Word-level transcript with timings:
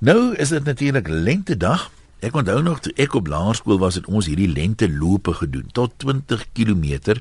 Nou 0.00 0.34
is 0.40 0.48
dit 0.48 0.64
natuurlik 0.64 1.08
lentedag. 1.08 1.90
Ek 2.24 2.32
onthou 2.34 2.62
nog 2.64 2.78
toe 2.80 2.92
ek 2.96 3.12
op 3.18 3.26
laerskool 3.28 3.76
was 3.82 3.98
het 3.98 4.06
ons 4.08 4.30
hierdie 4.30 4.48
lente 4.48 4.86
lope 4.88 5.34
gedoen 5.36 5.66
tot 5.76 5.92
20 6.00 6.46
km. 6.56 7.18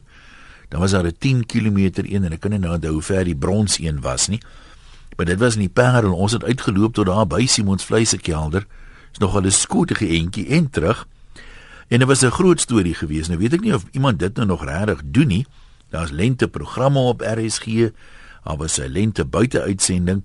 Dan 0.72 0.80
was 0.80 0.92
daar 0.96 1.04
'n 1.04 1.16
10 1.18 1.46
km 1.46 1.78
een 2.08 2.24
en 2.24 2.32
ek 2.32 2.40
kan 2.40 2.52
nie 2.52 2.60
nou 2.60 2.74
onthou 2.74 2.94
hoe 2.94 3.02
ver 3.02 3.24
die 3.24 3.36
brons 3.36 3.80
een 3.80 4.02
was 4.02 4.28
nie. 4.28 4.40
Maar 5.18 5.26
dit 5.26 5.40
was 5.40 5.54
in 5.54 5.60
die 5.60 5.70
Parel. 5.70 6.14
Ons 6.14 6.32
het 6.32 6.44
uitgeloop 6.44 6.94
tot 6.94 7.06
daar 7.06 7.28
by 7.28 7.46
Simons 7.46 7.86
vleisekelder. 7.86 8.66
Is 9.12 9.18
nog 9.18 9.36
al 9.36 9.44
'n 9.44 9.52
skootige 9.52 10.08
entjie 10.08 10.48
en 10.48 10.70
terug. 10.70 11.08
En 11.88 12.00
dit 12.00 12.08
was 12.08 12.22
'n 12.22 12.32
groot 12.32 12.60
storie 12.60 12.94
geweest. 12.94 13.28
Nou 13.28 13.40
weet 13.40 13.54
ek 13.54 13.62
nie 13.62 13.74
of 13.74 13.86
iemand 13.92 14.20
dit 14.20 14.36
nou 14.36 14.48
nog 14.48 14.64
regtig 14.64 15.02
doen 15.06 15.28
nie. 15.28 15.46
Daar's 15.90 16.12
lente 16.12 16.48
programme 16.48 17.00
op 17.00 17.22
RSG. 17.22 17.92
Daar 18.44 18.58
was 18.58 18.80
'n 18.80 18.88
lente 18.88 19.26
buite 19.26 19.62
uitsending. 19.62 20.24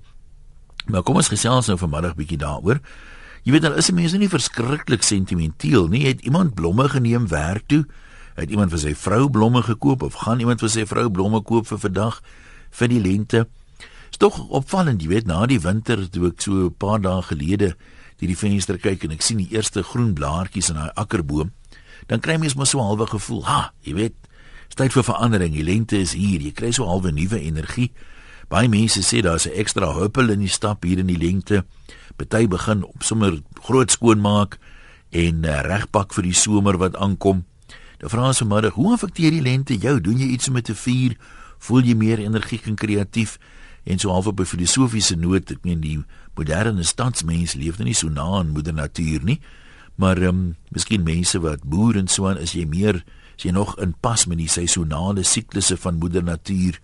Maar 0.90 1.02
kom 1.02 1.16
ons 1.16 1.30
gesels 1.32 1.68
nou 1.70 1.76
vanmiddag 1.80 2.16
bietjie 2.18 2.38
daaroor. 2.40 2.80
Jy 3.44 3.52
weet 3.52 3.64
dan 3.64 3.76
is 3.76 3.90
mense 3.92 4.18
nie 4.20 4.28
verskriklik 4.28 5.04
sentimenteel 5.04 5.88
nie. 5.88 6.06
Het 6.06 6.24
iemand 6.28 6.54
blomme 6.54 6.88
geneem 6.88 7.28
werk 7.28 7.66
toe? 7.68 7.84
Het 8.34 8.50
iemand 8.50 8.72
vir 8.74 8.82
sy 8.82 8.94
vrou 8.98 9.28
blomme 9.30 9.62
gekoop 9.62 10.02
of 10.02 10.14
gaan 10.24 10.40
iemand 10.40 10.60
vir 10.60 10.72
sy 10.72 10.86
vrou 10.88 11.10
blomme 11.10 11.40
koop 11.42 11.68
vir 11.70 11.78
vandag 11.78 12.20
vir 12.70 12.88
die 12.88 13.00
lente? 13.00 13.46
Is 14.10 14.18
tog 14.18 14.38
opvallend, 14.48 15.02
jy 15.02 15.08
weet, 15.08 15.26
na 15.26 15.46
die 15.46 15.60
winter 15.60 16.04
toe 16.10 16.28
ek 16.28 16.42
so 16.42 16.66
'n 16.66 16.74
paar 16.78 17.00
dae 17.00 17.22
gelede 17.22 17.74
deur 18.18 18.30
die 18.30 18.36
venster 18.36 18.78
kyk 18.78 19.04
en 19.04 19.10
ek 19.10 19.22
sien 19.22 19.38
die 19.38 19.50
eerste 19.50 19.82
groen 19.82 20.14
blaartjies 20.14 20.70
in 20.70 20.76
daai 20.76 20.92
akkerboom, 20.94 21.50
dan 22.06 22.20
kry 22.20 22.36
mens 22.38 22.54
maar 22.54 22.66
so 22.66 22.78
'n 22.78 22.86
halwe 22.86 23.06
gevoel, 23.06 23.44
ha, 23.44 23.72
jy 23.82 23.94
weet, 23.94 24.14
tyd 24.74 24.94
vir 24.94 25.06
verandering. 25.06 25.54
Die 25.54 25.66
lente 25.66 25.98
is 26.00 26.14
hier. 26.18 26.42
Jy 26.42 26.52
kry 26.52 26.72
so 26.72 26.84
'n 26.84 26.88
halwe 26.88 27.12
nuwe 27.12 27.40
energie. 27.40 27.92
Baie 28.48 28.68
mense 28.68 29.02
sê 29.02 29.22
daar's 29.22 29.46
'n 29.46 29.56
ekstra 29.56 29.92
huppel 29.94 30.30
in 30.30 30.40
die 30.40 30.48
stap 30.48 30.84
hier 30.84 30.98
in 30.98 31.06
die 31.06 31.18
lente. 31.18 31.64
Party 32.16 32.46
begin 32.48 32.84
op 32.84 33.02
sommer 33.02 33.42
groot 33.62 33.90
skoonmaak 33.90 34.58
en 35.10 35.44
uh, 35.44 35.60
regpak 35.60 36.14
vir 36.14 36.22
die 36.22 36.34
somer 36.34 36.78
wat 36.78 36.96
aankom. 36.96 37.44
Nou 38.00 38.10
vra 38.10 38.26
ons 38.26 38.38
vanmiddag, 38.38 38.74
hoe 38.74 38.92
affekteer 38.92 39.30
die 39.30 39.42
lente 39.42 39.76
jou? 39.76 40.00
Doen 40.00 40.18
jy 40.18 40.26
iets 40.34 40.48
om 40.48 40.60
te 40.62 40.74
vier? 40.74 41.16
Voel 41.58 41.82
jy 41.82 41.94
meer 41.94 42.18
energiek 42.18 42.66
en 42.66 42.74
kreatief? 42.74 43.38
En 43.84 43.98
so 43.98 44.10
half 44.10 44.26
op 44.26 44.40
'n 44.40 44.44
filosofiese 44.44 45.16
noot, 45.16 45.50
ek 45.50 45.64
meen 45.64 45.80
die 45.80 46.04
moderne 46.34 46.82
stadsmens 46.82 47.54
leef 47.54 47.78
nou 47.78 47.84
nie 47.84 47.94
so 47.94 48.08
na 48.08 48.22
aan 48.22 48.52
moeder 48.52 48.74
natuur 48.74 49.24
nie, 49.24 49.40
maar 49.96 50.16
ehm 50.16 50.28
um, 50.28 50.56
miskien 50.70 51.02
mense 51.02 51.40
wat 51.40 51.62
boer 51.62 51.96
en 51.96 52.08
so 52.08 52.28
aan 52.28 52.38
is 52.38 52.52
jy 52.52 52.66
meer 52.66 53.04
is 53.36 53.44
jy 53.44 53.50
nog 53.50 53.78
in 53.78 53.94
pas 54.00 54.26
met 54.26 54.38
die 54.38 54.48
seisonale 54.48 55.22
siklusse 55.22 55.76
van 55.76 55.98
moeder 55.98 56.22
natuur? 56.22 56.80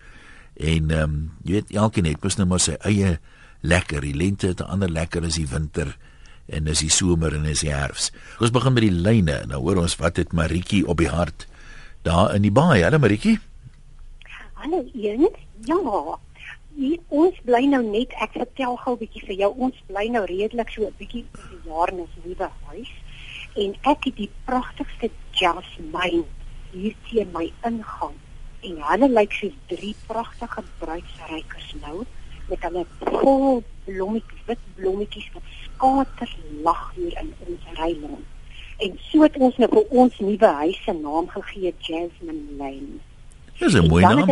En 0.61 0.91
ehm 0.93 1.03
um, 1.03 1.13
jy 1.43 1.57
weet 1.57 1.71
elkeen 1.73 2.05
het 2.05 2.21
mos 2.21 2.37
nou 2.37 2.47
maar 2.47 2.61
sy 2.61 2.75
eie 2.85 3.17
lekker. 3.65 4.01
Die 4.05 4.13
lente 4.13 4.53
'n 4.53 4.69
ander 4.69 4.89
lekker 4.89 5.25
as 5.25 5.35
die 5.35 5.47
winter 5.47 5.97
en 6.45 6.67
as 6.67 6.79
die 6.79 6.89
somer 6.89 7.33
en 7.33 7.45
as 7.45 7.63
die 7.65 7.73
herfs. 7.73 8.11
Ons 8.39 8.51
begin 8.51 8.73
met 8.73 8.83
die 8.83 8.91
lyne. 9.07 9.45
Nou 9.47 9.61
hoor 9.61 9.81
ons 9.81 9.95
wat 9.95 10.17
het 10.17 10.33
Maritjie 10.33 10.87
op 10.87 10.97
die 10.97 11.09
hart 11.09 11.47
daar 12.01 12.35
in 12.35 12.41
die 12.41 12.51
baai. 12.51 12.83
Hallo 12.83 12.99
Maritjie. 12.99 13.39
Hallo 14.53 14.85
Ian. 14.93 15.29
Ja. 15.65 16.19
Die, 16.75 16.99
ons 17.07 17.35
bly 17.43 17.65
nou 17.65 17.83
net 17.83 18.13
ek 18.21 18.31
vertel 18.31 18.77
gou 18.77 18.93
'n 18.93 18.99
bietjie 18.99 19.25
vir 19.25 19.35
jou. 19.35 19.53
Ons 19.57 19.75
bly 19.87 20.07
nou 20.07 20.25
redelik 20.25 20.69
so 20.69 20.85
'n 20.85 20.93
bietjie 20.97 21.25
vir 21.33 21.49
die 21.49 21.69
jaar 21.69 21.89
in 21.89 21.99
ons 21.99 22.15
nuwe 22.23 22.49
huis 22.69 22.91
en 23.55 23.75
ek 23.81 24.05
het 24.05 24.15
die 24.15 24.31
pragtigste 24.45 25.09
jasmine 25.31 26.23
hier 26.71 26.95
teen 27.09 27.31
my 27.33 27.51
ingang 27.67 28.15
en 28.61 28.81
hulle 28.89 29.09
lyk 29.09 29.33
soos 29.33 29.55
drie 29.71 29.95
pragtige 30.07 30.63
bruidsrykers 30.79 31.75
nou 31.81 32.03
met 32.49 32.63
hulle 32.67 32.85
vol 32.99 33.63
blommetjies, 33.85 34.45
wit 34.45 34.63
blommetjies 34.75 35.29
wat 35.33 35.43
skater 35.63 36.35
lag 36.65 36.83
hier 36.95 37.17
in 37.21 37.33
ons 37.47 37.67
reiland. 37.79 38.25
En 38.81 38.97
so 39.09 39.21
het 39.25 39.37
ons 39.37 39.57
nou 39.61 39.69
vir 39.71 39.95
ons 40.03 40.19
nuwe 40.25 40.51
huis 40.61 40.79
se 40.85 40.93
naam 40.97 41.29
gegee 41.29 41.73
Jasmine 41.87 42.57
Lane. 42.57 42.99
Dis 43.59 43.73
'n 43.73 43.87
mooi 43.87 44.03
naam. 44.03 44.29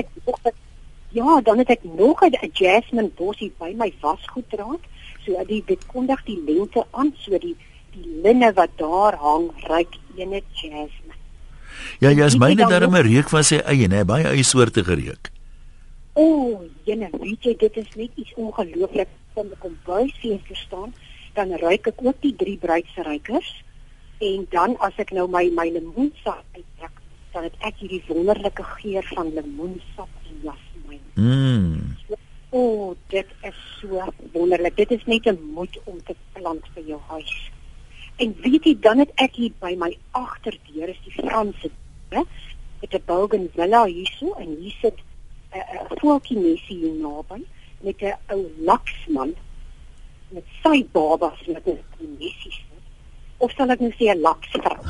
Ja, 1.11 1.41
dan 1.41 1.57
het 1.57 1.69
ek 1.69 1.83
nog 1.83 2.21
'n 2.21 2.49
jasmine 2.53 3.11
bosie 3.15 3.53
by 3.57 3.73
my 3.75 3.93
wasgoedraad, 4.01 4.83
so 5.25 5.43
die 5.45 5.63
dit 5.65 5.85
kondig 5.85 6.23
die 6.23 6.41
lente 6.45 6.85
aan, 6.91 7.13
so 7.17 7.37
die 7.37 7.55
die 7.91 8.21
linne 8.23 8.53
wat 8.53 8.69
daar 8.75 9.15
hang, 9.15 9.51
ruik 9.67 9.93
ene 10.15 10.41
jasmine. 10.51 11.18
Ja, 11.99 12.09
ja, 12.09 12.29
myne 12.37 12.67
darm 12.69 12.95
'n 12.95 13.05
reuk 13.07 13.29
van 13.29 13.43
sy 13.43 13.59
eie, 13.65 13.87
hè, 13.87 14.05
baie 14.05 14.27
eie 14.27 14.43
soorte 14.43 14.83
gereuk. 14.83 15.31
O, 16.13 16.23
oh, 16.23 16.63
jene, 16.83 17.09
weet 17.19 17.43
jy, 17.43 17.55
dit 17.57 17.77
is 17.77 17.89
net 17.95 18.11
iets 18.15 18.33
ongelooflik 18.35 19.07
om 19.33 19.51
kom 19.59 19.77
buisvenster 19.85 20.55
staan, 20.55 20.93
dan 21.33 21.51
ruik 21.61 21.87
ek 21.87 22.01
ook 22.03 22.21
die 22.21 22.35
drie 22.35 22.57
bruidsrykers 22.57 23.63
en 24.19 24.47
dan 24.51 24.75
as 24.83 24.97
ek 24.99 25.13
nou 25.15 25.27
my 25.31 25.45
my 25.55 25.69
lemoensap 25.71 26.43
uittrek, 26.55 26.95
dan 27.33 27.43
het 27.43 27.55
ek 27.69 27.77
hierdie 27.79 28.03
wonderlike 28.07 28.63
geur 28.63 29.05
van 29.13 29.31
lemoensap 29.33 30.09
en 30.25 30.41
jasmijn. 30.43 31.05
Mm. 31.15 31.95
O, 32.49 32.59
oh, 32.59 32.95
dit 33.13 33.27
is 33.45 33.57
so 33.79 34.01
wonderlik. 34.33 34.75
Dit 34.75 34.91
is 34.91 35.05
net 35.05 35.25
'n 35.25 35.37
moed 35.53 35.79
om 35.85 36.03
te 36.03 36.15
plant 36.33 36.65
vir 36.73 36.83
jou 36.83 36.99
huis. 37.07 37.51
En 38.19 38.35
weet 38.43 38.65
jy 38.67 38.75
dan 38.83 38.99
het 38.99 39.11
ek 39.23 39.37
hier 39.39 39.53
by 39.63 39.71
my 39.79 39.93
agterdeur 40.17 40.89
is 40.91 40.97
die 41.05 41.13
Franse, 41.15 41.69
hè? 42.11 42.23
Met 42.81 42.93
'n 42.93 43.03
bougainvillea 43.05 43.83
hierso 43.85 44.33
en 44.43 44.49
hier 44.59 44.75
sit 44.81 44.97
'n 44.99 45.57
uh, 45.57 45.63
uh, 45.75 45.85
voeltjie 46.01 46.37
nesie 46.37 46.77
hier 46.81 46.95
naby 47.03 47.39
met 47.81 48.01
'n 48.01 48.17
ou 48.35 48.43
laksman 48.69 49.31
met 50.29 50.45
sy 50.63 50.85
babas 50.91 51.39
met 51.47 51.67
'n 51.67 51.79
nesie. 52.19 52.59
Of 53.37 53.51
sal 53.51 53.69
ek 53.69 53.79
nou 53.79 53.93
sê 53.95 54.11
'n 54.11 54.21
laksvrou? 54.27 54.79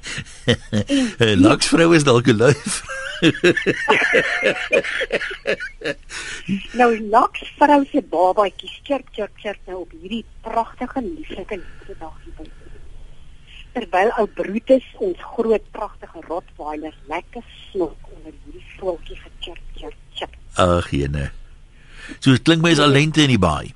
'n 1.20 1.40
Laksvrou 1.44 1.94
is 1.94 2.04
dalk 2.04 2.26
'n 2.26 2.36
luif. 2.36 2.82
nou 6.80 6.90
laksvrou 7.12 7.84
se 7.90 8.00
babatjie 8.12 8.70
chirp 8.86 9.06
chirp 9.12 9.34
chirp 9.42 9.60
nou 9.68 9.78
op 9.84 9.92
hierdie 9.92 10.24
pragtige 10.44 11.00
lieflike 11.04 11.56
dag 12.00 12.16
hier. 12.24 12.48
Terwyl 13.74 14.10
ou 14.18 14.26
Brutus 14.38 14.86
ons 15.04 15.20
groot 15.34 15.64
pragtige 15.74 16.20
Rottweiler 16.28 16.94
lekker 17.12 17.44
slok 17.70 18.00
onder 18.14 18.34
hierdie 18.44 18.66
voeltjie 18.78 19.18
gechirp 19.20 19.64
chirp 19.76 19.98
chirp. 20.16 20.32
Ag 20.56 20.88
jene. 20.94 21.26
So 22.18 22.32
dit 22.32 22.46
klink 22.48 22.62
my 22.64 22.72
is 22.74 22.82
al 22.82 22.96
lente 22.96 23.20
in 23.22 23.34
die 23.34 23.42
baai. 23.42 23.68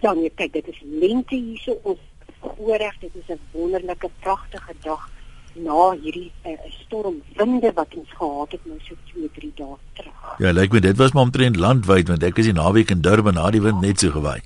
Ja 0.00 0.12
nee, 0.16 0.32
kyk 0.36 0.52
dit 0.52 0.68
is 0.68 0.80
lente 1.00 1.36
hier 1.36 1.60
so 1.64 1.72
ons 1.82 2.00
voorreg 2.44 2.96
dit 3.00 3.14
is 3.14 3.34
'n 3.34 3.40
wonderlike 3.52 4.10
pragtige 4.20 4.74
dag 4.82 5.10
na 5.54 5.94
hierdie 6.02 6.32
uh, 6.46 6.56
stormwinde 6.84 7.70
wat 7.74 7.94
ons 7.94 8.10
gehad 8.18 8.52
het 8.52 8.64
nou 8.66 8.78
so 8.82 8.94
2, 9.12 9.28
3 9.34 9.52
dae 9.54 9.76
terug. 9.92 10.34
Ja, 10.38 10.50
lyk 10.50 10.72
my 10.72 10.80
dit 10.80 10.96
was 10.96 11.12
maar 11.12 11.28
omtrent 11.28 11.56
landwyd 11.56 12.08
want 12.08 12.22
ek 12.22 12.38
is 12.42 12.50
die 12.50 12.56
naweek 12.56 12.90
in 12.90 13.04
Durban 13.06 13.38
na 13.38 13.50
die 13.54 13.62
wind 13.62 13.80
net 13.80 14.02
so 14.02 14.10
gewaai. 14.10 14.40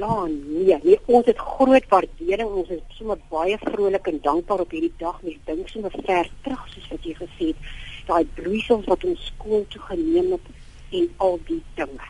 Ja, 0.00 0.24
nee, 0.24 0.78
nee, 0.82 0.98
ons 1.12 1.26
het 1.26 1.38
groot 1.38 1.88
waardering. 1.88 2.48
Ons 2.48 2.70
is 2.72 2.80
sommer 2.96 3.18
baie 3.28 3.58
vrolik 3.60 4.06
en 4.08 4.20
dankbaar 4.24 4.62
op 4.64 4.70
hierdie 4.72 4.94
dag. 5.02 5.18
Mens 5.22 5.36
dink 5.44 5.68
sommer 5.68 5.92
ver 6.06 6.30
terug 6.46 6.62
soos 6.72 6.86
wat 6.92 7.04
jy 7.04 7.12
gesê 7.18 7.50
het, 7.50 7.68
daai 8.08 8.24
bloeisels 8.38 8.88
wat 8.88 9.04
ons 9.04 9.26
skool 9.34 9.66
toe 9.68 9.82
geneem 9.90 10.32
het 10.32 10.48
en 10.96 11.10
al 11.26 11.36
die 11.50 11.60
dinge. 11.76 12.08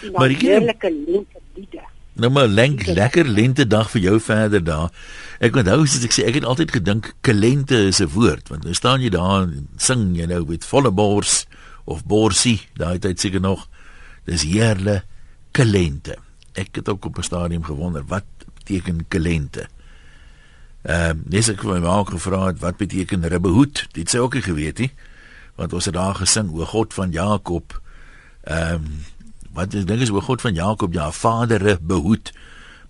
Die 0.00 0.10
natuurlike 0.10 0.90
lente 0.90 1.44
liede. 1.54 1.86
Nou 2.12 2.30
maar 2.30 2.46
lenk 2.46 2.86
lekker 2.86 3.28
lente 3.28 3.66
dag 3.66 3.90
vir 3.90 4.00
jou 4.00 4.20
verder 4.20 4.64
daar. 4.64 4.92
Ek 5.38 5.56
onthou 5.56 5.82
as 5.82 6.04
ek 6.04 6.12
sê 6.12 6.26
ek 6.26 6.40
het 6.40 6.48
altyd 6.48 6.72
gedink 6.78 7.12
kalente 7.20 7.76
is 7.88 8.00
'n 8.00 8.10
woord 8.14 8.48
want 8.48 8.64
nou 8.64 8.74
staan 8.74 9.00
jy 9.00 9.10
daar 9.10 9.42
en 9.42 9.68
sing 9.76 10.16
jy 10.16 10.26
nou 10.26 10.44
met 10.46 10.64
volle 10.64 10.90
bors 10.90 11.46
of 11.84 12.04
borsie 12.04 12.60
daai 12.74 12.98
tyd 12.98 13.20
seker 13.20 13.40
nog. 13.40 13.68
Dis 14.24 14.42
heerle 14.42 15.02
kalente. 15.52 16.16
Ek 16.54 16.74
het 16.74 16.88
ook 16.88 17.04
op 17.04 17.18
'n 17.18 17.22
stadium 17.22 17.64
gewonder 17.64 18.04
wat 18.06 18.24
beteken 18.54 19.08
kalente. 19.08 19.68
Ehm 20.82 21.16
uh, 21.16 21.22
dis 21.24 21.48
ek 21.48 21.62
vir 21.62 21.72
my 21.72 21.80
ma 21.80 22.04
gevra 22.04 22.46
het 22.46 22.58
wat 22.60 22.76
beteken 22.76 23.28
ribbehoed. 23.28 23.86
Dit 23.92 24.10
sê 24.10 24.18
ook 24.18 24.34
ek 24.34 24.44
geweet 24.44 24.78
nie 24.78 24.92
want 25.58 25.72
ons 25.72 25.84
het 25.84 25.94
daar 25.94 26.14
gesing 26.14 26.52
o 26.54 26.64
God 26.64 26.94
van 26.94 27.10
Jakob. 27.10 27.80
Ehm 28.42 28.74
um, 28.74 29.04
wat 29.56 29.74
ek 29.74 29.86
dink 29.88 30.04
is 30.04 30.12
o 30.12 30.20
God 30.24 30.42
van 30.44 30.56
Jakob 30.56 30.94
ja 30.94 31.10
vadere 31.14 31.78
behoed. 31.80 32.32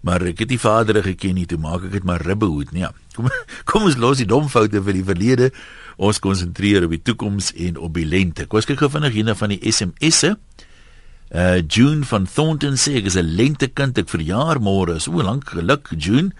Maar 0.06 0.28
ek 0.30 0.44
het 0.44 0.52
die 0.52 0.60
vadere 0.62 1.02
geken 1.02 1.34
nie 1.34 1.46
toe 1.50 1.58
maak 1.58 1.88
ek 1.88 1.96
dit 1.96 2.06
maar 2.06 2.22
ribbehoed 2.22 2.72
nee. 2.72 2.86
Kom 3.18 3.26
kom 3.66 3.88
ons 3.88 3.98
los 3.98 4.20
die 4.20 4.28
dom 4.30 4.46
foute 4.50 4.82
vir 4.82 4.94
die 4.94 5.06
verlede. 5.06 5.50
Ons 5.98 6.20
konsentreer 6.22 6.86
op 6.86 6.94
die 6.94 7.02
toekoms 7.02 7.50
en 7.58 7.80
op 7.82 7.96
die 7.98 8.06
lente. 8.06 8.46
Kom 8.46 8.62
ek 8.62 8.70
kyk 8.70 8.84
gou 8.84 8.92
vinnig 8.94 9.16
hierna 9.16 9.34
van 9.38 9.54
die 9.54 9.62
SMS'e 9.72 10.36
uh 11.28 11.58
June 11.60 12.06
van 12.08 12.24
Thornton 12.24 12.78
sê 12.80 12.94
ek 13.02 13.10
is 13.10 13.18
'n 13.18 13.36
lentekind 13.36 13.98
ek 13.98 14.08
verjaar 14.08 14.62
môre. 14.64 15.00
So 15.00 15.12
lank 15.12 15.50
geluk 15.50 15.90
June. 15.92 16.32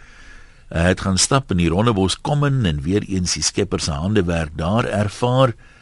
Uh, 0.72 0.82
het 0.92 1.00
gaan 1.00 1.18
stap 1.18 1.50
in 1.50 1.58
die 1.58 1.68
Rondebos 1.68 2.20
kom 2.20 2.44
in 2.44 2.64
en 2.64 2.82
weer 2.84 3.02
eens 3.08 3.34
die 3.34 3.42
skepper 3.42 3.80
se 3.80 3.92
hande 3.92 4.24
werk 4.24 4.56
daar 4.56 4.84
ervaar. 4.84 5.48
Uh 5.48 5.77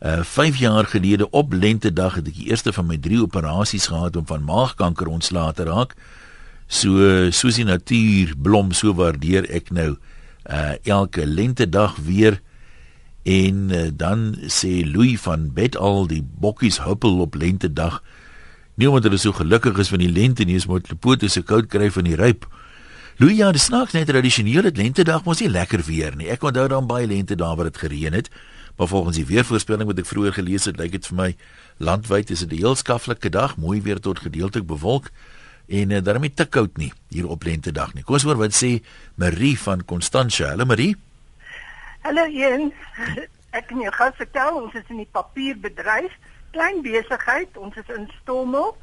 5 0.00 0.56
jaar 0.56 0.86
gelede 0.86 1.30
op 1.30 1.52
lentedag 1.52 2.14
het 2.14 2.28
ek 2.30 2.36
die 2.38 2.50
eerste 2.52 2.72
van 2.72 2.86
my 2.86 2.98
3 3.02 3.22
operasies 3.22 3.88
gehad 3.90 4.16
om 4.16 4.26
van 4.26 4.44
maagkanker 4.46 5.06
ontslae 5.10 5.52
te 5.52 5.66
raak. 5.66 5.96
So 6.68 7.30
soos 7.30 7.58
die 7.58 7.64
natuur 7.64 8.34
blom, 8.36 8.72
so 8.72 8.94
waardeer 8.94 9.48
ek 9.50 9.72
nou 9.74 9.96
uh 10.48 10.74
elke 10.84 11.26
lentedag 11.26 11.96
weer 11.96 12.38
en 13.28 13.68
uh, 13.74 13.88
dan 13.92 14.38
sê 14.48 14.84
Louis 14.86 15.20
van 15.20 15.50
Betal 15.52 16.06
die 16.08 16.22
bokkies 16.22 16.80
huppel 16.84 17.20
op 17.20 17.34
lentedag. 17.34 18.02
Nie 18.74 18.88
omdat 18.88 19.10
hulle 19.10 19.18
so 19.20 19.32
gelukkig 19.32 19.78
is 19.78 19.90
van 19.92 20.00
die 20.00 20.12
lente 20.12 20.44
nie, 20.44 20.56
is 20.56 20.66
maar 20.66 20.80
hulle 20.80 20.96
pote 20.96 21.28
se 21.28 21.42
koud 21.42 21.66
kry 21.68 21.90
van 21.90 22.06
die 22.08 22.16
ryp. 22.16 22.46
Louis 23.18 23.36
ja, 23.36 23.50
die 23.52 23.60
snaaks 23.60 23.92
net 23.92 24.06
tradisioneel 24.08 24.70
het 24.70 24.78
lentedag 24.78 25.24
mos 25.26 25.42
nie 25.42 25.50
lekker 25.50 25.82
weer 25.84 26.16
nie. 26.16 26.30
Ek 26.30 26.46
onthou 26.46 26.68
dan 26.70 26.86
baie 26.86 27.06
lente 27.10 27.36
daar 27.36 27.56
waar 27.58 27.68
dit 27.68 27.82
gereën 27.82 28.14
het. 28.14 28.30
Maar 28.78 28.86
volgens 28.86 29.16
die 29.16 29.26
weervoorspelling 29.26 29.88
wat 29.90 29.98
ek 29.98 30.06
vroeër 30.06 30.36
gelees 30.36 30.68
het, 30.70 30.76
lyk 30.78 30.92
dit 30.94 31.06
vir 31.10 31.16
my 31.18 31.32
landwyd 31.82 32.30
is 32.30 32.44
dit 32.46 32.52
'n 32.54 32.62
heel 32.62 32.76
skaflike 32.78 33.30
dag, 33.34 33.56
mooi 33.56 33.82
weer 33.82 33.98
tot 34.00 34.18
gedeeltelik 34.22 34.66
bewolk 34.66 35.10
en 35.66 35.90
uh, 35.90 36.02
daarmee 36.02 36.34
te 36.34 36.46
koud 36.46 36.76
nie 36.76 36.92
hier 37.08 37.26
op 37.28 37.42
lentedag 37.42 37.94
nie. 37.94 38.04
Kom 38.04 38.14
ons 38.14 38.22
hoor 38.22 38.38
wat 38.38 38.54
sê 38.54 38.78
Marie 39.14 39.58
van 39.58 39.84
Constantia. 39.84 40.48
Hallo 40.48 40.64
Marie. 40.64 40.96
Hallo 42.00 42.28
Jens. 42.28 42.72
Ek 43.58 43.66
kan 43.66 43.80
jou 43.80 43.92
gou 43.92 44.10
vertel 44.14 44.62
ons 44.62 44.74
is 44.74 44.88
in 44.88 45.02
die 45.02 45.10
papierbedryf, 45.10 46.14
klein 46.50 46.82
besigheid, 46.82 47.56
ons 47.56 47.74
is 47.76 47.88
in 47.96 48.06
Stommel 48.20 48.76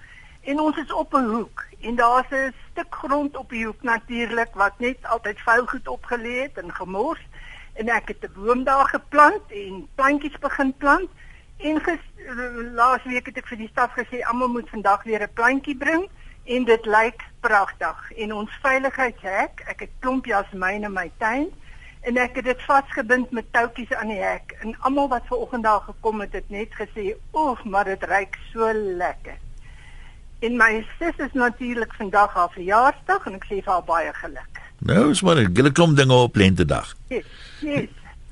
en 0.44 0.59
ons 0.59 0.77
is 0.77 0.92
op 0.92 1.13
'n 1.13 1.30
hoek 1.36 1.63
en 1.80 1.95
daar's 1.95 2.31
'n 2.31 2.53
stuk 2.71 2.95
grond 2.95 3.38
op 3.38 3.50
die 3.50 3.65
hoek 3.65 3.81
natuurlik 3.81 4.51
wat 4.53 4.80
net 4.80 4.97
altyd 5.03 5.39
vuil 5.39 5.65
goed 5.65 5.88
opgelê 5.88 6.42
het 6.42 6.57
en 6.57 6.74
gemors 6.74 7.24
en 7.75 7.89
ek 7.89 8.07
het 8.07 8.24
'n 8.24 8.33
boom 8.36 8.63
daar 8.63 8.88
geplant 8.88 9.51
en 9.51 9.88
plantjies 9.95 10.38
begin 10.39 10.74
plant. 10.77 11.10
En 11.57 11.81
laas 12.74 13.04
week 13.04 13.25
het 13.25 13.38
ek 13.38 13.48
vir 13.48 13.57
die 13.57 13.68
staf 13.72 13.92
gesê 13.92 14.22
almal 14.24 14.48
moet 14.48 14.69
vandag 14.69 15.04
weer 15.04 15.22
'n 15.22 15.33
plantjie 15.33 15.77
bring. 15.77 16.10
En 16.45 16.63
dit 16.63 16.86
lyk 16.86 17.22
pragtig. 17.39 18.12
En 18.12 18.33
ons 18.33 18.60
veiligheidshek 18.62 19.63
ek 19.68 19.80
het 19.80 19.89
klomp 20.00 20.25
jasmiene 20.25 20.86
in 20.86 20.94
my 20.94 21.12
tuin 21.18 21.48
en 22.01 22.18
ek 22.18 22.36
het 22.36 22.45
dit 22.45 22.62
vasgebind 22.62 23.31
met 23.31 23.45
toutjies 23.51 23.94
aan 23.94 24.07
die 24.07 24.21
hek. 24.21 24.57
En 24.60 24.80
almal 24.80 25.07
wat 25.07 25.25
ver 25.25 25.38
oggend 25.38 25.63
daar 25.63 25.81
gekom 25.81 26.19
het 26.19 26.33
het 26.33 26.50
net 26.50 26.69
gesê 26.74 27.16
oef 27.33 27.63
maar 27.63 27.86
dit 27.86 28.04
ruik 28.04 28.38
so 28.51 28.74
lekker. 28.74 29.38
En 30.39 30.57
my 30.57 30.86
sis 31.00 31.18
is 31.18 31.33
natuurlik 31.33 31.94
vandag 31.94 32.33
haar 32.33 32.51
verjaarsdag 32.51 33.25
en 33.25 33.33
ek 33.33 33.45
sê 33.45 33.63
vir 33.63 33.74
haar 33.74 33.83
baie 33.83 34.13
geluk 34.13 34.64
nou 34.80 35.10
is 35.12 35.22
maar 35.22 35.36
'n 35.36 35.56
hele 35.56 35.72
klomp 35.72 35.98
dinge 35.98 36.13
op 36.13 36.36
lentedag 36.36 36.95
yes, 37.10 37.25
yes. 37.62 37.89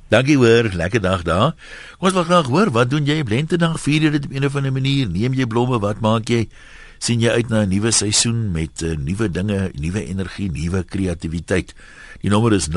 Dankie 0.08 0.38
hoor, 0.38 0.70
lekker 0.74 1.02
dag 1.02 1.24
daar. 1.26 1.56
Kom 1.98 2.06
ons 2.06 2.14
wil 2.14 2.24
graag 2.24 2.46
hoor, 2.46 2.70
wat 2.72 2.90
doen 2.90 3.06
jy 3.06 3.20
op 3.20 3.30
lentedag? 3.30 3.80
Vier 3.82 4.02
jy 4.02 4.10
dit 4.10 4.26
op 4.26 4.32
'n 4.32 4.46
of 4.46 4.56
ander 4.56 4.72
manier? 4.72 5.10
Neem 5.10 5.34
jy 5.34 5.46
blomme? 5.46 5.80
Wat 5.80 6.00
maak 6.02 6.30
jy? 6.30 6.48
sien 7.04 7.20
jy 7.20 7.34
uit 7.36 7.50
na 7.52 7.64
'n 7.64 7.70
nuwe 7.70 7.92
seisoen 7.92 8.52
met 8.52 8.82
uh, 8.82 8.96
nuwe 8.96 9.28
dinge, 9.30 9.72
nuwe 9.76 10.06
energie, 10.08 10.52
nuwe 10.52 10.84
kreatiwiteit. 10.84 11.76
Die 12.22 12.30
nommer 12.32 12.54
is 12.56 12.70
0891104553. 12.72 12.76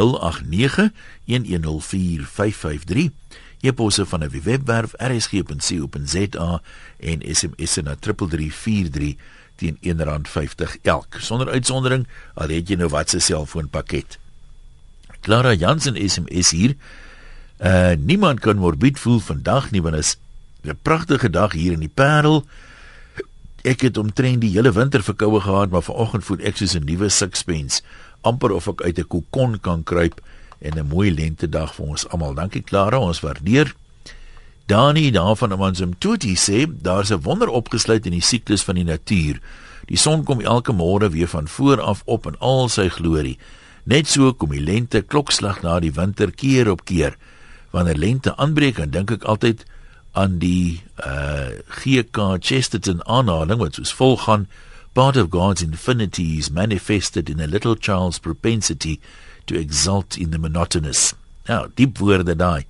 Jy 3.63 3.73
posse 3.73 4.07
van 4.07 4.25
'n 4.25 4.31
webwerf 4.43 4.95
rsg.co.za 4.99 6.63
en 6.99 7.23
SMS 7.23 7.77
na 7.83 7.95
3343 7.95 9.15
teen 9.57 9.79
R1.50 9.81 10.81
elk. 10.83 11.17
Sonder 11.19 11.49
uitsondering, 11.49 12.07
al 12.35 12.49
het 12.49 12.69
jy 12.69 12.77
nou 12.77 12.89
wat 12.93 13.11
se 13.11 13.21
selfoonpakket. 13.21 14.19
Clara 15.21 15.55
Jansen 15.55 15.97
SMS 15.97 16.51
hier. 16.51 16.77
Uh 17.59 17.97
niemand 17.97 18.41
kan 18.41 18.57
morbid 18.61 18.99
voel 19.01 19.19
vandag 19.19 19.71
nie 19.71 19.83
want 19.83 19.97
dit 19.97 20.05
is 20.05 20.17
'n 20.63 20.79
pragtige 20.83 21.31
dag 21.31 21.53
hier 21.53 21.73
in 21.73 21.81
die 21.81 21.93
Parel. 21.95 22.45
Ek 23.63 23.81
het 23.81 23.97
omtrent 23.97 24.41
die 24.41 24.51
hele 24.51 24.73
winter 24.73 25.03
verkoue 25.03 25.41
gehad, 25.41 25.71
maar 25.71 25.83
vanoggend 25.83 26.25
voel 26.25 26.39
ek 26.39 26.57
soos 26.57 26.75
'n 26.75 26.85
nuwe 26.85 27.09
sixpence, 27.09 27.83
amper 28.21 28.51
of 28.51 28.69
ek 28.69 28.83
uit 28.83 28.99
'n 28.99 29.07
kokon 29.07 29.61
kan 29.61 29.83
kruip 29.83 30.21
en 30.59 30.79
'n 30.79 30.87
mooi 30.87 31.15
lente 31.15 31.49
dag 31.49 31.75
vir 31.75 31.87
ons 31.87 32.09
almal. 32.09 32.35
Dankie 32.35 32.63
Clara, 32.63 32.99
ons 32.99 33.21
waardeer. 33.21 33.75
Dani 34.67 35.11
daarvan 35.15 35.53
om 35.53 35.61
ons 35.61 35.81
om 35.81 35.93
toe 35.99 36.17
te 36.19 36.35
sê, 36.35 36.67
daar's 36.67 37.11
'n 37.11 37.23
wonder 37.23 37.49
opgesluit 37.49 38.07
in 38.07 38.13
die 38.13 38.23
siklus 38.23 38.65
van 38.65 38.75
die 38.75 38.85
natuur. 38.85 39.41
Die 39.87 39.97
son 39.97 40.25
kom 40.25 40.41
elke 40.41 40.73
môre 40.73 41.11
weer 41.11 41.29
van 41.29 41.49
voor 41.49 41.81
af 41.81 42.03
op 42.05 42.27
in 42.27 42.39
al 42.39 42.69
sy 42.69 42.89
glorie. 42.89 43.39
Net 43.85 44.09
so 44.09 44.33
kom 44.33 44.51
die 44.51 44.61
lente 44.61 45.03
klokslag 45.03 45.63
na 45.63 45.81
die 45.81 45.93
winter 45.93 46.31
keer 46.31 46.71
op 46.71 46.85
keer. 46.85 47.17
Wanneer 47.71 47.95
lente 47.95 48.37
aanbreek, 48.37 48.77
dan 48.77 48.91
dink 48.91 49.11
ek 49.11 49.25
altyd 49.25 49.65
aan 50.13 50.39
die 50.39 50.83
uh 51.07 51.53
GK 51.69 52.39
Chesterton 52.41 53.07
aanhaling 53.07 53.61
wat 53.61 53.75
soos 53.75 53.93
volg 53.93 54.25
gaan 54.25 54.49
part 54.97 55.17
of 55.17 55.31
God's 55.31 55.63
infinity 55.63 56.39
is 56.39 56.51
manifested 56.51 57.29
in 57.29 57.41
a 57.41 57.47
little 57.47 57.77
child's 57.77 58.19
propensity 58.19 58.99
to 59.45 59.55
exult 59.55 60.17
in 60.17 60.31
the 60.31 60.39
monotonous. 60.39 61.13
Nou, 61.47 61.69
diep 61.75 61.99
woorde 61.99 62.37
daai. 62.37 62.65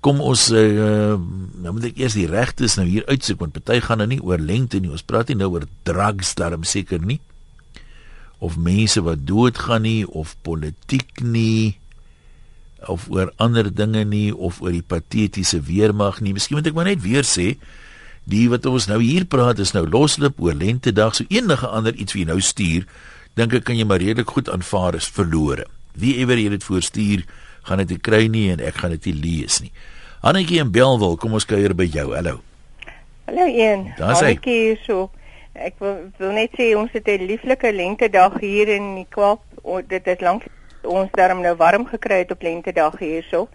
Kom 0.00 0.20
ons 0.24 0.48
uh 0.56 1.16
nou 1.60 1.74
moet 1.76 1.90
ek 1.90 1.98
eers 2.00 2.16
die 2.16 2.28
regtes 2.28 2.78
nou 2.78 2.86
hier 2.88 3.04
uitsoek 3.10 3.42
want 3.42 3.52
party 3.52 3.82
gaan 3.84 4.00
nou 4.00 4.06
nie 4.08 4.22
oor 4.24 4.40
lengte 4.40 4.80
nie. 4.80 4.88
Ons 4.88 5.04
praat 5.04 5.28
nie 5.28 5.36
nou 5.42 5.50
oor 5.52 5.66
drugs 5.84 6.32
daarom 6.38 6.64
seker 6.64 7.02
nie. 7.04 7.18
Of 8.40 8.56
mense 8.56 9.02
wat 9.04 9.26
doodgaan 9.28 9.84
nie 9.84 10.06
of 10.08 10.32
politiek 10.46 11.20
nie 11.20 11.76
of 12.88 13.10
oor 13.12 13.28
ander 13.36 13.68
dinge 13.68 14.06
nie 14.08 14.30
of 14.32 14.62
oor 14.64 14.72
die 14.72 14.84
patetiese 14.84 15.60
weermag 15.68 16.22
nie. 16.24 16.32
Miskien 16.32 16.56
moet 16.56 16.70
ek 16.70 16.78
maar 16.78 16.88
net 16.88 17.04
weer 17.04 17.28
sê 17.28 17.58
die 18.30 18.46
wat 18.48 18.64
ons 18.68 18.88
nou 18.88 19.02
hier 19.02 19.26
praat 19.28 19.60
is 19.60 19.74
nou 19.76 19.84
loslip 19.84 20.40
oor 20.40 20.56
lentedag 20.56 21.16
so 21.18 21.28
enige 21.28 21.68
ander 21.68 21.92
iets 21.92 22.16
wie 22.16 22.24
nou 22.28 22.38
stuur 22.40 22.86
dink 23.36 23.52
ek 23.56 23.68
kan 23.68 23.76
jy 23.76 23.84
maar 23.88 24.00
redelik 24.00 24.32
goed 24.32 24.48
aanvaar 24.48 24.96
is 24.96 25.08
verlore. 25.12 25.68
Wie 25.92 26.16
ewer 26.22 26.40
jy 26.40 26.50
dit 26.56 26.64
voorstuur 26.64 27.28
gaan 27.70 27.84
dit 27.86 28.02
kry 28.02 28.26
nie 28.26 28.50
en 28.50 28.60
ek 28.60 28.82
gaan 28.82 28.94
dit 28.96 29.10
nie 29.10 29.16
lees 29.22 29.60
nie. 29.62 29.72
Annetjie 30.26 30.60
en 30.60 30.72
Belwel, 30.74 31.16
kom 31.16 31.32
ons 31.38 31.46
kuier 31.48 31.72
by 31.74 31.86
jou. 31.88 32.10
Hallo. 32.12 32.40
Hallo 33.30 33.46
een. 33.46 33.86
Annetjie 33.96 34.56
hier 34.56 34.80
so. 34.84 35.10
Ek 35.54 35.78
wil, 35.82 35.96
wil 36.18 36.34
net 36.34 36.54
sê 36.58 36.72
ons 36.78 36.90
het 36.92 37.08
'n 37.08 37.26
lieflike 37.26 37.72
lentedag 37.72 38.40
hier 38.40 38.68
in 38.68 38.94
die 38.94 39.06
Kaap. 39.08 39.42
Dit 39.88 40.06
is 40.06 40.20
lank 40.20 40.44
ons 40.82 41.10
darm 41.12 41.42
nou 41.44 41.54
warm 41.56 41.86
gekry 41.86 42.22
het 42.24 42.30
op 42.30 42.42
lentedag 42.42 42.98
hierso. 42.98 43.48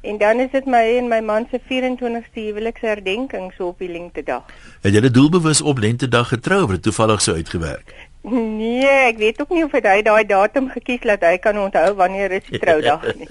En 0.00 0.18
dan 0.18 0.40
is 0.40 0.50
dit 0.52 0.66
my 0.66 0.84
en 0.98 1.08
my 1.08 1.20
man 1.20 1.46
se 1.50 1.58
24ste 1.58 2.40
huweliksherdenking 2.40 3.52
so 3.56 3.72
op 3.72 3.78
die 3.78 3.90
lentedag. 3.90 4.44
Het 4.80 5.02
dit 5.02 5.14
doelbewus 5.14 5.62
op 5.62 5.78
lentedag 5.78 6.28
getrou 6.28 6.62
of 6.62 6.70
het 6.70 6.82
toevallig 6.82 7.20
so 7.22 7.34
uitgewerk? 7.34 7.94
Nee, 8.30 8.88
ek 9.08 9.18
weet 9.18 9.40
ook 9.40 9.52
nie 9.54 9.64
of 9.64 9.72
hy 9.72 10.02
daai 10.02 10.24
datum 10.26 10.68
gekies 10.72 11.04
dat 11.06 11.24
hy 11.26 11.36
kan 11.42 11.58
onthou 11.58 11.94
wanneer 11.98 12.34
is 12.38 12.46
die 12.48 12.60
troudag 12.60 13.04
nie. 13.16 13.28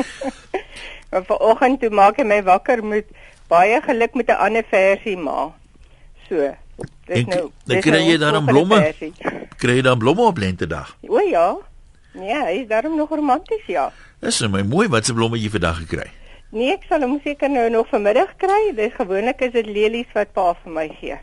maar 1.10 1.24
vanoggend 1.28 1.80
toe 1.80 1.90
maak 1.90 2.20
hy 2.20 2.26
my 2.28 2.42
wakker 2.46 2.82
met 2.84 3.08
baie 3.48 3.80
geluk 3.82 4.14
met 4.14 4.28
'n 4.28 4.40
ander 4.48 4.64
versie 4.70 5.16
ma. 5.16 5.52
So, 6.28 6.50
dis 7.06 7.22
en, 7.22 7.28
nou. 7.30 7.50
Dan 7.64 7.80
kry 7.80 8.02
jy 8.02 8.18
dan 8.18 8.44
blomme. 8.44 8.82
Kry 9.62 9.78
jy 9.78 9.82
dan 9.82 9.98
blomme 9.98 10.26
op 10.26 10.38
lentedag? 10.38 10.96
O 11.08 11.20
ja. 11.20 11.56
Ja, 12.12 12.44
hy 12.44 12.62
is 12.64 12.68
daarom 12.68 12.96
nog 12.96 13.10
romanties, 13.10 13.64
ja. 13.66 13.90
Dis 14.20 14.40
nou 14.40 14.50
my 14.50 14.62
mooi 14.62 14.88
wat 14.88 15.04
se 15.04 15.14
blomme 15.14 15.38
jy 15.38 15.50
vandag 15.52 15.84
gekry. 15.84 16.10
Nee, 16.50 16.72
ek 16.72 16.86
sal 16.88 17.02
hom 17.04 17.18
seker 17.24 17.50
nou 17.50 17.68
nog 17.70 17.88
vanmiddag 17.88 18.36
kry. 18.40 18.72
Dis 18.76 18.94
gewoonlik 18.96 19.40
is 19.40 19.52
dit 19.52 19.66
lelies 19.66 20.12
wat 20.16 20.32
pa 20.32 20.54
vir 20.62 20.72
my 20.72 20.86
gee. 21.00 21.18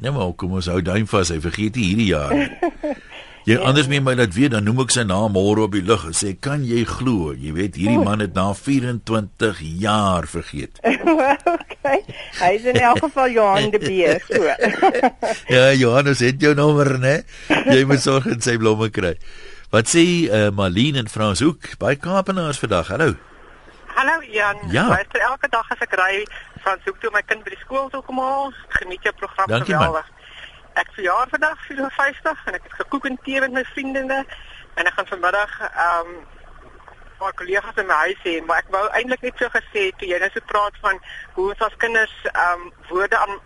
Nee, 0.00 0.10
maar 0.10 0.32
kom 0.36 0.56
ons 0.58 0.70
hou 0.72 0.80
duim 0.82 1.06
vas. 1.10 1.30
Hy 1.30 1.40
vergeet 1.44 1.76
nie 1.78 1.90
hierdie 1.92 2.10
jaar 2.12 2.34
nie. 2.34 2.48
Jy 3.44 3.58
ja. 3.58 3.64
anders 3.68 3.90
mee 3.92 4.00
my 4.00 4.14
laat 4.16 4.32
weet 4.32 4.54
dan 4.54 4.64
noem 4.64 4.86
ek 4.86 4.92
sy 4.94 5.02
naam 5.04 5.34
môre 5.36 5.66
op 5.66 5.74
die 5.76 5.82
lug 5.84 6.06
en 6.08 6.14
sê 6.16 6.30
kan 6.46 6.62
jy 6.64 6.80
glo 6.88 7.34
jy 7.36 7.50
weet 7.52 7.74
hierdie 7.76 8.00
man 8.00 8.24
het 8.24 8.32
na 8.32 8.46
24 8.56 9.60
jaar 9.82 10.24
vergeet. 10.24 10.80
okay. 11.52 11.98
Hy 12.38 12.48
is 12.56 12.64
in 12.72 12.80
elk 12.80 13.02
geval 13.04 13.28
Johan 13.34 13.68
de 13.74 13.82
Beer 13.82 14.24
so. 14.24 14.40
ja, 15.54 15.66
Johannes 15.76 16.24
het 16.24 16.40
jou 16.40 16.54
nommer 16.56 16.94
né? 17.02 17.18
Jy 17.68 17.84
moet 17.90 18.00
sorg 18.00 18.30
en 18.32 18.40
sy 18.40 18.56
blomme 18.56 18.88
kry. 18.88 19.12
Wat 19.74 19.92
sê 19.92 20.06
uh, 20.24 20.48
Malien 20.56 20.96
en 21.02 21.12
Frans 21.12 21.44
Hoek 21.44 21.74
by 21.82 21.98
Kaapenaars 22.00 22.62
vandag? 22.64 22.88
Hallo. 22.96 23.12
Hallo 23.92 24.16
Jan. 24.32 24.64
Ja. 24.72 24.88
Luister 24.88 25.20
elke 25.20 25.52
dag 25.52 25.68
as 25.68 25.84
ek 25.84 26.00
ry 26.00 26.24
Frans 26.64 26.84
Hoek 26.88 27.00
toe 27.00 27.10
my 27.12 27.20
kind 27.28 27.44
by 27.44 27.52
die 27.52 27.60
skool 27.60 27.90
toe 27.92 28.00
kom 28.06 28.20
haal. 28.24 28.52
Geniet 28.78 29.04
jou 29.04 29.12
program 29.20 29.50
Dankie, 29.52 29.74
geweldig. 29.74 30.06
Ek 30.80 30.92
verjaar 30.96 31.28
vandag 31.32 31.58
54 31.68 32.46
en 32.48 32.56
ek 32.58 32.68
het 32.68 32.76
gekook 32.78 33.08
en 33.10 33.18
tee 33.26 33.42
met 33.44 33.52
my 33.52 33.64
vriende 33.74 34.20
en 34.74 34.88
ek 34.88 34.96
gaan 34.96 35.10
vanmiddag 35.12 35.58
ehm 35.66 36.14
um, 36.14 36.22
my 37.20 37.30
kollegas 37.38 37.76
in 37.80 37.86
my 37.88 37.96
huis 38.04 38.22
hê, 38.24 38.32
maar 38.44 38.58
ek 38.60 38.72
wou 38.74 38.82
eintlik 38.98 39.22
net 39.24 39.38
so 39.40 39.48
gesê 39.52 39.84
toe 39.96 40.08
jy 40.08 40.18
nou 40.20 40.28
so 40.34 40.44
praat 40.50 40.74
van 40.84 40.98
hoe 41.36 41.46
ons 41.52 41.66
as 41.68 41.76
kinders 41.84 42.14
ehm 42.32 42.64
um, 42.64 42.72
woorde 42.88 43.20
aan 43.20 43.36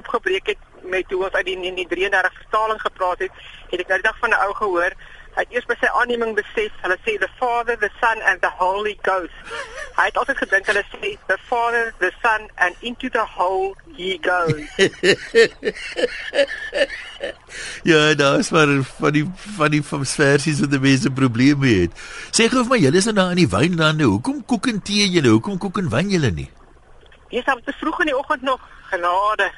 opgebreek 0.00 0.50
het 0.54 0.64
met 0.94 1.12
hoe 1.12 1.22
ons 1.28 1.36
uit 1.38 1.46
die, 1.46 1.74
die 1.78 1.86
33 1.92 2.40
vertaling 2.40 2.80
gepraat 2.82 3.22
het, 3.24 3.44
het 3.70 3.84
ek 3.84 3.92
nou 3.92 4.00
die 4.00 4.08
dag 4.08 4.18
van 4.24 4.34
'n 4.34 4.42
ou 4.46 4.56
gehoor 4.62 4.96
Hy 5.34 5.42
het 5.42 5.54
eers 5.56 5.66
by 5.66 5.74
sy 5.80 5.88
aanneming 5.98 6.36
besef, 6.38 6.74
hulle 6.84 6.96
sê 7.02 7.16
the 7.18 7.28
Father, 7.40 7.74
the 7.80 7.90
Son 7.98 8.20
and 8.30 8.38
the 8.44 8.50
Holy 8.54 8.94
Ghost. 9.02 9.34
Hy 9.98 10.04
het 10.06 10.18
altyd 10.20 10.38
gedink 10.44 10.68
hulle 10.70 10.84
sê 10.92 11.10
the 11.30 11.38
Father, 11.48 11.90
the 11.98 12.12
Son 12.22 12.46
and 12.62 12.78
into 12.86 13.10
the 13.10 13.24
hole 13.36 13.74
he 13.96 14.18
goes. 14.22 14.62
Ja, 17.82 18.14
daar's 18.14 18.50
maar 18.50 18.68
van 18.98 19.12
die 19.12 19.24
van 19.56 19.70
die 19.70 19.82
van 19.82 20.04
versies 20.06 20.60
wat 20.60 20.70
die 20.70 20.80
mense 20.80 21.10
probleme 21.10 21.66
het. 21.66 21.98
Sê 22.30 22.48
gou 22.52 22.64
vir 22.64 22.74
my, 22.74 22.78
julle 22.82 23.00
is 23.00 23.08
nou 23.08 23.16
daar 23.16 23.34
in 23.34 23.42
die 23.42 23.50
wynlande. 23.50 24.08
Hoekom 24.10 24.42
kook 24.44 24.68
en 24.72 24.82
tee 24.82 25.08
julle? 25.08 25.32
Hoekom 25.36 25.58
kook 25.58 25.80
en 25.80 25.90
wyn 25.92 26.12
julle 26.12 26.30
nie? 26.34 26.50
Eers 27.32 27.48
op 27.52 27.64
te 27.64 27.74
vroeg 27.80 28.04
in 28.04 28.12
die 28.12 28.18
oggend 28.18 28.42
nog 28.42 28.60
genade. 28.92 29.50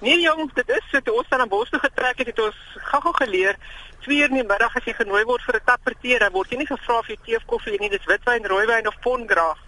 Nee 0.00 0.20
jong, 0.20 0.50
dit 0.54 0.68
is 0.68 0.86
so 0.90 1.00
toe 1.00 1.14
ons 1.14 1.30
aan 1.30 1.48
bos 1.48 1.70
toe 1.70 1.80
getrek 1.80 2.18
het, 2.18 2.26
het 2.26 2.38
ons 2.38 2.56
gou-gou 2.90 3.12
geleer 3.14 3.56
2 4.04 4.18
uur 4.18 4.28
in 4.28 4.40
die 4.40 4.46
middag 4.46 4.74
as 4.76 4.84
jy 4.84 4.92
genooi 4.96 5.24
word 5.24 5.42
vir 5.42 5.56
'n 5.56 5.64
tapperteer, 5.64 6.18
dan 6.18 6.32
word 6.32 6.50
jy 6.50 6.58
nie 6.58 6.66
gevra 6.66 6.98
of 6.98 7.08
jy 7.08 7.16
tee 7.24 7.36
of 7.36 7.46
koffie 7.46 7.78
nie, 7.80 7.88
dis 7.88 8.04
witwyn, 8.06 8.44
rooiwyn 8.44 8.86
of 8.86 9.00
pongraaf. 9.00 9.58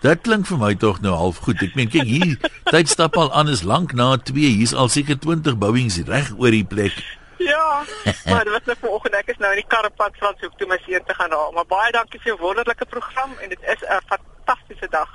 Dit 0.00 0.22
klink 0.24 0.46
vir 0.46 0.58
my 0.58 0.74
tog 0.74 1.00
nou 1.00 1.12
half 1.12 1.38
goed. 1.44 1.60
Ek 1.62 1.74
meen 1.74 1.90
kyk 1.92 2.08
hier, 2.08 2.36
tyd 2.74 2.88
stap 2.88 3.16
al 3.16 3.32
aan 3.32 3.48
is 3.48 3.62
lank 3.62 3.92
na 3.92 4.16
2. 4.16 4.32
Hier's 4.56 4.72
al 4.72 4.88
seker 4.88 5.18
20 5.18 5.58
bouings 5.58 5.98
reg 6.06 6.30
oor 6.38 6.50
die 6.50 6.64
plek. 6.64 6.96
Ja, 7.40 7.84
maar 8.24 8.44
dit 8.44 8.52
was 8.52 8.64
net 8.64 8.78
vanoggend 8.80 9.14
ek 9.14 9.30
is 9.32 9.38
nou 9.40 9.50
in 9.52 9.62
die 9.62 9.68
karrepad 9.68 10.16
Franshoek 10.20 10.56
toe 10.60 10.66
my 10.68 10.76
seun 10.84 11.04
te 11.04 11.14
gaan 11.16 11.32
haal. 11.32 11.52
Maar 11.56 11.68
baie 11.68 11.92
dankie 11.92 12.20
vir 12.20 12.32
jou 12.32 12.40
wonderlike 12.40 12.84
program 12.84 13.32
en 13.40 13.48
dit 13.48 13.62
is 13.74 13.84
'n 13.84 14.00
fantastiese 14.12 14.88
dag. 14.88 15.08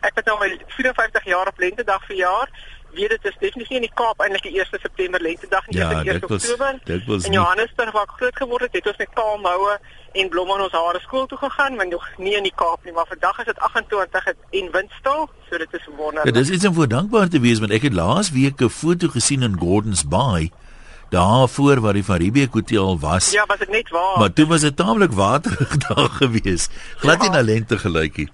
Ek 0.00 0.16
het 0.16 0.26
nou 0.26 0.38
my 0.40 0.50
54 0.76 1.24
jaar 1.24 1.48
op 1.48 1.58
lentedag 1.58 2.04
verjaar 2.04 2.48
weet 2.94 3.08
dit 3.08 3.24
is 3.24 3.36
definitief 3.40 3.68
nie 3.68 3.78
in 3.80 3.86
die 3.88 3.94
Kaap 3.94 4.20
eintlik 4.20 4.42
die 4.42 4.58
1 4.58 4.66
September 4.80 5.20
lentedag 5.20 5.66
nie, 5.66 5.78
Ja, 5.78 5.88
dit 5.88 5.96
is 5.98 6.02
die 6.04 6.10
1 6.12 6.20
dit 6.20 6.28
was- 6.30 6.44
Oktober. 6.50 6.78
dit 6.84 7.04
was 7.06 7.24
in 7.24 7.30
nie- 7.30 7.38
Johannesburg 7.38 7.92
waar 7.92 8.02
ek 8.02 8.14
groot 8.16 8.36
geword 8.36 8.62
het, 8.62 8.72
het 8.72 8.86
ons 8.86 8.96
met 8.96 9.08
kaalmoue 9.14 9.78
en 10.12 10.28
blomme 10.28 10.54
in 10.54 10.60
ons 10.62 10.72
hare 10.72 11.00
skool 11.00 11.26
toe 11.26 11.38
gegaan, 11.38 11.76
maar 11.76 11.88
nog 11.88 12.06
nie 12.18 12.34
in 12.36 12.42
die 12.42 12.52
Kaap 12.54 12.84
nie, 12.84 12.92
maar 12.92 13.06
vandag 13.08 13.38
is 13.38 13.44
dit 13.44 13.58
28 13.58 14.26
en 14.26 14.68
windstil, 14.72 15.28
so 15.50 15.58
dit 15.58 15.68
is 15.72 15.84
Ja, 15.86 15.96
wonderlik. 15.96 16.34
dis 16.34 16.50
iets 16.50 16.66
om 16.66 16.74
voor 16.74 16.88
dankbaar 16.88 17.28
te 17.28 17.40
wees 17.40 17.58
want 17.58 17.72
ek 17.72 17.82
het 17.82 17.92
laas 17.92 18.30
week 18.30 18.60
'n 18.60 18.68
foto 18.68 19.08
gesien 19.08 19.42
in 19.42 19.58
Gordons 19.58 20.08
Bay 20.08 20.50
daar 21.10 21.48
voor 21.48 21.80
waar 21.80 21.92
die 21.92 22.04
Van 22.04 22.16
Riebeeck 22.16 22.52
Hotel 22.52 22.98
was. 22.98 23.30
Ja, 23.32 23.44
was 23.46 23.58
dit 23.58 23.68
net 23.68 23.88
waar? 23.90 24.18
Maar 24.18 24.32
toe 24.32 24.46
was 24.46 24.60
dit 24.60 24.76
taamlik 24.76 25.12
waterig 25.12 25.76
daar 25.88 26.08
gewees. 26.08 26.68
Glad 26.96 27.18
nie 27.18 27.30
Ja. 27.30 27.34
na 27.36 27.42
lente 27.42 27.78
gelykie. 27.78 28.28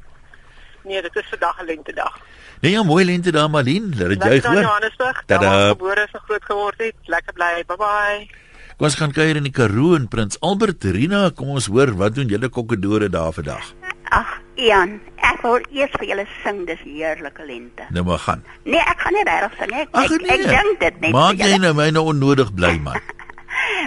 Nee, 0.87 1.03
dit 1.03 1.17
is 1.17 1.27
vandag 1.29 1.61
'n 1.61 1.67
lentedag. 1.67 2.19
Nee, 2.61 2.73
ja, 2.73 2.83
mooi 2.83 3.05
lente 3.05 3.33
daar 3.33 3.51
Malien. 3.51 3.95
Laat 3.99 4.09
dit 4.09 4.23
juig 4.23 4.45
in 4.45 4.51
hoor. 4.51 4.63
Johannesburg, 4.63 5.23
daar 5.27 5.43
ek 5.43 5.69
gebore 5.69 6.03
is 6.03 6.13
en 6.13 6.21
groot 6.21 6.45
geword 6.45 6.79
het. 6.79 6.95
Lekker 7.05 7.33
bly. 7.33 7.65
Bye 7.67 7.77
bye. 7.77 8.29
Kom 8.77 8.87
ons 8.87 8.95
gaan 8.95 9.13
kuier 9.13 9.37
in 9.37 9.43
die 9.43 9.53
Karoo 9.57 9.95
en 9.97 10.09
Prins 10.09 10.41
Albert 10.41 10.85
Rina, 10.85 11.31
kom 11.33 11.49
ons 11.49 11.67
hoor 11.67 11.95
wat 11.97 12.15
doen 12.15 12.29
julle 12.29 12.49
kokkedore 12.49 13.09
daar 13.09 13.33
vandag. 13.33 13.73
Ag, 14.13 14.35
Ian, 14.55 15.01
ek 15.17 15.41
wil 15.43 15.65
eers 15.73 15.95
vir 15.99 16.07
julle 16.11 16.27
sing, 16.43 16.67
dis 16.69 16.83
heerlike 16.85 17.47
lente. 17.49 17.87
Nou 17.91 18.05
maar 18.05 18.19
gaan. 18.19 18.45
Nee, 18.65 18.81
ek 18.81 19.01
gaan 19.01 19.17
nie 19.17 19.25
regtig 19.25 19.57
sing 19.59 19.73
nie. 19.73 19.87
Ek 19.87 19.97
ek, 19.97 20.21
nee. 20.21 20.37
ek 20.37 20.45
dink 20.53 20.81
dit 20.81 21.01
net. 21.01 21.13
Maak 21.17 21.41
jy 21.41 21.57
nou 21.57 21.73
my 21.75 21.91
nou 21.91 22.05
onnodig 22.13 22.53
bly 22.55 22.77
man. 22.79 23.01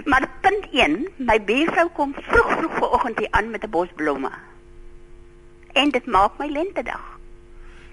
Maar 0.09 0.25
punt 0.41 0.65
1, 0.73 0.95
my 1.17 1.37
buurvrou 1.45 1.85
kom 1.93 2.13
vroeg 2.17 2.49
vroeg 2.57 2.73
vanoggend 2.81 3.19
hier 3.19 3.29
aan 3.31 3.51
met 3.53 3.63
'n 3.63 3.69
bos 3.69 3.87
blomme. 3.95 4.31
En 5.79 5.89
dit 5.95 6.05
maak 6.05 6.37
my 6.37 6.49
lentedag. 6.51 7.05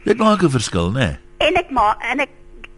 Dit 0.03 0.19
maak 0.19 0.43
'n 0.43 0.51
verskil, 0.51 0.91
né? 0.91 0.99
Nee? 0.99 1.49
En 1.49 1.55
ek 1.55 1.71
maak 1.71 2.03
en 2.03 2.21
ek 2.21 2.33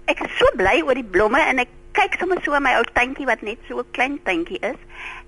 ek 0.05 0.21
is 0.21 0.37
so 0.39 0.47
bly 0.57 0.83
oor 0.85 0.95
die 0.95 1.11
blomme 1.15 1.41
en 1.41 1.59
ek 1.59 1.69
kyk 1.93 2.17
sommer 2.19 2.39
so 2.45 2.61
my 2.61 2.75
ou 2.79 2.85
tuintjie 2.93 3.27
wat 3.27 3.43
net 3.43 3.59
so 3.69 3.79
'n 3.79 3.91
klein 3.97 4.19
tuintjie 4.23 4.61
is. 4.61 4.81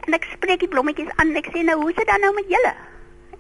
En 0.07 0.15
ek 0.15 0.27
spreek 0.33 0.61
die 0.61 0.73
blommetjies 0.73 1.13
aan 1.17 1.31
en 1.31 1.37
ek 1.37 1.51
sê 1.53 1.63
nou, 1.65 1.77
hoe 1.81 1.91
is 1.91 1.97
dit 1.97 2.07
dan 2.07 2.21
nou 2.21 2.33
met 2.35 2.49
julle? 2.55 2.75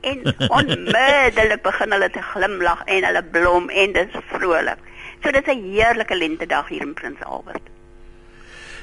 En 0.00 0.18
onmiddellik 0.58 1.62
begin 1.62 1.92
hulle 1.92 2.10
te 2.10 2.22
glimlag 2.22 2.84
en 2.84 3.04
hulle 3.04 3.22
blom 3.22 3.68
en 3.68 3.92
dit 3.92 4.08
is 4.14 4.24
vrolik. 4.32 4.80
So 5.22 5.30
dis 5.30 5.46
'n 5.46 5.64
heerlike 5.72 6.16
lentedag 6.16 6.68
hier 6.68 6.82
in 6.82 6.94
Prins 6.94 7.22
Albert. 7.24 7.66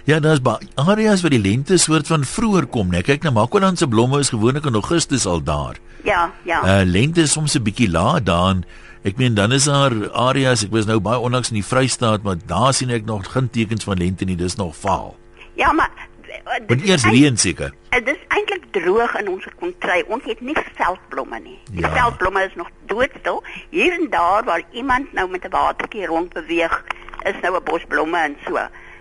Ja, 0.08 0.20
daar's 0.24 0.40
baie 0.42 0.64
areas 0.80 1.22
waar 1.22 1.34
die 1.36 1.42
lente 1.44 1.78
soort 1.78 2.08
van 2.08 2.24
vroeër 2.24 2.66
kom, 2.72 2.92
né? 2.94 3.02
Kyk 3.04 3.26
na 3.28 3.32
Makwaland 3.36 3.78
se 3.82 3.88
blomme 3.92 4.20
is 4.24 4.30
gewoonlik 4.32 4.66
in 4.70 4.74
Augustus 4.80 5.26
al 5.28 5.42
daar. 5.44 5.76
Ja, 6.08 6.32
ja. 6.48 6.62
Uh 6.64 6.86
lente 6.88 7.22
is 7.28 7.32
soms 7.36 7.56
'n 7.58 7.64
bietjie 7.64 7.90
laat 7.92 8.26
daan. 8.26 8.64
Ek 9.04 9.18
meen 9.18 9.34
dan 9.36 9.52
is 9.52 9.64
daar 9.68 9.92
areas, 10.12 10.64
ek 10.64 10.72
was 10.72 10.86
nou 10.86 11.00
baie 11.00 11.20
onlangs 11.20 11.50
in 11.50 11.56
die 11.60 11.66
Vrystaat, 11.66 12.24
maar 12.24 12.36
daar 12.46 12.74
sien 12.74 12.90
ek 12.90 13.06
nog 13.06 13.32
geen 13.32 13.50
tekens 13.50 13.84
van 13.84 13.98
lente 13.98 14.26
nie, 14.26 14.36
dis 14.36 14.56
nog 14.56 14.76
vaal. 14.76 15.16
Ja, 15.56 15.72
maar 15.72 15.90
eh, 16.24 16.40
dit 16.68 16.68
Want 16.68 16.82
eers 16.90 17.04
reën 17.04 17.38
seker. 17.38 17.74
eh, 17.90 18.06
Dit 18.06 18.16
is 18.16 18.24
eintlik 18.28 18.64
droog 18.72 19.16
in 19.20 19.28
ons 19.30 19.46
kontry. 19.60 20.04
Ons 20.08 20.24
het 20.24 20.42
nie 20.42 20.56
veldblomme 20.76 21.40
nie. 21.40 21.60
Die 21.72 21.82
Ja. 21.82 21.90
veldblomme 21.94 22.44
is 22.46 22.56
nog 22.56 22.70
doodstil. 22.86 23.44
Hier 23.70 23.92
en 23.94 24.08
daar 24.10 24.44
waar 24.44 24.62
iemand 24.72 25.14
nou 25.14 25.30
met 25.30 25.44
'n 25.46 25.50
watertjie 25.52 26.06
rond 26.06 26.34
beweeg, 26.34 26.84
is 27.24 27.36
nou 27.42 27.56
'n 27.58 27.64
bos 27.64 27.82
blomme 27.88 28.18
en 28.18 28.36
so. 28.46 28.58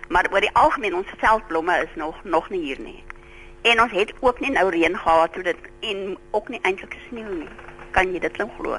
Maar 0.09 0.27
oor 0.31 0.41
die 0.41 0.53
algemeen 0.53 0.95
ons 0.95 1.07
veldblomme 1.17 1.81
is 1.83 1.95
nog 1.95 2.15
nog 2.23 2.49
nie 2.49 2.61
hier 2.61 2.79
nie. 2.79 3.03
En 3.61 3.81
ons 3.81 3.91
het 3.91 4.13
ook 4.19 4.39
nie 4.39 4.51
nou 4.51 4.69
reën 4.69 4.97
gehad 4.97 5.33
toe 5.33 5.43
dit 5.43 5.57
en 5.79 6.17
ook 6.31 6.49
nie 6.49 6.59
eintlik 6.61 6.95
sneeu 7.09 7.33
nie. 7.41 7.49
Kan 7.91 8.13
jy 8.13 8.19
dit 8.19 8.37
nou 8.37 8.49
glo? 8.59 8.77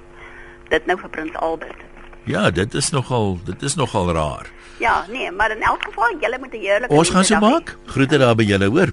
Dit 0.68 0.86
nou 0.86 0.98
vir 1.00 1.10
Prins 1.10 1.36
Albert. 1.36 1.84
Ja, 2.28 2.50
dit 2.50 2.74
is 2.74 2.90
nogal 2.90 3.38
dit 3.44 3.62
is 3.62 3.74
nogal 3.74 4.12
raar. 4.12 4.48
Ja, 4.78 5.04
nee, 5.10 5.30
maar 5.32 5.50
in 5.50 5.62
elk 5.62 5.84
geval 5.84 6.18
julle 6.20 6.38
moet 6.38 6.52
'n 6.52 6.60
heerlike 6.60 6.94
Ons 6.94 7.10
gaan 7.10 7.24
so 7.24 7.38
maak. 7.38 7.76
Groete 7.86 8.18
daar 8.18 8.34
by 8.34 8.42
julle, 8.44 8.68
hoor. 8.68 8.92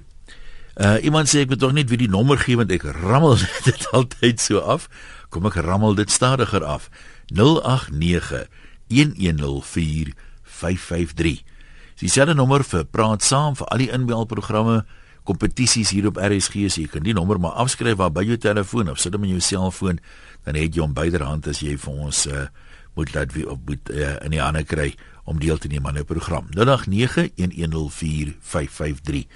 Uh 0.75 1.03
iemand 1.03 1.27
sê 1.27 1.39
ek 1.39 1.49
moet 1.49 1.59
tog 1.59 1.71
net 1.71 1.89
weer 1.89 1.97
die 1.97 2.09
nommer 2.09 2.37
gee 2.37 2.55
want 2.55 2.71
ek 2.71 2.83
rammel 2.83 3.37
dit 3.69 3.87
altyd 3.91 4.39
so 4.39 4.59
af. 4.59 4.87
Kom 5.29 5.45
ek 5.45 5.55
rammel 5.55 5.95
dit 5.95 6.11
stadiger 6.11 6.63
af. 6.63 6.89
089 7.31 8.47
1104 8.87 10.13
553. 10.43 11.54
Dieselfde 11.99 12.33
nommer 12.35 12.63
vir 12.67 12.83
praat 12.91 13.23
saam 13.23 13.55
vir 13.55 13.67
al 13.71 13.77
die 13.77 13.91
inbelprogramme, 13.95 14.83
kompetisies 15.23 15.89
hier 15.95 16.07
op 16.09 16.17
RSG. 16.21 16.53
So 16.69 16.81
jy 16.81 16.87
kan 16.91 17.03
die 17.05 17.13
nommer 17.15 17.39
maar 17.39 17.51
afskryf 17.63 17.97
waar 17.97 18.11
by 18.11 18.23
jou 18.27 18.37
telefoon 18.37 18.89
of 18.91 18.99
sit 18.99 19.13
hom 19.15 19.23
in 19.23 19.29
jou 19.37 19.43
selfoon, 19.43 19.99
dan 20.45 20.55
het 20.59 20.75
jy 20.75 20.81
hom 20.83 20.93
byderhand 20.93 21.47
as 21.47 21.59
jy 21.63 21.77
vir 21.79 21.93
ons 21.93 22.27
uh 22.27 22.47
moet 22.95 23.11
laat 23.11 23.33
wie 23.35 23.43
op 23.49 23.59
moet 23.67 23.89
uh, 23.91 24.15
in 24.23 24.31
die 24.31 24.39
hande 24.39 24.63
kry 24.63 24.95
om 25.27 25.35
deel 25.39 25.57
te 25.59 25.67
neem 25.67 25.87
aan 25.87 25.97
'n 25.99 26.05
program. 26.05 26.47
0891104553. 26.55 29.27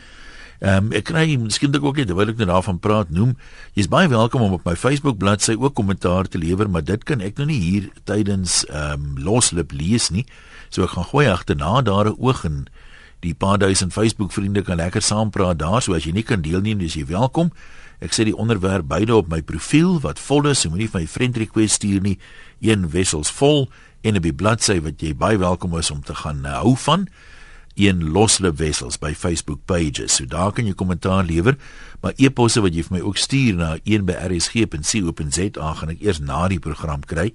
Ehm 0.59 0.89
um, 0.89 0.91
ek 0.91 1.05
kry 1.07 1.37
miskien 1.39 1.71
dalk 1.71 1.85
ook 1.87 1.99
net 2.01 2.09
terwyl 2.11 2.33
ek 2.33 2.39
nou 2.41 2.49
daarvan 2.49 2.81
praat 2.83 3.11
noem, 3.15 3.29
jy's 3.79 3.87
baie 3.87 4.09
welkom 4.11 4.41
om 4.43 4.57
op 4.57 4.65
my 4.67 4.73
Facebook 4.75 5.15
bladsy 5.21 5.53
ook 5.55 5.77
kommentaar 5.77 6.27
te 6.27 6.37
lewer, 6.37 6.67
maar 6.67 6.83
dit 6.83 7.03
kan 7.07 7.23
ek 7.23 7.39
nou 7.39 7.47
nie 7.47 7.59
hier 7.63 7.87
tydens 8.03 8.65
ehm 8.67 9.05
um, 9.05 9.13
loslip 9.23 9.71
lees 9.71 10.09
nie. 10.11 10.25
So 10.67 10.83
ek 10.83 10.97
gaan 10.97 11.07
gooi 11.13 11.27
agterna 11.31 11.79
daar 11.81 12.11
'n 12.11 12.19
oog 12.19 12.43
en 12.43 12.67
die 13.23 13.33
paar 13.33 13.57
duisend 13.57 13.93
Facebook 13.93 14.31
vriende 14.35 14.61
kan 14.61 14.77
lekker 14.77 15.01
saam 15.01 15.29
praat 15.29 15.59
daar, 15.59 15.81
so 15.81 15.93
as 15.93 16.03
jy 16.03 16.11
nie 16.11 16.23
kan 16.23 16.41
deelneem, 16.41 16.79
dis 16.79 16.95
jy 16.95 17.05
welkom. 17.05 17.51
Ek 17.99 18.11
sê 18.11 18.23
die 18.23 18.35
onderwerp 18.35 18.87
beide 18.87 19.15
op 19.15 19.27
my 19.27 19.41
profiel 19.41 19.99
wat 19.99 20.19
vol 20.19 20.47
is, 20.47 20.59
so 20.59 20.69
moenie 20.69 20.89
vir 20.89 21.01
my 21.01 21.07
friend 21.07 21.37
request 21.37 21.73
stuur 21.75 22.01
nie. 22.01 22.17
Een 22.59 22.89
wessels 22.91 23.31
vol 23.31 23.69
en 24.01 24.15
op 24.15 24.23
die 24.23 24.33
bladsy 24.33 24.81
wat 24.81 25.01
jy 25.01 25.15
baie 25.15 25.37
welkom 25.37 25.77
is 25.77 25.91
om 25.91 26.01
te 26.03 26.15
gaan 26.15 26.45
uh, 26.45 26.59
hou 26.59 26.75
van 26.75 27.07
een 27.79 28.03
loslip 28.11 28.57
wessels 28.59 28.99
by 28.99 29.13
Facebook 29.15 29.63
pages. 29.65 30.19
So 30.19 30.27
daar 30.27 30.51
kan 30.55 30.67
jy 30.67 30.75
kommentaar 30.77 31.23
lewer, 31.25 31.57
maar 32.03 32.13
e-posse 32.17 32.61
wat 32.61 32.75
jy 32.75 32.83
vir 32.87 32.97
my 32.97 33.01
ook 33.05 33.17
stuur 33.17 33.55
na 33.55 33.69
1by@rsg.co.za 33.83 35.73
gaan 35.79 35.89
ek 35.95 36.01
eers 36.03 36.19
na 36.19 36.47
die 36.47 36.59
program 36.59 37.05
kry. 37.05 37.31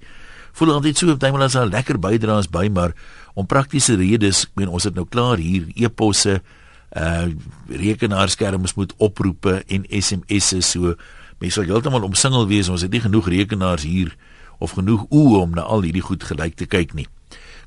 Voel 0.55 0.73
altyd 0.73 0.97
so 0.97 1.11
op 1.11 1.19
tyd 1.19 1.31
maar 1.31 1.47
as 1.49 1.57
daar 1.57 1.67
lekker 1.67 1.99
bydraes 1.99 2.47
by, 2.49 2.69
maar 2.71 2.93
om 3.33 3.45
praktiese 3.45 3.95
redes, 3.99 4.45
ek 4.45 4.55
meen 4.55 4.71
ons 4.71 4.83
het 4.83 4.95
nou 4.95 5.05
klaar 5.09 5.37
hier 5.37 5.67
e-posse 5.75 6.41
uh 6.95 7.27
rekenaarskerms 7.67 8.73
moet 8.73 8.93
oproepe 8.97 9.63
en 9.67 9.83
SMS'e 9.89 10.61
so 10.61 10.93
mense 11.41 11.57
sal 11.59 11.67
heeltemal 11.67 12.05
omsingel 12.07 12.47
wees 12.47 12.69
ons 12.71 12.85
het 12.85 12.91
nie 12.93 13.03
genoeg 13.03 13.27
rekenaars 13.27 13.83
hier 13.83 14.15
of 14.63 14.77
genoeg 14.77 15.03
oë 15.09 15.41
om 15.41 15.57
na 15.57 15.65
al 15.67 15.83
hierdie 15.83 16.05
goed 16.05 16.23
gelyk 16.23 16.55
te 16.55 16.69
kyk 16.71 16.95
nie. 16.95 17.07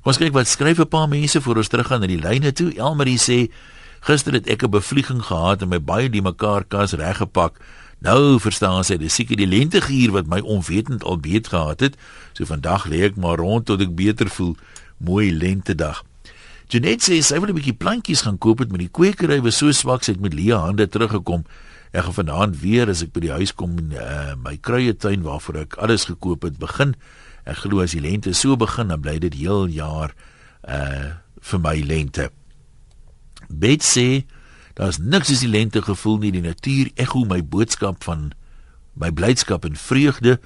Ons 0.09 0.17
kyk 0.17 0.33
wat 0.33 0.49
skryf 0.49 0.79
'n 0.81 0.89
paar 0.89 1.09
mense 1.09 1.41
voor 1.41 1.57
ons 1.61 1.69
teruggaan 1.69 2.01
na 2.01 2.07
die 2.07 2.17
lyne 2.17 2.53
toe. 2.53 2.73
Elmarie 2.73 3.19
sê 3.19 3.53
gister 4.01 4.33
het 4.33 4.49
ek 4.49 4.63
'n 4.65 4.71
bevlieging 4.71 5.23
gehad 5.23 5.63
en 5.63 5.69
my 5.69 5.81
baie 5.81 6.09
die 6.09 6.23
mekaar 6.23 6.65
kas 6.65 6.93
reggepak. 6.93 7.61
Nou 8.01 8.39
verstaan 8.41 8.85
sy, 8.85 8.97
dis 8.97 9.15
seker 9.15 9.37
die 9.37 9.47
lentegier 9.47 10.11
wat 10.11 10.27
my 10.27 10.41
onwetend 10.41 11.05
al 11.05 11.19
beet 11.19 11.49
gehad 11.49 11.81
het. 11.81 11.97
So 12.33 12.45
vandag 12.45 12.87
lê 12.87 13.05
ek 13.05 13.17
maar 13.17 13.37
rond 13.37 13.67
tot 13.67 13.81
ek 13.81 13.95
beter 13.95 14.29
voel. 14.29 14.57
Mooi 14.97 15.31
lentedag. 15.33 16.03
Janet 16.69 17.03
sê 17.03 17.21
sy 17.21 17.39
wil 17.39 17.51
'n 17.51 17.55
bietjie 17.55 17.77
plantjies 17.77 18.23
gaan 18.23 18.39
koop 18.39 18.59
het 18.61 18.71
met 18.71 18.81
die 18.81 18.89
kwekery 18.89 19.43
was 19.43 19.59
so 19.59 19.71
swak 19.73 20.05
sy 20.05 20.13
het 20.13 20.21
met 20.21 20.33
leë 20.33 20.57
hande 20.57 20.89
teruggekom. 20.89 21.45
Ek 21.93 22.05
gaan 22.05 22.15
vanaand 22.15 22.61
weer 22.61 22.89
as 22.89 23.03
ek 23.03 23.13
by 23.13 23.21
die 23.21 23.33
huis 23.33 23.53
kom 23.53 23.77
en 23.79 23.93
uh, 23.93 24.35
my 24.37 24.57
kruietuin 24.57 25.23
waarvoor 25.23 25.57
ek 25.57 25.77
alles 25.77 26.05
gekoop 26.05 26.43
het 26.43 26.59
begin. 26.59 26.95
Ek 27.49 27.65
glo 27.65 27.81
as 27.81 27.97
die 27.97 28.05
lente 28.05 28.35
so 28.37 28.57
begin 28.61 28.93
dan 28.93 29.01
bly 29.01 29.19
dit 29.19 29.35
heel 29.35 29.67
jaar 29.73 30.15
uh 30.69 31.17
vir 31.39 31.61
my 31.63 31.77
lente. 31.87 32.31
Bet 33.49 33.87
sê 33.87 34.27
Daar's 34.79 35.01
niks 35.03 35.31
as 35.35 35.41
die 35.43 35.51
lente 35.51 35.83
gevoel 35.83 36.21
nie, 36.23 36.31
die 36.31 36.45
natuur 36.45 36.93
ekho 37.03 37.25
my 37.27 37.41
boodskap 37.43 38.05
van 38.07 38.29
my 38.95 39.11
blydskap 39.11 39.67
en 39.67 39.75
vreugde. 39.75 40.37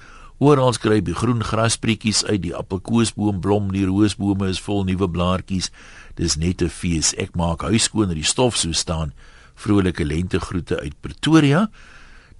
Oral 0.41 0.73
skryp 0.73 1.05
die 1.05 1.13
groen 1.13 1.43
grasprietjies 1.45 2.23
uit, 2.25 2.41
die 2.47 2.55
appelkoesboom 2.57 3.43
blom, 3.45 3.69
die 3.75 3.85
roosbome 3.85 4.49
is 4.49 4.61
vol 4.65 4.81
nuwe 4.89 5.05
blaartjies. 5.05 5.69
Dis 6.17 6.35
net 6.35 6.63
'n 6.63 6.69
fees. 6.69 7.13
Ek 7.13 7.35
maak 7.35 7.61
huis 7.61 7.85
skoon 7.85 8.09
en 8.09 8.17
die 8.17 8.25
stof 8.25 8.57
so 8.57 8.71
staan. 8.71 9.13
Vrolike 9.55 10.05
lentegroete 10.05 10.79
uit 10.79 11.01
Pretoria. 11.01 11.69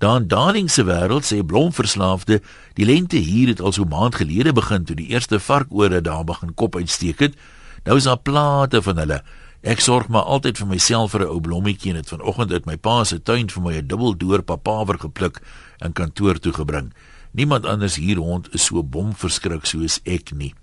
Dan 0.04 0.28
Darling 0.28 0.72
se 0.72 0.84
wêreld 0.84 1.24
sê 1.24 1.38
blomverslaafde, 1.48 2.42
die 2.76 2.86
lente 2.86 3.16
hier 3.24 3.48
het 3.48 3.62
al 3.64 3.72
so 3.72 3.86
maand 3.88 4.18
gelede 4.20 4.52
begin 4.52 4.84
toe 4.84 4.98
die 5.00 5.08
eerste 5.16 5.40
varkore 5.40 6.02
daar 6.04 6.26
begin 6.28 6.52
kop 6.60 6.76
uitsteek 6.76 7.22
het. 7.24 7.38
Nou 7.88 7.96
is 7.96 8.10
daar 8.10 8.20
plate 8.20 8.82
van 8.84 9.00
hulle. 9.00 9.22
Ek 9.64 9.80
sorg 9.80 10.10
maar 10.12 10.28
altyd 10.28 10.60
vir 10.60 10.68
myself 10.68 11.16
vir 11.16 11.24
'n 11.24 11.32
ou 11.32 11.40
blommetjie 11.40 11.96
en 11.96 12.02
dit 12.02 12.10
vanoggend 12.10 12.52
uit 12.52 12.66
my 12.66 12.76
pa 12.76 13.04
se 13.04 13.22
tuin 13.24 13.48
vir 13.48 13.64
my 13.64 13.74
'n 13.78 13.88
dubbeldoor 13.88 14.44
papaver 14.44 15.00
gepluk 15.00 15.40
en 15.80 15.94
kantoor 15.94 16.40
toe 16.40 16.54
gebring. 16.54 16.92
Niemand 17.32 17.66
anders 17.66 17.96
hier 17.96 18.18
rond 18.18 18.54
is 18.54 18.66
so 18.66 18.84
bomverskrik 18.84 19.66
soos 19.66 20.02
ek 20.04 20.36
nie. 20.36 20.54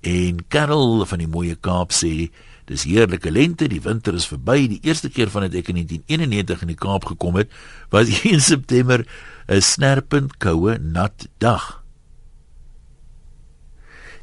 En 0.00 0.48
Karel 0.48 1.04
van 1.04 1.18
die 1.18 1.28
mooie 1.28 1.56
Kaap 1.56 1.92
sê 1.92 2.30
Dis 2.66 2.82
heerlike 2.82 3.30
lente, 3.30 3.68
die 3.70 3.80
winter 3.82 4.14
is 4.18 4.26
verby. 4.26 4.66
Die 4.66 4.80
eerste 4.82 5.08
keer 5.12 5.30
vandat 5.30 5.54
ek 5.54 5.70
in 5.70 5.78
1991 5.78 6.64
in 6.66 6.72
die 6.72 6.78
Kaap 6.78 7.06
gekom 7.06 7.38
het, 7.38 7.52
was 7.94 8.10
in 8.26 8.42
September 8.42 9.06
'n 9.46 9.62
snerpend 9.62 10.38
koue 10.42 10.78
nat 10.78 11.28
dag. 11.38 11.86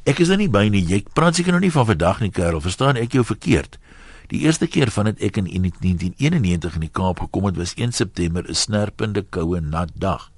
Ek 0.03 0.19
is 0.19 0.27
nou 0.27 0.37
nie 0.37 0.51
by 0.51 0.67
nie. 0.67 0.83
Jy 0.83 1.05
praat 1.15 1.39
seker 1.39 1.55
nog 1.55 1.63
nie 1.63 1.71
van 1.71 1.87
vandag 1.87 2.19
nie, 2.19 2.31
Karel. 2.31 2.59
Verstaan 2.59 2.99
ek 2.99 3.15
jou 3.15 3.23
verkeerd? 3.23 3.79
Die 4.27 4.43
eerste 4.43 4.67
keer 4.67 4.91
vandat 4.91 5.21
ek 5.23 5.39
in 5.39 5.47
1991 5.47 6.75
in 6.75 6.83
die 6.83 6.91
Kaap 6.91 7.23
gekom 7.23 7.47
het, 7.47 7.55
was 7.55 7.75
1 7.79 7.95
September 7.95 8.43
'n 8.43 8.55
snerpende 8.55 9.23
koue 9.23 9.61
nat 9.61 9.91
dag. 9.95 10.31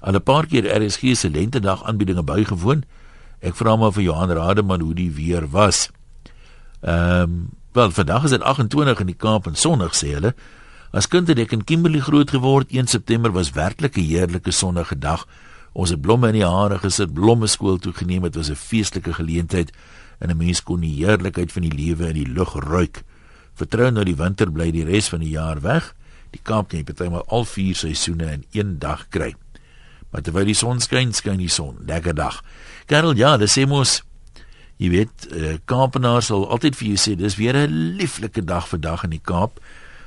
Al 0.00 0.18
'n 0.18 0.22
paar 0.22 0.46
keer 0.46 0.66
RSG 0.66 1.14
se 1.14 1.30
lentedag 1.30 1.84
aanbiedinge 1.84 2.22
bygewoon. 2.22 2.82
Ek 3.40 3.54
vra 3.54 3.76
maar 3.76 3.92
vir 3.92 4.02
Johan 4.02 4.30
Rademan 4.30 4.80
hoe 4.80 4.94
die 4.94 5.10
weer 5.10 5.46
was. 5.46 5.90
Ehm 6.80 7.22
um, 7.22 7.48
wel 7.72 7.90
vandag 7.90 8.24
is 8.24 8.30
dit 8.30 8.42
28 8.42 9.00
in 9.00 9.06
die 9.06 9.16
Kaap 9.16 9.46
en 9.46 9.54
sonnig 9.54 9.92
sê 9.94 10.14
hulle. 10.16 10.34
As 10.96 11.08
kind 11.12 11.28
het 11.28 11.38
ek 11.38 11.52
in 11.52 11.64
Kimberley 11.64 12.00
groot 12.00 12.30
geword. 12.30 12.70
1 12.72 12.86
September 12.88 13.32
was 13.32 13.52
werklik 13.52 13.96
'n 13.96 14.08
heerlike 14.08 14.50
sonnige 14.50 14.98
dag. 14.98 15.26
Ons 15.72 15.90
het 15.90 16.00
blomme 16.00 16.28
in 16.28 16.40
die 16.40 16.46
hare 16.46 16.78
gesit, 16.78 17.12
blomme 17.12 17.46
skool 17.46 17.76
toe 17.78 17.92
geneem. 17.92 18.22
Dit 18.22 18.34
was 18.34 18.50
'n 18.50 18.54
feestelike 18.54 19.12
geleentheid 19.12 19.72
en 20.18 20.30
'n 20.30 20.36
mens 20.36 20.62
kon 20.62 20.80
die 20.80 21.04
heerlikheid 21.04 21.52
van 21.52 21.62
die 21.62 21.74
lewe 21.74 22.08
in 22.08 22.14
die 22.14 22.32
lug 22.32 22.54
ruik. 22.54 23.02
Vertrou 23.54 23.90
nou 23.90 24.04
die 24.04 24.16
winter 24.16 24.52
bly 24.52 24.70
die 24.70 24.84
res 24.84 25.08
van 25.08 25.20
die 25.20 25.30
jaar 25.30 25.60
weg. 25.60 25.94
Die 26.30 26.40
Kaap 26.42 26.68
kan 26.68 26.84
partymal 26.84 27.24
al 27.26 27.44
vier 27.44 27.74
seisoene 27.74 28.32
in 28.32 28.44
een 28.52 28.78
dag 28.78 29.08
kry. 29.08 29.34
Maar 30.10 30.22
terwyl 30.22 30.44
die 30.44 30.54
son 30.54 30.80
skyn, 30.80 31.12
skyn 31.12 31.38
die 31.38 31.48
son. 31.48 31.76
Lekker 31.86 32.14
dag. 32.14 32.42
Karel, 32.86 33.16
ja, 33.16 33.36
dis 33.36 33.56
mos 33.66 34.02
Jy 34.76 34.90
weet, 34.92 35.26
uh, 35.32 35.56
Kaapenaars 35.64 36.28
sal 36.28 36.44
altyd 36.52 36.76
vir 36.76 36.88
jou 36.92 37.00
sê 37.00 37.16
dis 37.16 37.38
weer 37.40 37.56
'n 37.56 37.96
lieflike 37.96 38.44
dag 38.44 38.68
vandag 38.68 39.04
in 39.04 39.10
die 39.10 39.24
Kaap. 39.24 39.60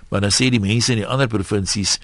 Maar 0.09 0.21
dan 0.21 0.31
sê 0.31 0.49
die 0.49 0.59
mense 0.59 0.91
in 0.91 1.01
die 1.01 1.07
ander 1.07 1.27
provinsies 1.27 1.99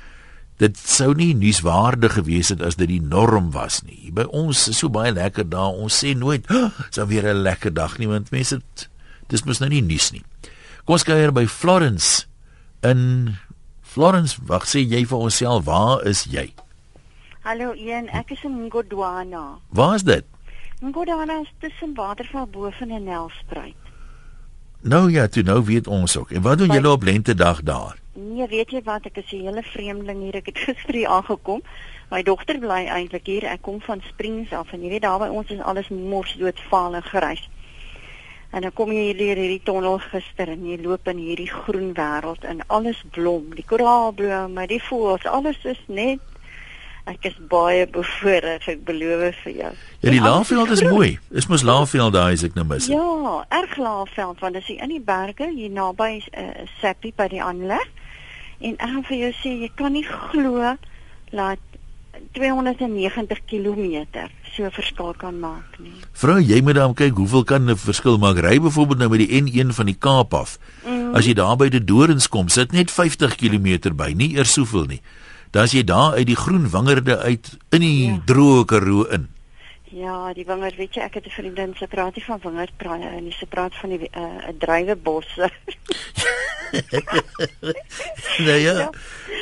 dit 0.57 0.77
sou 0.77 1.13
nie 1.13 1.33
nuuswaardig 1.35 2.13
gewees 2.13 2.49
het 2.49 2.61
as 2.61 2.77
dit 2.79 2.87
die 2.87 3.01
norm 3.01 3.51
was 3.51 3.81
nie. 3.83 4.11
By 4.11 4.23
ons 4.31 4.67
is 4.71 4.77
so 4.77 4.89
baie 4.89 5.11
lekker 5.11 5.49
dae. 5.49 5.73
Ons 5.83 6.03
sê 6.03 6.15
nooit, 6.15 6.45
oh, 6.51 6.71
"Sou 6.89 7.05
weer 7.07 7.27
'n 7.27 7.43
lekker 7.43 7.73
dag 7.73 7.97
nie," 7.97 8.07
want 8.07 8.31
mense 8.31 8.55
dit 8.55 8.89
dis 9.27 9.43
mos 9.43 9.59
nou 9.59 9.69
nie 9.69 9.81
nuus 9.81 10.11
nie. 10.11 10.23
Kom 10.85 10.93
ons 10.93 11.03
kyk 11.03 11.15
hier 11.15 11.31
by 11.31 11.47
Florence 11.47 12.25
in 12.83 13.35
Florence, 13.81 14.37
wag 14.45 14.67
sê 14.67 14.83
jy 14.83 15.05
vir 15.05 15.17
onsself, 15.17 15.65
waar 15.65 16.03
is 16.05 16.25
jy? 16.25 16.53
Hallo 17.45 17.73
Ian, 17.73 18.09
ek 18.09 18.31
is 18.31 18.43
in 18.43 18.69
Godwana. 18.69 19.59
Waar 19.69 19.95
is 19.95 20.03
dit? 20.03 20.25
Godwana 20.81 21.39
is 21.41 21.53
tussen 21.59 21.93
Waterval 21.93 22.47
bo 22.47 22.69
van 22.69 22.87
'n 22.87 23.03
Nelspruit. 23.03 23.75
Nou 24.81 25.11
ja, 25.11 25.27
toe 25.27 25.43
nou 25.43 25.63
weet 25.65 25.87
ons 25.87 26.17
ook. 26.17 26.31
En 26.31 26.41
wat 26.41 26.57
doen 26.57 26.71
julle 26.71 26.89
op 26.89 27.03
lentedag 27.03 27.63
daar? 27.63 27.97
Nee, 28.13 28.47
weet 28.47 28.71
jy 28.71 28.81
wat, 28.83 29.05
ek 29.05 29.17
is 29.17 29.31
'n 29.31 29.45
hele 29.45 29.63
vreemdeling 29.63 30.21
hier. 30.21 30.35
Ek 30.35 30.45
het 30.45 30.57
gister 30.67 30.93
hier 30.93 31.07
aangekom. 31.07 31.61
My 32.09 32.23
dogter 32.23 32.59
bly 32.59 32.85
eintlik 32.85 33.25
hier. 33.25 33.43
Ek 33.43 33.61
kom 33.61 33.81
van 33.81 34.01
Springs 34.01 34.51
af 34.51 34.71
en 34.73 34.81
jy 34.81 34.89
weet 34.89 35.01
daar 35.01 35.19
by 35.19 35.27
ons 35.27 35.49
is 35.49 35.59
alles 35.59 35.89
mors 35.89 36.35
doodvaal 36.37 36.95
en 36.95 37.03
grys. 37.03 37.49
En 38.51 38.61
dan 38.61 38.73
kom 38.73 38.91
jy 38.91 39.01
hier 39.01 39.17
deur 39.17 39.35
hierdie 39.35 39.63
tonnel 39.63 39.97
gister 39.99 40.47
en 40.49 40.65
jy 40.65 40.77
loop 40.83 41.07
in 41.07 41.17
hierdie 41.17 41.51
groen 41.51 41.93
wêreld 41.93 42.43
en 42.43 42.67
alles 42.67 43.03
blom, 43.11 43.55
die 43.55 43.65
koraalbome, 43.65 44.67
die 44.67 44.83
voëls, 44.83 45.25
alles 45.25 45.65
is 45.65 45.81
net 45.87 46.19
Ek 47.05 47.27
is 47.29 47.35
baie 47.49 47.83
bevoorreg, 47.85 48.63
ek 48.65 48.79
beloof 48.85 49.37
vir 49.43 49.53
jou. 49.53 49.71
Ja, 50.01 50.09
die 50.09 50.21
Laagveld 50.23 50.71
is 50.73 50.81
mooi. 50.81 51.19
Dis 51.29 51.45
mos 51.51 51.61
Laagveld 51.61 52.15
daai 52.15 52.33
as 52.33 52.43
ek 52.47 52.55
nou 52.57 52.63
mis. 52.65 52.87
Ja, 52.89 53.43
erg 53.53 53.75
Laagveld 53.77 54.41
want 54.41 54.57
dit 54.57 54.65
is 54.65 54.81
in 54.81 54.89
die 54.89 55.03
berge 55.05 55.51
hier 55.51 55.69
naby 55.69 56.15
is 56.17 56.25
uh, 56.33 56.65
Seppi 56.79 57.11
by 57.13 57.27
die 57.29 57.43
aanleg. 57.45 57.85
En 58.57 58.73
ek 58.79 58.89
gaan 58.89 59.05
vir 59.05 59.19
jou 59.19 59.29
sê 59.37 59.53
jy 59.61 59.69
kan 59.77 59.93
nie 59.93 60.01
glo 60.07 60.73
dat 61.29 61.61
290 62.33 63.43
km 63.45 64.25
so 64.55 64.71
verskil 64.73 65.13
kan 65.19 65.37
maak 65.37 65.77
nie. 65.83 65.93
Vrou, 66.17 66.39
jy 66.41 66.57
moet 66.65 66.79
dan 66.79 66.95
kyk 66.97 67.19
hoeveel 67.21 67.45
kan 67.45 67.69
'n 67.69 67.77
verskil 67.77 68.17
maak. 68.17 68.41
Ry 68.41 68.57
byvoorbeeld 68.57 69.03
nou 69.03 69.09
met 69.13 69.21
die 69.21 69.41
N1 69.43 69.77
van 69.77 69.85
die 69.85 69.99
Kaap 69.99 70.33
af. 70.33 70.57
Mm. 70.87 71.13
As 71.13 71.29
jy 71.29 71.37
daar 71.37 71.53
by 71.53 71.69
die 71.69 71.83
Dorings 71.83 72.25
kom, 72.29 72.49
sit 72.49 72.71
net 72.71 72.89
50 72.89 73.35
km 73.37 73.93
by, 73.93 74.09
nie 74.17 74.33
eers 74.33 74.57
soveel 74.57 74.89
nie 74.89 75.01
dan 75.55 75.63
as 75.63 75.71
jy 75.71 75.87
daar 75.87 76.19
uit 76.19 76.27
die 76.27 76.35
groen 76.35 76.67
wingerde 76.67 77.15
uit 77.23 77.47
in 77.71 77.79
die 77.79 78.09
ja. 78.09 78.19
droë 78.27 78.67
Karoo 78.67 79.07
in. 79.15 79.31
Ja, 79.95 80.35
die 80.35 80.43
wingerd, 80.43 80.75
weet 80.75 80.91
jy, 80.97 81.05
ek 81.07 81.15
het 81.15 81.25
'n 81.29 81.31
vriendin 81.31 81.71
se 81.79 81.87
praat 81.87 82.15
nie 82.15 82.23
van 82.25 82.39
wingerd 82.43 82.73
praat 82.77 82.99
en 82.99 83.31
sy 83.31 83.45
praat 83.47 83.75
van 83.79 83.89
die 83.89 83.99
'n 84.03 84.09
uh, 84.19 84.51
druiwebosse. 84.59 85.47
nou 88.47 88.59
ja. 88.59 88.73
ja. 88.83 88.89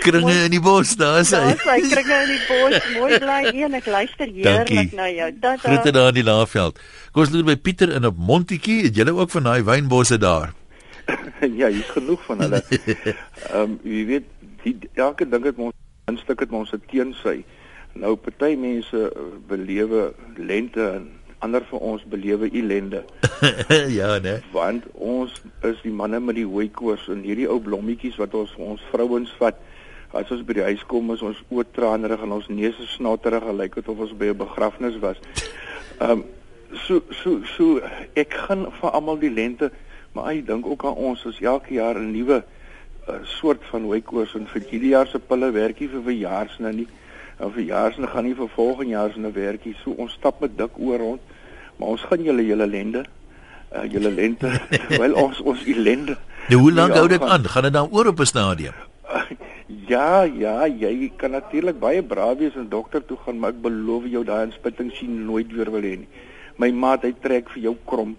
Kringe 0.06 0.46
in 0.46 0.54
die 0.54 0.62
bos, 0.62 0.96
daar 0.96 1.20
is 1.20 1.32
hy. 1.32 1.40
Daar 1.40 1.54
is 1.58 1.64
hy, 1.66 1.82
kringe 1.90 2.22
in 2.22 2.30
die 2.30 2.46
bos. 2.46 2.86
Mooi 3.00 3.18
bly 3.18 3.44
een, 3.50 3.74
ek 3.74 3.86
luister 3.86 4.28
heerlik 4.38 4.92
na 4.94 5.10
jou. 5.10 5.34
Dat 5.40 5.60
Groete 5.66 5.92
daar 5.92 6.08
in 6.14 6.22
die 6.22 6.30
Laagveld. 6.30 6.80
Kom 7.12 7.22
ons 7.26 7.34
loop 7.34 7.46
by 7.50 7.58
Pieter 7.58 7.90
in 7.90 8.06
op 8.06 8.18
Montetjie. 8.18 8.84
Het 8.84 8.96
julle 8.96 9.14
ook 9.18 9.30
van 9.34 9.44
daai 9.44 9.64
wynbosse 9.64 10.18
daar? 10.18 10.54
ja, 11.60 11.68
hier's 11.74 11.90
genoeg 11.90 12.22
van 12.26 12.40
hulle. 12.46 12.62
Ehm 12.70 13.58
um, 13.58 13.80
jy 13.82 14.06
weet, 14.06 14.26
die, 14.62 14.78
elke 14.94 15.26
ding 15.26 15.44
het 15.50 15.58
ons 15.58 15.74
'n 16.08 16.18
stuk 16.18 16.40
het 16.40 16.52
ons 16.52 16.70
se 16.70 16.80
teensy. 16.92 17.44
Nou 17.94 18.16
party 18.16 18.56
mense 18.60 19.12
belewe 19.48 20.14
lente 20.36 20.82
en 20.82 21.10
ander 21.40 21.64
vir 21.70 21.80
ons 21.80 22.04
belewe 22.10 22.50
ellende. 22.52 23.04
ja, 24.00 24.18
né? 24.20 24.40
Want 24.52 24.88
ons 24.94 25.36
is 25.68 25.80
die 25.84 25.94
manne 25.94 26.20
met 26.20 26.36
die 26.40 26.48
hooi 26.48 26.70
koors 26.72 27.08
en 27.12 27.24
hierdie 27.24 27.48
ou 27.52 27.60
blommetjies 27.64 28.20
wat 28.22 28.36
ons 28.40 28.52
vir 28.58 28.66
ons 28.76 28.86
vrouens 28.92 29.36
vat. 29.40 29.60
As 30.14 30.32
ons 30.32 30.44
by 30.46 30.58
die 30.60 30.68
huis 30.68 30.84
kom, 30.92 31.12
is 31.16 31.24
ons 31.26 31.40
oortranerig 31.50 32.22
en 32.24 32.36
ons 32.38 32.50
neuse 32.52 32.88
snotterig 32.94 33.44
gelyk 33.48 33.80
het 33.80 33.92
of 33.92 34.04
ons 34.06 34.16
by 34.18 34.32
'n 34.32 34.42
begrafnis 34.44 35.00
was. 35.04 35.20
Ehm 36.00 36.12
um, 36.12 36.26
so 36.86 37.04
so 37.12 37.40
so 37.56 37.80
ek 38.16 38.34
gaan 38.34 38.68
vir 38.82 38.92
almal 38.92 39.20
die 39.20 39.34
lente, 39.34 39.72
maar 40.14 40.32
ek 40.34 40.48
dink 40.48 40.66
ook 40.66 40.86
aan 40.86 41.00
ons 41.12 41.26
as 41.26 41.42
elke 41.42 41.74
jaar 41.74 41.96
'n 42.00 42.12
nuwe 42.12 42.44
'n 43.08 43.26
soort 43.26 43.64
van 43.72 43.84
hooikoors 43.84 44.36
en 44.36 44.48
vir 44.48 44.62
hierdie 44.70 44.94
jaar 44.96 45.08
se 45.08 45.20
pille 45.20 45.52
werkie 45.52 45.90
vir 45.90 46.04
verjaarsne 46.04 46.72
nie. 46.74 46.88
En 47.40 47.52
verjaarsne 47.52 48.08
gaan 48.08 48.24
nie 48.24 48.36
vir 48.36 48.50
volgende 48.56 48.92
jaar 48.92 49.12
se 49.12 49.20
nou 49.20 49.34
werkie. 49.34 49.76
So 49.84 49.92
ons 49.92 50.14
stap 50.14 50.40
met 50.40 50.58
dik 50.58 50.80
oor 50.80 50.98
rond. 50.98 51.22
Maar 51.78 51.88
ons 51.88 52.02
gaan 52.02 52.24
julle 52.24 52.46
julle 52.46 52.68
lende. 52.68 53.04
Uh 53.76 53.84
julle 53.92 54.12
lente. 54.12 54.52
Wel 55.02 55.14
ons 55.14 55.42
ons 55.42 55.66
ellende. 55.66 56.18
Nou 56.50 56.62
hoe 56.62 56.72
lank 56.72 56.94
hou 56.94 57.08
dit 57.08 57.22
aan? 57.22 57.44
Gaan 57.44 57.64
dit 57.64 57.74
dan 57.74 57.92
oor 57.92 58.08
op 58.08 58.20
'n 58.20 58.26
stadium? 58.26 58.74
Ja, 59.88 60.24
ja, 60.24 60.68
jy 60.68 61.12
kan 61.18 61.32
natuurlik 61.32 61.80
baie 61.80 62.04
braaf 62.04 62.38
wees 62.38 62.56
en 62.56 62.70
dokter 62.70 63.06
toe 63.06 63.18
gaan, 63.26 63.40
maar 63.40 63.50
ek 63.50 63.62
beloof 63.62 64.06
jou 64.12 64.24
daai 64.24 64.46
inspitting 64.46 64.92
sien 64.92 65.26
nooit 65.26 65.52
weer 65.52 65.72
wil 65.72 65.82
hê 65.82 65.96
nie. 65.98 66.08
My 66.58 66.70
maat 66.72 67.04
hy 67.04 67.14
trek 67.24 67.50
vir 67.50 67.64
jou 67.64 67.76
krom. 67.86 68.16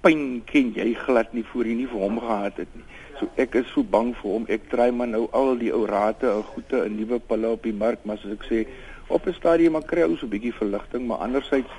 Pyn 0.00 0.42
ken 0.46 0.72
jy 0.74 0.94
glad 0.94 1.32
nie 1.34 1.44
voor 1.52 1.66
jy 1.66 1.74
nie 1.74 1.88
vir 1.90 2.00
hom 2.00 2.20
gehad 2.20 2.56
het 2.62 2.68
nie. 2.74 2.84
So 3.18 3.28
ek 3.36 3.54
is 3.54 3.66
so 3.74 3.82
bang 3.82 4.14
vir 4.20 4.30
hom. 4.30 4.46
Ek 4.48 4.68
try 4.70 4.90
maar 4.90 5.08
nou 5.08 5.28
al 5.32 5.56
die 5.60 5.72
ou 5.72 5.84
rate 5.86 6.26
en 6.30 6.42
goeie 6.42 6.84
'n 6.84 6.96
nuwe 6.96 7.18
pille 7.18 7.48
op 7.48 7.62
die 7.62 7.72
mark, 7.72 8.04
maar 8.04 8.18
soos 8.18 8.32
ek 8.32 8.44
sê, 8.50 8.66
op 9.08 9.26
'n 9.26 9.34
stadium 9.34 9.72
maar 9.72 9.86
kry 9.86 10.02
ons 10.02 10.22
'n 10.22 10.28
bietjie 10.28 10.52
verligting, 10.52 11.06
maar 11.06 11.18
andersins 11.18 11.70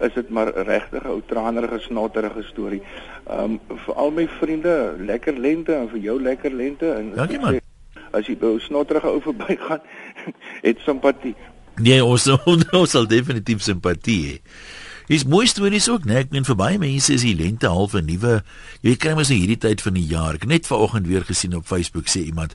is 0.00 0.14
dit 0.14 0.28
maar 0.30 0.52
regtig 0.54 1.04
'n 1.04 1.08
ou 1.08 1.22
tranerige 1.26 1.78
snotterige 1.78 2.42
storie. 2.42 2.82
Ehm 3.26 3.44
um, 3.44 3.60
vir 3.84 3.94
al 3.94 4.10
my 4.10 4.26
vriende, 4.28 4.94
lekker 4.98 5.38
lente 5.38 5.74
en 5.74 5.88
vir 5.88 5.98
jou 5.98 6.22
lekker 6.22 6.52
lente 6.52 6.92
en 6.92 7.12
Dankie 7.14 7.38
man. 7.38 7.54
Sê, 7.54 7.60
as 8.10 8.26
jy 8.26 8.36
by 8.36 8.46
'n 8.46 8.60
snotterige 8.60 9.06
ou 9.06 9.20
verbygaan, 9.20 9.80
het 10.68 10.78
simpatie. 10.78 11.34
Nee, 11.76 12.04
ons 12.12 12.28
ons 12.72 12.90
sal 12.90 13.06
definitief 13.06 13.62
simpatie 13.62 14.20
hê. 14.26 14.40
Dis 15.10 15.24
mooi 15.26 15.42
stories 15.50 15.88
ook, 15.90 16.04
né? 16.06 16.20
Ek 16.22 16.28
meen 16.30 16.44
vir 16.46 16.54
baie 16.54 16.76
mense 16.78 17.10
is 17.10 17.24
die 17.26 17.34
lente 17.34 17.66
half 17.66 17.96
'n 17.98 18.06
nuwe 18.06 18.44
jy 18.86 18.94
kry 18.94 19.14
mos 19.18 19.30
in 19.34 19.40
hierdie 19.42 19.58
tyd 19.58 19.82
van 19.82 19.94
die 19.98 20.06
jaar. 20.06 20.34
Ek 20.34 20.46
net 20.46 20.70
vanoggend 20.70 21.06
weer 21.06 21.24
gesien 21.26 21.56
op 21.56 21.66
Facebook 21.66 22.06
sê 22.06 22.22
iemand, 22.22 22.54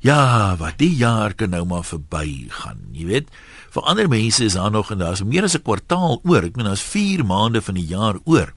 "Ja, 0.00 0.56
wat 0.56 0.78
die 0.78 0.96
jaar 0.96 1.34
kan 1.34 1.50
nou 1.50 1.66
maar 1.66 1.84
verby 1.84 2.48
gaan." 2.48 2.88
Jy 2.92 3.04
weet, 3.04 3.28
vir 3.70 3.82
ander 3.82 4.08
mense 4.08 4.44
is 4.44 4.54
daar 4.54 4.70
nog 4.70 4.90
en 4.90 4.98
daar's 4.98 5.22
meer 5.22 5.44
as 5.44 5.54
'n 5.54 5.62
kwartaal 5.62 6.20
oor. 6.24 6.42
Ek 6.42 6.56
meen 6.56 6.64
daar's 6.64 6.80
4 6.80 7.22
maande 7.24 7.60
van 7.60 7.74
die 7.74 7.86
jaar 7.86 8.16
oor. 8.24 8.54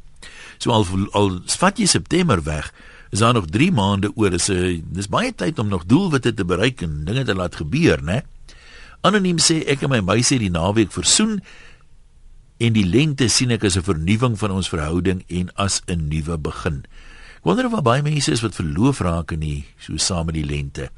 So 0.58 0.72
al 0.72 0.88
al 1.12 1.42
vat 1.46 1.78
jy 1.78 1.86
September 1.86 2.44
weg, 2.44 2.74
is 3.12 3.20
daar 3.20 3.34
nog 3.34 3.48
3 3.50 3.72
maande 3.72 4.12
oor. 4.16 4.30
Dis 4.30 4.50
'n 4.50 4.84
dis 4.94 5.10
baie 5.10 5.36
tyd 5.36 5.60
om 5.60 5.68
nog 5.68 5.86
doelwitte 5.86 6.34
te 6.34 6.46
bereik 6.46 6.82
en 6.82 7.04
dinge 7.04 7.26
te 7.26 7.36
laat 7.36 7.56
gebeur, 7.56 8.02
né? 8.02 8.24
Anoniem 9.02 9.38
sê 9.38 9.68
ek 9.68 9.82
en 9.82 9.90
my 9.90 10.00
meisie 10.00 10.40
die 10.40 10.50
naweek 10.50 10.92
versoen 10.92 11.42
en 12.64 12.76
die 12.76 12.86
lente 12.88 13.28
sien 13.28 13.52
ek 13.52 13.66
as 13.68 13.76
'n 13.76 13.84
vernuwing 13.84 14.38
van 14.40 14.52
ons 14.52 14.70
verhouding 14.70 15.24
en 15.28 15.52
as 15.56 15.82
'n 15.88 16.08
nuwe 16.08 16.38
begin. 16.38 16.86
Ek 17.38 17.44
wonder 17.44 17.66
of 17.66 17.84
baie 17.84 18.02
mense 18.02 18.32
is 18.32 18.42
wat 18.42 18.56
verloof 18.56 19.00
raak 19.00 19.32
in 19.32 19.40
die 19.40 19.66
so 19.78 19.98
saam 19.98 20.26
met 20.26 20.36
die 20.36 20.46
lente. 20.46 20.90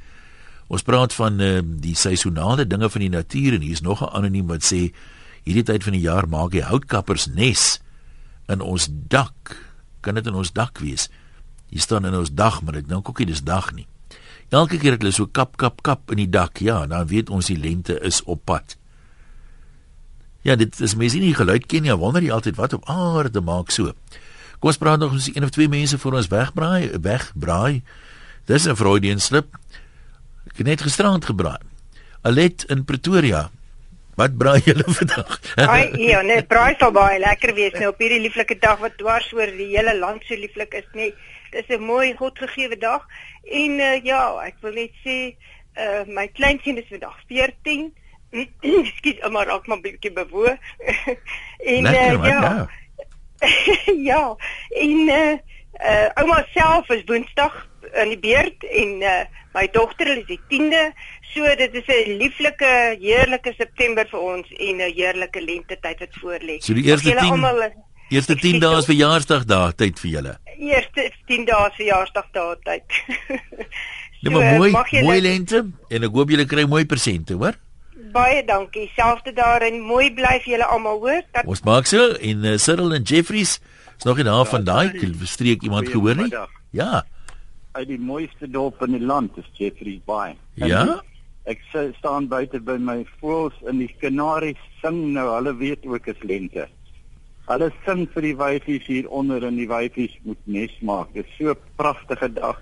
Ons 0.68 0.84
praat 0.84 1.14
van 1.14 1.42
uh, 1.42 1.62
die 1.64 1.96
seisonale 1.96 2.68
dinge 2.68 2.90
van 2.90 3.02
die 3.02 3.10
natuur 3.10 3.54
en 3.54 3.62
hier's 3.62 3.82
nog 3.82 4.02
'n 4.02 4.14
anoniem 4.14 4.48
wat 4.48 4.64
sê 4.64 4.94
hierdie 5.44 5.64
tyd 5.64 5.84
van 5.84 5.94
die 5.94 6.02
jaar 6.02 6.28
maak 6.28 6.52
die 6.52 6.64
houtkappers 6.64 7.28
nes 7.28 7.82
in 8.48 8.62
ons 8.62 8.90
dak. 9.08 9.58
Kan 10.02 10.16
dit 10.16 10.28
in 10.28 10.34
ons 10.34 10.52
dak 10.52 10.78
wees? 10.80 11.10
Hier 11.70 11.82
staan 11.82 12.06
in 12.06 12.16
ons 12.16 12.34
dak, 12.34 12.62
maar 12.62 12.74
dit 12.74 12.88
dink 12.88 13.10
ook 13.10 13.20
nie 13.20 13.28
dis 13.28 13.44
dag 13.44 13.74
nie. 13.74 13.88
Elke 14.50 14.78
keer 14.78 14.94
ek 14.94 15.02
hulle 15.02 15.14
so 15.14 15.26
kap 15.26 15.58
kap 15.58 15.82
kap 15.82 16.12
in 16.12 16.18
die 16.18 16.30
dak, 16.30 16.62
ja, 16.62 16.86
dan 16.88 17.08
weet 17.08 17.30
ons 17.30 17.48
die 17.48 17.58
lente 17.58 18.00
is 18.00 18.24
op 18.24 18.46
pad. 18.46 18.78
Ja, 20.46 20.54
dit 20.56 20.80
is 20.80 20.94
mense 20.94 21.18
nie 21.18 21.34
geluid 21.34 21.66
ken 21.66 21.88
nie. 21.88 21.94
Wonder 21.98 22.22
jy 22.22 22.30
altyd 22.36 22.58
wat 22.60 22.76
op 22.78 22.86
aarde 22.92 23.42
maak 23.42 23.72
so. 23.74 23.96
Kom 24.62 24.70
ons 24.70 24.78
praat 24.78 25.02
nog 25.02 25.16
eens 25.18 25.32
een 25.34 25.46
of 25.48 25.54
twee 25.56 25.70
mense 25.72 25.98
vir 25.98 26.18
ons 26.20 26.30
wegbraai, 26.30 27.00
wegbraai. 27.02 27.82
Dis 28.46 28.68
'n 28.70 28.78
Freudian 28.78 29.20
slip. 29.20 29.58
Ek 30.46 30.62
het 30.62 30.68
net 30.68 30.86
gisterand 30.86 31.26
gebraai. 31.26 31.58
Alet 32.22 32.64
in 32.70 32.86
Pretoria. 32.86 33.50
Wat 34.16 34.38
braai 34.38 34.62
julle 34.62 34.86
vandag? 35.00 35.42
Ai, 35.56 35.90
ja, 35.98 36.22
net 36.22 36.48
braai 36.48 36.76
sal 36.80 36.92
baie 36.92 37.20
lekker 37.20 37.54
wees 37.56 37.74
nou 37.74 37.90
op 37.90 38.00
hierdie 38.00 38.22
lieflike 38.22 38.60
dag 38.60 38.80
wat 38.80 38.98
dwars 38.98 39.34
oor 39.34 39.50
die 39.50 39.74
hele 39.74 39.98
land 39.98 40.24
so 40.24 40.36
lieflik 40.36 40.74
is, 40.74 40.88
nee. 40.94 41.14
Dis 41.52 41.68
'n 41.70 41.82
mooi 41.82 42.14
godgegewe 42.14 42.78
dag. 42.78 43.02
En 43.44 43.72
uh, 43.80 44.04
ja, 44.04 44.46
ek 44.46 44.62
wil 44.62 44.74
net 44.74 44.94
sê, 45.02 45.36
uh 45.74 46.06
my 46.06 46.28
kleinkind 46.28 46.78
is 46.78 46.90
vandag 46.90 47.18
14 47.28 47.92
Skiet, 48.98 49.22
maar 49.32 49.48
raak 49.48 49.68
maar 49.68 49.82
bietjie 49.84 50.12
bewoe. 50.14 50.58
en 51.76 51.88
Lekker, 51.88 52.20
uh, 52.20 52.26
ja. 52.26 52.40
Nou? 52.40 52.68
ja. 54.10 54.24
En 54.70 55.00
uh, 55.20 55.34
uh 55.76 56.10
ouma 56.22 56.46
self 56.54 56.90
is 56.90 57.04
Woensdag 57.06 57.56
in 57.94 58.14
die 58.14 58.20
beurt 58.20 58.64
en 58.64 59.02
uh 59.02 59.24
my 59.56 59.68
dogter 59.72 60.10
is 60.18 60.26
die 60.28 60.40
10de. 60.52 60.84
So 61.32 61.56
dit 61.56 61.74
is 61.74 61.88
'n 61.88 62.18
lieflike, 62.20 62.98
heerlike 63.00 63.54
September 63.58 64.08
vir 64.08 64.20
ons 64.20 64.48
en 64.52 64.78
'n 64.78 64.94
heerlike 64.94 65.42
lente 65.42 65.78
tyd 65.80 66.00
wat 66.00 66.16
voorlê. 66.22 66.60
So 66.60 66.74
die 66.74 66.84
eerste 66.84 67.10
10 67.10 67.20
allemaal, 67.20 67.72
Eerste 68.14 68.36
10 68.38 68.60
dae 68.62 68.78
is 68.78 68.86
verjaarsdag 68.86 69.46
daar 69.50 69.72
tyd 69.74 70.00
vir 70.00 70.10
julle. 70.12 70.34
Eerste 70.62 71.08
10 71.26 71.46
dae 71.46 71.70
is 71.72 71.78
verjaarsdag 71.80 72.28
daar 72.32 72.58
tyd. 72.62 72.84
so, 74.22 74.30
nee, 74.30 74.58
mooi, 74.58 74.72
mooi 75.02 75.22
lente 75.22 75.64
en 75.90 76.06
ek 76.06 76.14
hoop 76.14 76.30
julle 76.30 76.46
kry 76.46 76.68
mooi 76.70 76.86
presente, 76.86 77.34
hoor? 77.34 77.58
Baie 78.16 78.44
dankie. 78.48 78.88
Selfde 78.96 79.34
daarin. 79.36 79.82
Mooi 79.86 80.10
bly 80.16 80.38
vir 80.44 80.56
julle 80.56 80.70
almal, 80.76 81.02
hoor. 81.04 81.26
Dat... 81.36 81.50
Ons 81.52 81.64
maak 81.68 81.90
so 81.92 82.14
en 82.32 82.46
uh, 82.46 82.56
Cyril 82.62 82.96
en 82.98 83.04
Jeffries 83.04 83.60
is 83.98 84.08
nog 84.08 84.20
nie 84.20 84.28
daar 84.28 84.48
van 84.50 84.64
daai 84.68 84.88
streek 85.24 85.64
iemand 85.68 85.92
gehoor 85.92 86.16
nie. 86.20 86.32
Ja. 86.76 87.04
Uit 87.76 87.88
die 87.88 88.00
mooiste 88.00 88.48
dorp 88.52 88.82
in 88.88 88.96
die 88.98 89.04
land 89.04 89.38
is 89.40 89.48
Jeffries 89.60 90.02
Bay. 90.08 90.36
Ja. 90.60 91.02
Ek 91.46 91.62
staan 92.00 92.28
buite 92.32 92.60
by 92.66 92.78
my 92.82 93.04
voëls 93.22 93.58
in 93.70 93.84
die 93.84 93.92
kanaries 94.02 94.62
sing 94.82 95.14
nou. 95.14 95.28
Hulle 95.36 95.54
weet 95.60 95.86
ook 95.86 96.08
is 96.10 96.24
lente. 96.26 96.68
Hulle 97.46 97.70
sing 97.86 98.08
vir 98.16 98.26
die 98.26 98.38
wyfies 98.40 98.88
hier 98.90 99.10
onder 99.14 99.44
en 99.46 99.60
die 99.60 99.68
wyfies 99.70 100.16
moet 100.26 100.42
nes 100.50 100.74
maak. 100.82 101.12
Dit 101.14 101.28
is 101.30 101.38
so 101.38 101.54
'n 101.54 101.76
pragtige 101.78 102.32
dag. 102.34 102.58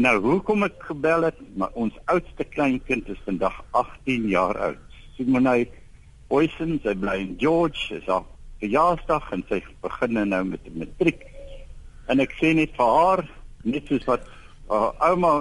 Nou, 0.00 0.14
hoekom 0.24 0.64
ek 0.64 0.78
gebel 0.88 1.26
het? 1.28 1.40
Maar 1.60 1.74
ons 1.76 1.96
oudste 2.08 2.44
kleinkind 2.48 3.08
is 3.12 3.18
vandag 3.26 3.58
18 3.76 4.28
jaar 4.30 4.56
oud. 4.70 4.94
Simonay 5.18 5.66
Boysen, 6.32 6.78
sy 6.80 6.94
bly 6.96 7.18
in 7.20 7.34
George, 7.40 7.98
is 7.98 8.06
haar 8.08 8.24
verjaarsdag 8.62 9.26
en 9.36 9.42
sy 9.50 9.58
begin 9.84 10.16
nou 10.30 10.40
met 10.48 10.64
die 10.64 10.72
matriek. 10.80 11.26
En 12.08 12.24
ek 12.24 12.32
sê 12.38 12.54
net 12.56 12.72
vir 12.78 12.94
haar, 12.96 13.24
net 13.68 13.90
soos 13.90 14.08
wat 14.08 14.24
haar 14.72 14.96
ouma 15.10 15.34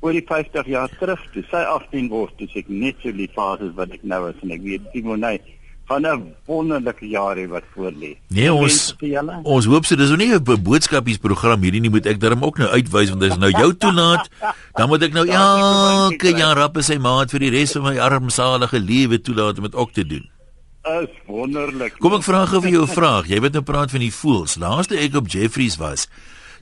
oor 0.00 0.14
die 0.14 0.22
50 0.28 0.70
jaar 0.70 0.94
terug, 1.00 1.26
toe 1.34 1.42
sy 1.50 1.64
18 1.66 2.12
word, 2.14 2.36
dis 2.38 2.54
ek 2.62 2.70
net 2.70 3.02
so 3.02 3.10
lief 3.10 3.34
vir 3.34 3.42
haar 3.42 3.74
wat 3.80 3.98
ek 3.98 4.06
nou 4.06 4.22
is 4.30 4.38
en 4.46 4.54
ek 4.54 4.62
weet 4.68 4.86
Simonay 4.94 5.42
van 5.90 6.06
'n 6.06 6.34
wonderlike 6.46 7.06
jaar 7.08 7.36
hê 7.36 7.48
wat 7.48 7.66
voor 7.74 7.90
lê. 7.90 8.14
Nee, 8.28 8.52
ons 8.52 8.94
ons 9.42 9.66
hoop 9.66 9.84
so 9.84 9.96
dis 9.96 10.08
nou 10.08 10.18
nie 10.22 10.34
'n 10.34 10.62
boodskapiesprogram 10.62 11.62
hierdie 11.62 11.80
nie 11.80 11.90
moet 11.90 12.06
ek 12.06 12.20
darm 12.20 12.44
ook 12.44 12.58
nou 12.58 12.70
uitwys 12.70 13.10
want 13.10 13.20
dis 13.20 13.36
nou 13.36 13.50
jou 13.50 13.74
toelaat. 13.74 14.28
Dan 14.78 14.88
moet 14.88 15.02
ek 15.02 15.12
nou 15.12 15.26
elke 15.26 16.30
jaar 16.36 16.56
rap 16.56 16.78
sy 16.80 16.98
maat 16.98 17.30
vir 17.30 17.40
die 17.40 17.50
res 17.50 17.72
van 17.72 17.82
my 17.82 17.98
armsalige 17.98 18.78
lewe 18.78 19.18
toelaat 19.20 19.58
om 19.58 19.64
dit 19.64 19.74
ook 19.74 19.92
te 19.92 20.06
doen. 20.06 20.30
Is 20.84 21.10
wonderlik. 21.26 21.98
Kom 21.98 22.14
ek 22.14 22.22
vra 22.22 22.46
gou 22.46 22.60
vir 22.62 22.70
jou 22.70 22.82
'n 22.86 22.94
vraag. 22.94 23.26
Jy 23.26 23.40
weet 23.40 23.52
nou 23.52 23.62
praat 23.62 23.90
van 23.90 24.00
die 24.00 24.14
voëls. 24.14 24.56
Laaste 24.58 24.96
ek 24.96 25.14
op 25.14 25.28
Jeffries 25.28 25.76
was, 25.76 26.06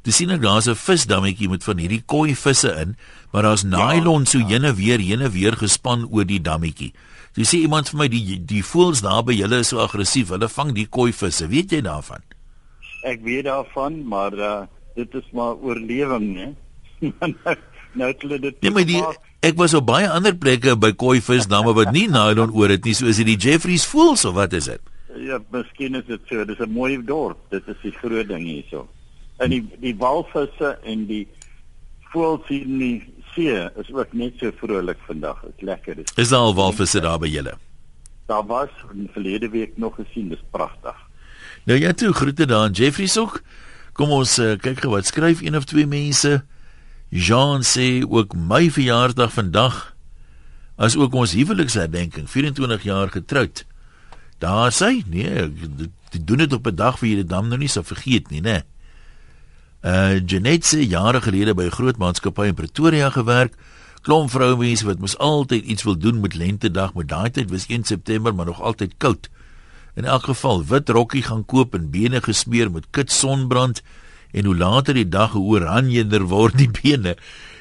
toe 0.03 0.12
sien 0.12 0.31
ek 0.31 0.41
daar's 0.41 0.69
'n 0.69 0.75
visdammetjie 0.75 1.49
met 1.49 1.64
van 1.64 1.79
hierdie 1.79 2.03
koi 2.07 2.35
visse 2.35 2.73
in, 2.81 2.97
maar 3.33 3.43
daar's 3.43 3.62
nylon 3.62 4.27
so 4.27 4.38
heen 4.38 4.64
en 4.64 4.75
weer, 4.75 4.99
heen 4.99 5.21
en 5.21 5.31
weer 5.31 5.53
gespan 5.53 6.09
oor 6.11 6.25
die 6.25 6.41
dammetjie. 6.41 6.93
Jy 7.38 7.44
sê 7.46 7.59
iemand 7.62 7.87
vir 7.92 8.01
my 8.01 8.09
die 8.11 8.38
die 8.51 8.64
voels 8.66 9.05
daar 9.05 9.22
by 9.22 9.37
julle 9.37 9.61
is 9.62 9.70
so 9.70 9.79
aggressief. 9.79 10.33
Hulle 10.35 10.48
vang 10.51 10.72
die 10.74 10.88
koi 10.90 11.12
visse. 11.14 11.46
Weet 11.46 11.70
jy 11.70 11.79
daarvan? 11.87 12.24
Ek 13.07 13.22
weet 13.22 13.46
daarvan, 13.46 14.01
maar 14.11 14.35
uh, 14.35 14.55
dit 14.98 15.14
is 15.14 15.29
maar 15.37 15.55
oorlewing, 15.62 16.27
né? 16.35 16.48
nou 17.98 18.09
het 18.11 18.24
hulle 18.27 18.40
dit 18.42 18.59
Nee, 18.64 18.74
maar 18.74 18.88
die 18.88 18.98
ek 19.46 19.55
was 19.61 19.77
op 19.79 19.87
baie 19.87 20.09
ander 20.11 20.35
plekke 20.35 20.74
by 20.83 20.90
koi 20.98 21.20
vis 21.22 21.46
damme 21.46 21.77
wat 21.79 21.92
nie 21.94 22.09
nylon 22.11 22.51
oor 22.59 22.74
het 22.74 22.83
nie. 22.88 22.96
So 22.98 23.07
is 23.07 23.22
dit 23.22 23.31
die 23.31 23.38
Jeffries 23.38 23.87
voels 23.87 24.27
of 24.27 24.35
wat 24.35 24.59
is 24.59 24.66
dit? 24.72 24.83
Ja, 25.22 25.38
miskien 25.55 25.94
is 25.94 26.09
dit 26.11 26.27
so. 26.27 26.42
Dis 26.44 26.59
'n 26.59 26.74
mooi 26.74 26.98
dorp. 27.07 27.38
Dit 27.55 27.70
is 27.70 27.79
die 27.87 27.94
groot 27.94 28.27
ding 28.27 28.42
hierso. 28.51 28.88
En 29.38 29.55
die 29.55 29.62
die 29.79 29.94
walvisse 29.94 30.74
en 30.83 31.07
die 31.07 31.29
voels 32.12 32.47
hier 32.49 32.66
nie 32.66 33.14
see 33.35 33.55
is 33.81 33.90
ook 33.92 34.12
net 34.12 34.38
so 34.40 34.53
vrolik 34.61 35.01
vandag. 35.07 35.40
Dit 35.47 35.62
lekker. 35.62 35.94
Dis 36.01 36.14
Is 36.16 36.33
daar 36.33 36.49
al 36.49 36.55
walvisse 36.55 37.01
daar 37.01 37.18
by 37.18 37.31
julle? 37.31 37.57
Daar 38.29 38.47
was 38.47 38.73
in 38.92 39.09
verlede 39.12 39.49
week 39.49 39.77
nog 39.77 39.94
gesien, 39.94 40.29
dis 40.29 40.42
pragtig. 40.51 40.97
Nou 41.64 41.79
ja, 41.81 41.92
toe 41.92 42.12
groete 42.12 42.47
daar 42.47 42.68
aan 42.68 42.77
Jeffrey 42.77 43.07
Sok. 43.07 43.42
Kom 43.92 44.11
ons 44.14 44.38
uh, 44.38 44.55
kyk 44.61 44.83
gou 44.85 44.92
wat 44.94 45.09
skryf 45.09 45.40
een 45.42 45.57
of 45.57 45.66
twee 45.68 45.87
mense. 45.87 46.42
Jean 47.09 47.64
sê 47.64 48.05
ook 48.05 48.37
my 48.37 48.68
verjaarsdag 48.71 49.33
vandag 49.33 49.79
as 50.79 50.94
ook 50.94 51.14
ons 51.18 51.33
huweliksherdenking, 51.35 52.29
24 52.31 52.85
jaar 52.87 53.09
getroud. 53.11 53.64
Daar 54.38 54.71
sê 54.71 55.01
nee, 55.11 55.49
doen 56.23 56.44
dit 56.44 56.53
op 56.53 56.68
'n 56.68 56.77
dag 56.77 56.99
vir 56.99 57.09
jy 57.09 57.16
dit 57.25 57.29
dan 57.29 57.49
nou 57.49 57.59
nie 57.59 57.68
sou 57.68 57.85
vergeet 57.85 58.31
nie, 58.31 58.40
né? 58.40 58.62
Nee. 58.62 58.78
Uh 59.83 60.19
Janet 60.27 60.64
se 60.67 60.87
jare 60.87 61.21
gelede 61.21 61.55
by 61.55 61.64
'n 61.64 61.71
groot 61.71 61.99
maatskappy 61.99 62.47
in 62.47 62.55
Pretoria 62.55 63.11
gewerk. 63.11 63.55
Klomp 64.03 64.31
vroumense 64.31 64.85
wat 64.85 64.99
mos 64.99 65.19
altyd 65.19 65.64
iets 65.64 65.83
wil 65.83 65.99
doen 65.99 66.21
met 66.21 66.35
lentedag, 66.35 66.95
maar 66.95 67.07
daai 67.07 67.31
tyd 67.31 67.51
was 67.51 67.67
1 67.67 67.85
September 67.85 68.35
maar 68.35 68.47
nog 68.47 68.62
altyd 68.62 68.95
koud. 68.97 69.29
In 69.95 70.05
elk 70.05 70.23
geval 70.23 70.64
wit 70.64 70.88
rokkie 70.88 71.23
gaan 71.23 71.45
koop 71.45 71.75
en 71.75 71.91
bene 71.91 72.23
gesmeer 72.23 72.71
met 72.71 72.87
kit 72.91 73.12
sonbrand 73.12 73.83
en 74.31 74.45
hoe 74.45 74.57
later 74.57 74.95
die 74.95 75.09
dag 75.09 75.33
hoe 75.33 75.59
oranjender 75.59 76.27
word 76.27 76.59
die 76.59 76.71
bene. 76.83 77.17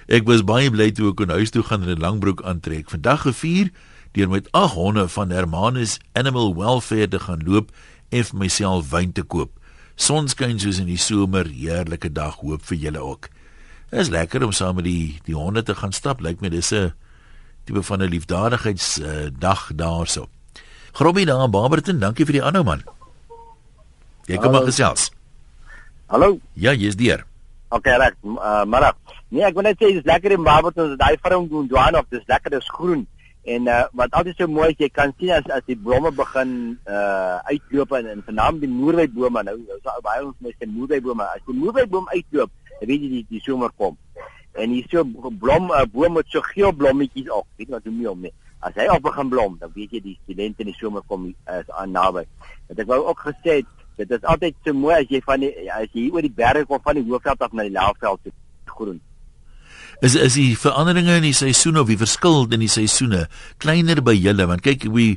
Ek 0.08 0.26
was 0.26 0.44
baie 0.44 0.72
bly 0.72 0.92
toe 0.92 1.10
ek 1.10 1.16
kon 1.16 1.30
huis 1.30 1.50
toe 1.50 1.64
gaan 1.64 1.84
en 1.84 1.90
'n 1.90 2.00
langbroek 2.00 2.42
aantrek. 2.42 2.90
Vandag 2.90 3.22
gevier 3.22 3.70
deur 4.12 4.30
met 4.30 4.52
ag 4.52 4.74
honde 4.74 5.08
van 5.08 5.30
Hermanus 5.30 6.00
Animal 6.14 6.56
Welfare 6.56 7.08
te 7.08 7.20
gaan 7.20 7.44
loop 7.46 7.72
en 8.10 8.24
vir 8.24 8.38
myself 8.38 8.90
wyn 8.90 9.12
te 9.12 9.22
koop. 9.22 9.57
Sonskyn 9.98 10.60
soos 10.62 10.78
in 10.78 10.86
die 10.92 11.00
somer, 11.02 11.48
heerlike 11.50 12.12
dag 12.14 12.38
hoop 12.44 12.62
vir 12.70 12.78
julle 12.78 13.02
ook. 13.02 13.32
Dit 13.90 14.04
is 14.04 14.12
lekker 14.14 14.44
om 14.46 14.54
saam 14.54 14.78
met 14.78 14.86
die 14.86 15.18
die 15.26 15.36
honde 15.36 15.64
te 15.66 15.74
gaan 15.76 15.96
stap. 15.96 16.22
Lyk 16.22 16.42
my 16.42 16.50
dis 16.54 16.72
'n 16.72 16.94
tipe 17.66 17.82
van 17.84 18.04
'n 18.04 18.10
liefdadigheids 18.10 19.00
uh, 19.00 19.28
dag 19.34 19.72
daarso. 19.74 20.30
Grobbie 20.94 21.26
daar 21.26 21.44
in 21.44 21.52
Barberton, 21.52 22.00
dankie 22.00 22.26
vir 22.26 22.34
die 22.34 22.44
aanhou 22.44 22.64
man. 22.64 22.84
Jy 24.28 24.38
kom 24.38 24.52
maar 24.52 24.66
gesels. 24.66 25.12
Hallo. 26.06 26.40
Ja, 26.54 26.74
jy's 26.74 26.96
deur. 26.96 27.26
Okay, 27.70 27.98
reg. 27.98 28.14
Uh, 28.24 28.66
maar 28.66 28.94
nee, 29.30 29.44
ek 29.44 29.54
wil 29.54 29.64
net 29.64 29.78
sê 29.82 29.92
dis 29.94 30.06
lekker 30.06 30.32
in 30.32 30.44
Barberton, 30.44 30.98
daai 30.98 31.18
farm 31.22 31.48
doen 31.48 31.68
Johan 31.68 31.96
op, 31.96 32.06
dis 32.10 32.24
lekker, 32.28 32.52
dis 32.52 32.70
groen 32.70 33.08
En 33.48 33.68
uh, 33.72 33.84
wat 33.96 34.12
altyd 34.12 34.42
so 34.42 34.52
mooi 34.52 34.74
is, 34.74 34.80
jy 34.82 34.90
kan 34.92 35.14
sien 35.16 35.32
as 35.32 35.46
as 35.56 35.64
die 35.70 35.78
blomme 35.80 36.10
begin 36.12 36.50
uh 36.84 37.38
uitloop 37.48 37.94
en, 37.96 38.10
en 38.12 38.24
veral 38.28 38.58
die 38.60 38.68
moerweibome 38.68 39.44
nou, 39.48 39.54
nou 39.70 39.78
so 39.86 39.94
baie 40.04 40.26
ons 40.26 40.36
mense 40.44 40.68
moerweibome, 40.68 41.24
as 41.32 41.46
die 41.48 41.56
moerweiboom 41.56 42.10
uitloop, 42.12 42.52
weet 42.82 43.06
jy 43.06 43.12
die, 43.14 43.24
die 43.30 43.42
somer 43.46 43.72
kom. 43.80 43.96
En 44.60 44.76
hier 44.76 44.92
so 44.92 45.06
blom 45.06 45.72
'n 45.72 45.80
uh, 45.80 45.86
boom 45.94 46.20
met 46.20 46.28
so 46.34 46.44
geel 46.50 46.76
blommetjies 46.76 47.32
op, 47.32 47.48
weet 47.56 47.72
wat 47.72 47.88
noem 47.88 48.04
jy 48.04 48.12
hom 48.12 48.28
nie. 48.28 48.36
As 48.68 48.76
hy 48.76 48.90
op 48.92 49.08
begin 49.08 49.32
blom, 49.32 49.58
dan 49.64 49.72
weet 49.80 49.96
jy 49.96 50.04
die 50.04 50.20
studente 50.26 50.66
in 50.66 50.74
die 50.74 50.80
somer 50.82 51.08
kom 51.08 51.32
is 51.32 51.72
aan 51.72 51.96
naby. 51.96 52.28
Want 52.68 52.84
ek 52.84 52.92
wou 52.92 53.04
ook 53.06 53.28
gesê 53.32 53.62
het, 53.62 53.74
dit 53.96 54.12
is 54.12 54.28
altyd 54.28 54.60
so 54.66 54.76
mooi 54.76 54.96
as 55.00 55.08
jy 55.08 55.22
van 55.24 55.40
die 55.46 55.54
as 55.72 55.88
jy 55.94 56.10
hier 56.10 56.20
oor 56.20 56.26
die 56.26 56.38
berge 56.44 56.68
kom 56.68 56.84
van 56.84 57.00
die 57.00 57.08
hoofveld 57.08 57.48
af 57.48 57.56
na 57.56 57.64
die 57.64 57.78
laafveld 57.80 58.28
toe 58.28 58.34
groen. 58.76 59.00
Is 60.00 60.14
is 60.14 60.36
die 60.38 60.54
veranderinge 60.54 61.16
in 61.18 61.26
die 61.26 61.34
seisoene 61.34 61.82
of 61.82 61.88
die 61.90 61.98
verskil 61.98 62.44
in 62.54 62.62
die 62.62 62.70
seisoene 62.70 63.24
kleiner 63.64 63.98
by 64.06 64.14
julle 64.14 64.46
want 64.46 64.62
kyk 64.62 64.84
wie 64.94 65.16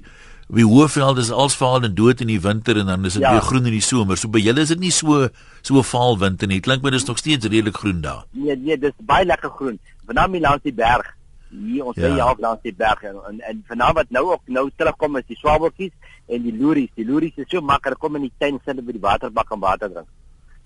wie 0.49 0.65
hoofveld 0.65 1.19
is 1.21 1.29
als 1.31 1.55
vaal 1.59 1.85
en 1.85 1.93
dood 1.95 2.23
in 2.25 2.31
die 2.33 2.41
winter 2.41 2.79
en 2.81 2.89
dan 2.89 3.05
is 3.05 3.19
dit 3.19 3.23
ja. 3.23 3.35
weer 3.35 3.45
groen 3.45 3.69
in 3.69 3.77
die 3.77 3.85
somer. 3.85 4.17
So 4.17 4.33
by 4.33 4.41
julle 4.41 4.65
is 4.65 4.73
dit 4.73 4.81
nie 4.81 4.91
so 4.91 5.29
so 5.61 5.83
vaal 5.85 6.17
winter 6.23 6.49
nie. 6.49 6.63
Klink 6.65 6.83
my 6.83 6.91
dis 6.95 7.05
nog 7.05 7.21
steeds 7.21 7.45
redelik 7.47 7.77
groen 7.77 8.01
daar. 8.01 8.25
Nee 8.33 8.57
nee, 8.57 8.79
dis 8.81 8.97
baie 9.05 9.29
lekker 9.29 9.53
groen. 9.59 9.77
Vanaand 10.09 10.41
langs 10.41 10.65
die 10.65 10.75
berg. 10.75 11.13
Hier 11.51 11.85
ons 11.85 12.01
lê 12.01 12.15
ja. 12.17 12.31
langs 12.39 12.65
die 12.65 12.73
berg 12.73 13.05
en 13.05 13.21
en, 13.29 13.43
en 13.53 13.63
vanaand 13.69 13.99
wat 14.01 14.17
nou 14.17 14.25
ook 14.31 14.49
nou 14.49 14.65
terugkom 14.81 15.21
is 15.21 15.29
die 15.29 15.39
swabeltjies 15.43 15.93
en 16.27 16.49
die 16.49 16.57
loeries. 16.57 16.91
Die 16.97 17.05
loeries 17.05 17.37
is 17.37 17.53
so 17.53 17.61
maklik 17.61 18.01
kom 18.01 18.17
in 18.17 18.31
die 18.31 18.33
tuin 18.39 18.57
sit 18.65 18.81
by 18.81 18.97
die 18.97 19.05
waterbak 19.05 19.53
en 19.53 19.61
water 19.61 19.93
drink. 19.93 20.09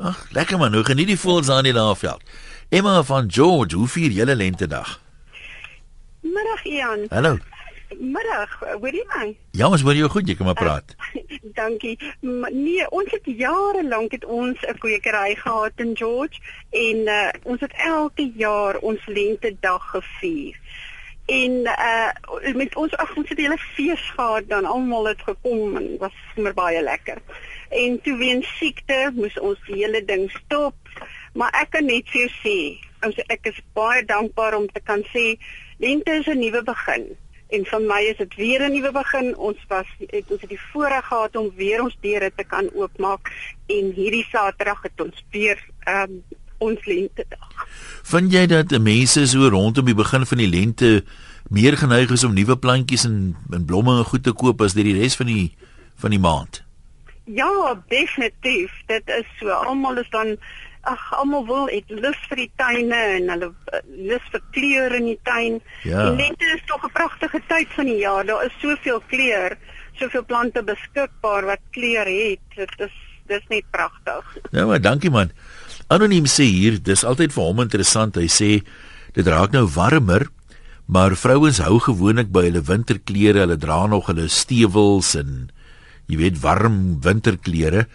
Ag, 0.05 0.27
lekker 0.37 0.59
man. 0.59 0.71
Nou 0.71 0.83
geniet 0.85 1.09
die 1.09 1.19
voels 1.19 1.49
aan 1.49 1.65
die 1.65 1.73
laafveld. 1.73 2.21
Emma 2.69 3.03
van 3.09 3.31
George, 3.33 3.77
hoe 3.77 3.89
vier 3.89 4.11
julle 4.13 4.35
lentedag? 4.37 5.01
Middag 6.21 6.65
Ian. 6.65 7.07
Hallo. 7.09 7.39
Middag, 7.97 8.53
hoor 8.59 8.93
jy 8.93 9.05
my? 9.15 9.31
Ja, 9.57 9.71
ons 9.71 9.81
hoor 9.81 9.97
jou 9.97 10.11
goed, 10.13 10.29
jy 10.29 10.37
kan 10.37 10.51
maar 10.51 10.59
praat. 10.61 10.93
Uh, 11.15 11.39
dankie. 11.61 11.95
M 12.21 12.45
nee, 12.53 12.85
ons 12.91 13.09
het 13.17 13.31
jare 13.39 13.87
lank 13.89 14.13
het 14.13 14.29
ons 14.29 14.61
'n 14.69 14.77
kwekery 14.83 15.39
gehad 15.41 15.81
in 15.81 15.97
George 15.97 16.37
en 16.71 17.09
uh, 17.09 17.33
ons 17.43 17.65
het 17.65 17.73
elke 17.89 18.29
jaar 18.37 18.77
ons 18.85 19.01
lentedag 19.07 19.89
gevier. 19.97 20.61
En 21.33 21.51
uh 21.65 22.53
met 22.55 22.77
ons 22.77 22.97
ag 23.01 23.17
ons 23.17 23.29
het 23.29 23.39
'n 23.39 23.43
hele 23.43 23.59
fees 23.73 24.05
gehad 24.17 24.49
dan 24.49 24.65
almal 24.65 25.09
het 25.09 25.23
gekom 25.25 25.77
en 25.77 25.97
was 25.99 26.13
sommer 26.35 26.55
baie 26.55 26.83
lekker. 26.83 27.25
En 27.75 28.01
toe 28.03 28.17
weens 28.19 28.47
siekte 28.59 29.11
moes 29.15 29.39
ons 29.41 29.59
die 29.67 29.83
hele 29.83 30.05
ding 30.05 30.31
stop 30.31 30.75
Maar 31.35 31.51
ek 31.65 31.73
kan 31.75 31.87
net 31.91 32.07
vir 32.13 32.25
jou 32.25 32.33
sê, 32.45 32.57
ek 33.27 33.51
is 33.51 33.59
baie 33.75 34.05
dankbaar 34.07 34.55
om 34.57 34.69
te 34.71 34.81
kan 34.81 35.03
sê 35.11 35.35
lente 35.83 36.13
is 36.21 36.29
'n 36.31 36.39
nuwe 36.39 36.63
begin. 36.63 37.05
En 37.51 37.65
vir 37.65 37.81
my 37.81 38.03
is 38.11 38.17
dit 38.17 38.35
weer 38.35 38.63
'n 38.63 38.73
nuwe 38.73 38.93
begin. 38.93 39.37
Ons 39.37 39.59
was 39.69 39.87
het 39.99 40.31
ons 40.31 40.41
het 40.41 40.51
die 40.51 40.67
voorreg 40.73 41.05
gehad 41.05 41.37
om 41.37 41.51
weer 41.57 41.83
ons 41.83 41.97
deure 42.01 42.31
te 42.37 42.45
kan 42.45 42.71
oopmaak 42.75 43.33
en 43.67 43.93
hierdie 43.93 44.27
Saterdag 44.31 44.83
het 44.83 45.01
ons 45.01 45.25
weer 45.31 45.59
um, 45.89 46.23
ons 46.59 46.85
lente 46.85 47.25
dag. 47.29 47.67
Vind 48.03 48.33
jy 48.33 48.47
dat 48.47 48.79
mense 48.79 49.27
so 49.27 49.49
rondom 49.49 49.85
die 49.85 49.95
begin 49.95 50.27
van 50.27 50.39
die 50.39 50.49
lente 50.49 51.05
meer 51.51 51.77
geneig 51.77 52.11
is 52.11 52.25
om 52.25 52.35
nuwe 52.35 52.57
plantjies 52.57 53.05
en 53.05 53.37
en 53.51 53.65
blomme 53.65 53.99
en 53.99 54.05
goed 54.05 54.23
te 54.23 54.33
koop 54.33 54.61
as 54.61 54.75
die 54.75 54.95
res 55.01 55.17
van 55.17 55.27
die 55.27 55.53
van 55.97 56.11
die 56.11 56.19
maand? 56.19 56.65
Ja, 57.25 57.83
definitief. 57.89 58.73
Dit 58.87 59.09
is 59.09 59.27
so. 59.39 59.49
Almal 59.49 59.99
is 59.99 60.11
dan 60.11 60.37
ag 60.85 61.05
almal 61.17 61.47
wil 61.47 61.69
het 61.73 61.89
lus 61.89 62.19
vir 62.29 62.43
die 62.43 62.51
tuine 62.61 62.99
en 63.17 63.31
hulle 63.33 63.49
uh, 63.49 63.81
lus 64.11 64.25
vir 64.33 64.43
kleur 64.57 64.97
in 64.99 65.09
die 65.09 65.19
tuin. 65.25 65.61
Ja. 65.89 66.11
Die 66.11 66.19
lente 66.21 66.51
is 66.53 66.65
tog 66.69 66.85
'n 66.85 66.93
pragtige 66.93 67.41
tyd 67.49 67.73
van 67.77 67.89
die 67.89 68.01
jaar. 68.03 68.27
Daar 68.27 68.45
is 68.45 68.61
soveel 68.61 69.01
kleur, 69.09 69.57
soveel 70.01 70.25
plante 70.25 70.63
beskikbaar 70.63 71.49
wat 71.49 71.63
kleur 71.71 72.07
het. 72.07 72.45
Dit 72.57 72.75
is 72.79 72.93
dis 73.27 73.45
net 73.49 73.65
pragtig. 73.71 74.37
Ja, 74.53 74.67
maar 74.67 74.81
dankie 74.81 75.11
man. 75.11 75.33
Anoniem 75.89 76.27
sê 76.29 76.45
hier, 76.45 76.83
dis 76.83 77.05
altyd 77.05 77.33
vir 77.33 77.45
hom 77.45 77.61
interessant. 77.61 78.17
Hy 78.17 78.29
sê 78.29 78.51
dit 79.17 79.27
raak 79.27 79.53
nou 79.53 79.65
warmer, 79.67 80.29
maar 80.87 81.17
vrouens 81.17 81.63
hou 81.65 81.79
gewoonlik 81.81 82.33
by 82.33 82.51
hulle 82.51 82.61
winterklere. 82.61 83.47
Hulle 83.47 83.57
dra 83.57 83.87
nog 83.87 84.07
hulle 84.13 84.29
stewels 84.29 85.15
en 85.15 85.49
jy 86.07 86.17
weet 86.21 86.41
warm 86.41 87.01
winterklere 87.01 87.87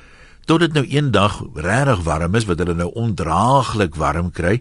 tot 0.45 0.59
dit 0.59 0.73
nou 0.73 0.85
eendag 0.85 1.41
regtig 1.55 2.03
warm 2.03 2.35
is 2.35 2.45
wat 2.49 2.59
hulle 2.59 2.73
nou 2.73 2.89
ondraaglik 2.97 3.95
warm 3.95 4.31
kry 4.31 4.59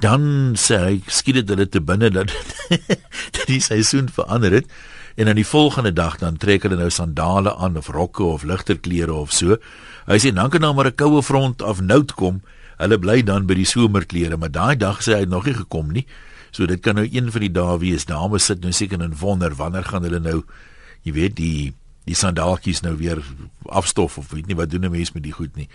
dan 0.00 0.56
sê 0.56 0.78
hy 0.80 0.94
skiet 1.12 1.42
dit 1.42 1.52
hulle 1.52 1.66
te 1.68 1.82
binne 1.84 2.08
dat 2.12 2.32
dat 3.36 3.46
die 3.48 3.60
seisoen 3.60 4.08
verander 4.12 4.60
het. 4.60 4.70
En 5.20 5.28
dan 5.28 5.36
die 5.36 5.46
volgende 5.46 5.92
dag 5.92 6.16
dan 6.22 6.38
trek 6.40 6.64
hulle 6.64 6.78
nou 6.80 6.88
sandale 6.90 7.52
aan 7.56 7.76
of 7.76 7.90
rokke 7.92 8.24
of 8.24 8.46
ligter 8.48 8.78
klere 8.80 9.12
of 9.12 9.34
so. 9.36 9.58
Hy 10.08 10.18
sê 10.22 10.32
dan 10.32 10.50
kan 10.50 10.64
nou 10.64 10.72
maar 10.74 10.88
'n 10.88 10.96
koue 10.96 11.22
front 11.22 11.62
af 11.62 11.80
nout 11.80 12.14
kom. 12.14 12.40
Hulle 12.78 12.98
bly 12.98 13.22
dan 13.22 13.46
by 13.46 13.54
die 13.54 13.68
somerklere. 13.68 14.36
Maar 14.36 14.50
daai 14.50 14.76
dag 14.76 15.02
sê 15.02 15.20
hy 15.20 15.24
nog 15.24 15.44
nie 15.44 15.54
gekom 15.54 15.92
nie. 15.92 16.06
So 16.50 16.66
dit 16.66 16.80
kan 16.80 16.94
nou 16.94 17.08
een 17.10 17.30
van 17.30 17.40
die 17.40 17.52
dae 17.52 17.78
wees. 17.78 18.04
Dames 18.04 18.44
sit 18.44 18.60
nou 18.60 18.72
seker 18.72 19.02
in 19.02 19.14
wonder 19.20 19.54
wanneer 19.54 19.84
gaan 19.84 20.02
hulle 20.02 20.20
nou 20.20 20.44
jy 21.02 21.12
weet 21.12 21.36
die 21.36 21.74
die 22.10 22.18
sandaaltjies 22.18 22.82
nou 22.82 22.96
weer 22.98 23.22
afstof 23.70 24.18
of 24.18 24.32
weet 24.34 24.50
nie 24.50 24.58
wat 24.58 24.70
doen 24.70 24.84
'n 24.84 24.90
mens 24.90 25.12
met 25.12 25.22
die 25.22 25.36
goed 25.36 25.56
nie. 25.56 25.68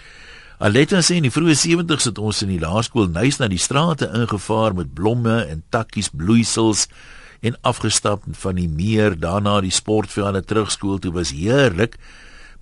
Aletta 0.60 1.02
sê 1.02 1.18
in 1.20 1.28
die 1.28 1.32
vroeë 1.36 1.56
70's 1.56 2.06
het 2.06 2.18
ons 2.18 2.42
in 2.42 2.50
die 2.50 2.60
laerskool 2.60 3.10
nuus 3.12 3.40
na 3.40 3.48
die 3.48 3.60
strate 3.60 4.08
ingevaar 4.08 4.76
met 4.76 4.94
blomme 4.94 5.46
en 5.52 5.64
takkies, 5.70 6.10
bloeisels 6.10 6.88
en 7.42 7.58
afgestap 7.62 8.24
van 8.32 8.56
die 8.56 8.70
meer 8.70 9.20
daarna 9.20 9.60
die 9.62 9.74
sportvelde 9.74 10.42
terugskool 10.42 11.00
toe 11.00 11.12
was 11.12 11.34
heerlik 11.36 11.98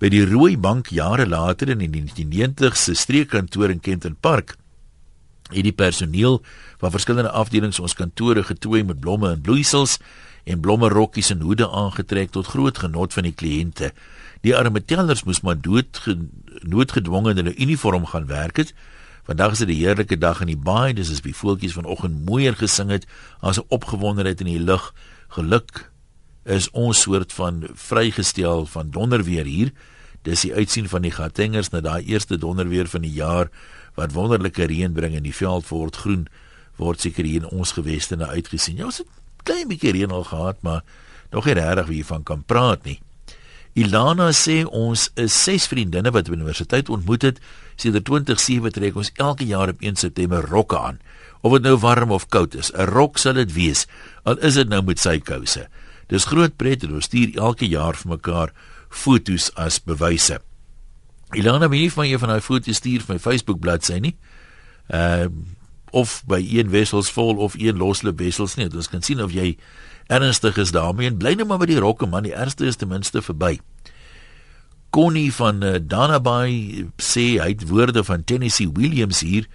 by 0.02 0.10
die 0.10 0.24
rooi 0.26 0.56
bank 0.58 0.90
jare 0.90 1.26
later 1.26 1.70
in 1.70 1.78
die 1.78 1.88
1990s 1.88 2.88
se 2.88 2.94
streekkantoor 2.94 3.70
in 3.70 3.80
Kenton 3.80 4.16
Park. 4.20 4.56
Hierdie 5.52 5.72
personeel 5.76 6.42
van 6.80 6.90
verskillende 6.90 7.30
afdelings 7.30 7.78
ons 7.78 7.94
kantore 7.94 8.42
getooi 8.42 8.82
met 8.82 9.00
blomme 9.00 9.30
en 9.30 9.40
bloeisels 9.40 10.00
en 10.44 10.60
blomme 10.60 10.88
rokkies 10.88 11.30
en 11.30 11.40
hoede 11.40 11.70
aangetrek 11.70 12.30
tot 12.30 12.46
groot 12.46 12.78
genot 12.78 13.12
van 13.12 13.28
die 13.28 13.34
kliënte. 13.34 13.92
Die 14.44 14.56
arme 14.56 14.84
tellers 14.84 15.24
moes 15.24 15.40
maar 15.40 15.56
dood 15.60 16.00
noodgedwonge 16.62 17.32
in 17.32 17.40
hulle 17.42 17.56
uniform 17.56 18.06
gaan 18.06 18.26
werk 18.26 18.60
het. 18.60 18.74
Vandag 19.24 19.52
is 19.52 19.58
dit 19.58 19.68
'n 19.68 19.80
heerlike 19.80 20.18
dag 20.18 20.40
in 20.40 20.46
die 20.46 20.56
baai, 20.56 20.92
dis 20.92 21.10
as 21.10 21.20
die 21.20 21.34
voeltjies 21.34 21.72
vanoggend 21.72 22.24
mooier 22.26 22.54
gesing 22.54 22.90
het 22.90 23.06
as 23.40 23.58
'n 23.58 23.64
opgewondenheid 23.68 24.40
in 24.40 24.46
die 24.46 24.60
lug. 24.60 24.92
Geluk 25.28 25.90
is 26.44 26.70
ons 26.70 27.00
soort 27.00 27.32
van 27.32 27.64
vrygestel 27.74 28.66
van 28.66 28.90
donderweer 28.90 29.44
hier. 29.44 29.72
Dis 30.22 30.40
die 30.40 30.54
uitsien 30.54 30.88
van 30.88 31.02
die 31.02 31.10
Gautengers 31.10 31.70
na 31.70 31.80
daai 31.80 32.04
eerste 32.04 32.38
donderweer 32.38 32.88
van 32.88 33.00
die 33.00 33.12
jaar 33.12 33.50
wat 33.94 34.12
wonderlike 34.12 34.64
reën 34.64 34.92
bring 34.92 35.14
en 35.14 35.22
die 35.22 35.34
veld 35.34 35.68
word 35.68 35.96
groen 35.96 36.26
word 36.76 37.00
seker 37.00 37.24
hier 37.24 37.42
in 37.42 37.48
ons 37.48 37.72
geweste 37.72 38.16
na 38.16 38.26
uitgesien. 38.26 38.76
Ja, 38.76 38.84
ons 38.84 38.98
het 38.98 39.06
klein 39.44 39.68
bietjie 39.68 39.92
reën 39.94 40.12
al 40.12 40.24
gehad, 40.28 40.60
maar 40.62 40.82
nog 41.30 41.48
nie 41.48 41.56
regtig 41.58 41.90
wie 41.90 42.04
van 42.06 42.22
kan 42.22 42.42
praat 42.46 42.84
nie. 42.84 42.98
Ilana 43.74 44.28
sê 44.30 44.62
ons 44.70 45.08
is 45.18 45.34
ses 45.34 45.66
vriendinne 45.66 46.12
wat 46.14 46.28
by 46.30 46.36
universiteit 46.36 46.90
ontmoet 46.94 47.26
het. 47.26 47.40
Sedert 47.74 48.06
2007 48.06 48.70
trek 48.76 48.98
ons 49.00 49.10
elke 49.18 49.46
jaar 49.50 49.72
op 49.72 49.82
1 49.82 49.98
September 49.98 50.46
rokke 50.46 50.78
aan. 50.78 51.00
Of 51.42 51.56
dit 51.56 51.66
nou 51.66 51.74
warm 51.82 52.14
of 52.14 52.28
koud 52.30 52.54
is, 52.54 52.70
'n 52.72 52.86
rok 52.86 53.18
sal 53.18 53.34
dit 53.34 53.52
wees. 53.52 53.86
Al 54.22 54.38
is 54.38 54.54
dit 54.54 54.68
nou 54.68 54.82
met 54.82 54.98
sy 54.98 55.18
kouse. 55.18 55.68
Dis 56.08 56.24
groot 56.24 56.56
pret 56.56 56.82
en 56.84 56.94
ons 56.94 57.04
stuur 57.04 57.34
elke 57.34 57.66
jaar 57.66 57.96
vir 57.96 58.10
mekaar 58.10 58.52
foto's 58.88 59.50
as 59.56 59.78
bewyse. 59.78 60.38
Ilana, 61.32 61.68
wie 61.68 61.92
van 61.92 62.08
julle 62.08 62.18
van 62.18 62.28
daai 62.28 62.40
foto's 62.40 62.76
stuur 62.76 63.00
vir 63.00 63.14
my 63.14 63.18
Facebook 63.18 63.60
bladsy 63.60 63.98
nie? 63.98 64.16
Ehm 64.88 65.32
of 65.94 66.22
by 66.26 66.40
een 66.42 66.72
wessels 66.74 67.10
vol 67.14 67.38
of 67.44 67.54
een 67.58 67.78
loslop 67.78 68.18
wessels 68.18 68.56
nie. 68.58 68.66
Ons 68.66 68.90
kan 68.90 69.02
sien 69.02 69.22
of 69.22 69.34
jy 69.34 69.54
ernstig 70.12 70.58
is 70.60 70.74
daarmee 70.74 71.12
en 71.12 71.20
bly 71.20 71.36
net 71.38 71.48
maar 71.48 71.62
by 71.62 71.70
die 71.70 71.80
rokke 71.80 72.08
man, 72.10 72.26
die 72.26 72.34
ergste 72.34 72.66
is 72.66 72.80
ten 72.80 72.90
minste 72.90 73.22
verby. 73.22 73.56
Connie 74.94 75.30
van 75.34 75.62
uh, 75.64 75.78
Danabai 75.82 76.86
sê 77.02 77.24
hy 77.42 77.48
het 77.50 77.64
woorde 77.70 78.04
van 78.06 78.26
Tennessee 78.26 78.70
Williams 78.70 79.24
hier. 79.26 79.48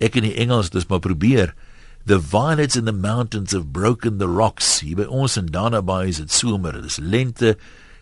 Ek 0.00 0.16
in 0.16 0.24
die 0.24 0.36
Engels 0.40 0.72
dis 0.72 0.88
maar 0.88 1.02
probeer. 1.04 1.52
The 2.08 2.16
violets 2.20 2.78
in 2.80 2.86
the 2.88 2.96
mountains 2.96 3.52
have 3.52 3.72
broken 3.76 4.16
the 4.18 4.28
rocks. 4.28 4.78
Hier 4.80 4.96
by 5.02 5.08
ons 5.08 5.36
in 5.36 5.50
Danabai 5.52 6.06
is 6.08 6.22
dit 6.22 6.32
somer, 6.32 6.78
dis 6.80 6.96
lente. 6.96 7.58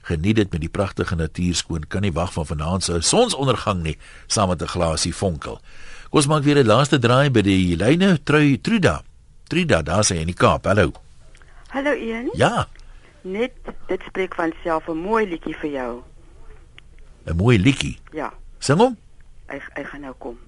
Geniet 0.07 0.39
dit 0.39 0.55
met 0.55 0.63
die 0.63 0.71
pragtige 0.71 1.19
natuur 1.19 1.59
skoon. 1.59 1.89
Kan 1.91 2.07
nie 2.07 2.15
wag 2.15 2.31
van 2.37 2.47
vanaand 2.47 2.87
se 2.87 3.01
sonsondergang 3.03 3.83
nie 3.83 3.99
saam 4.27 4.49
met 4.55 4.63
'n 4.63 4.75
glasie 4.75 5.15
vonkel. 5.15 5.59
Kom 6.09 6.23
ons 6.23 6.27
maak 6.27 6.45
weer 6.45 6.57
'n 6.57 6.67
laaste 6.67 6.97
draai 6.99 7.29
by 7.29 7.43
die 7.43 7.77
lyne 7.77 8.17
Trui 8.25 8.57
Truda. 8.57 9.03
Truda, 9.49 9.83
daar 9.83 10.05
sê 10.05 10.17
in 10.17 10.27
die 10.27 10.35
Kaap. 10.35 10.65
Hallo. 10.65 10.93
Hallo 11.69 11.93
Ian. 11.93 12.31
Ja. 12.33 12.67
Net 13.23 13.53
dit 13.89 14.01
spreek 14.09 14.35
van 14.35 14.53
self 14.65 14.89
'n 14.89 14.97
mooi 14.97 15.29
liedjie 15.29 15.57
vir 15.61 15.71
jou. 15.71 16.03
'n 17.27 17.37
Mooi 17.37 17.59
liedjie. 17.59 17.99
Ja. 18.13 18.33
Sing 18.59 18.79
hom. 18.79 18.97
Hy 19.49 19.61
hy 19.75 19.85
gaan 19.85 20.01
nou 20.01 20.15
kom. 20.19 20.39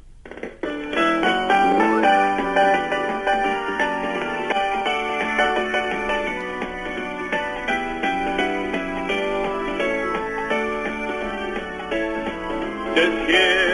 Dit 12.95 13.13
hier 13.27 13.70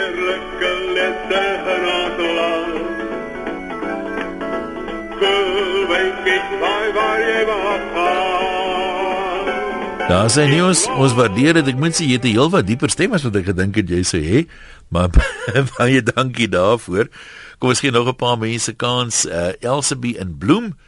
Daar 10.07 10.31
sê 10.31 10.45
nuus, 10.47 10.85
ons 10.95 11.15
waardeer 11.19 11.59
dit. 11.59 11.69
Ek 11.73 11.79
moet 11.83 11.97
sê 11.97 12.07
jy 12.07 12.15
het 12.15 12.25
'n 12.25 12.37
heel 12.39 12.51
wat 12.51 12.67
dieper 12.67 12.91
stem 12.91 13.13
as 13.13 13.25
wat 13.27 13.37
ek 13.37 13.51
gedink 13.51 13.75
het 13.75 13.89
jy 13.91 14.03
sou 14.07 14.21
hê. 14.23 14.47
Maar 14.89 15.11
baie 15.79 16.03
dankie 16.03 16.47
daarvoor. 16.49 17.11
Kom 17.59 17.71
ons 17.75 17.81
gee 17.81 17.91
nog 17.91 18.07
'n 18.09 18.15
paar 18.15 18.39
mense 18.39 18.73
kans. 18.73 19.27
Uh 19.27 19.53
Elsabie 19.61 20.17
in 20.19 20.39
Bloem. 20.39 20.79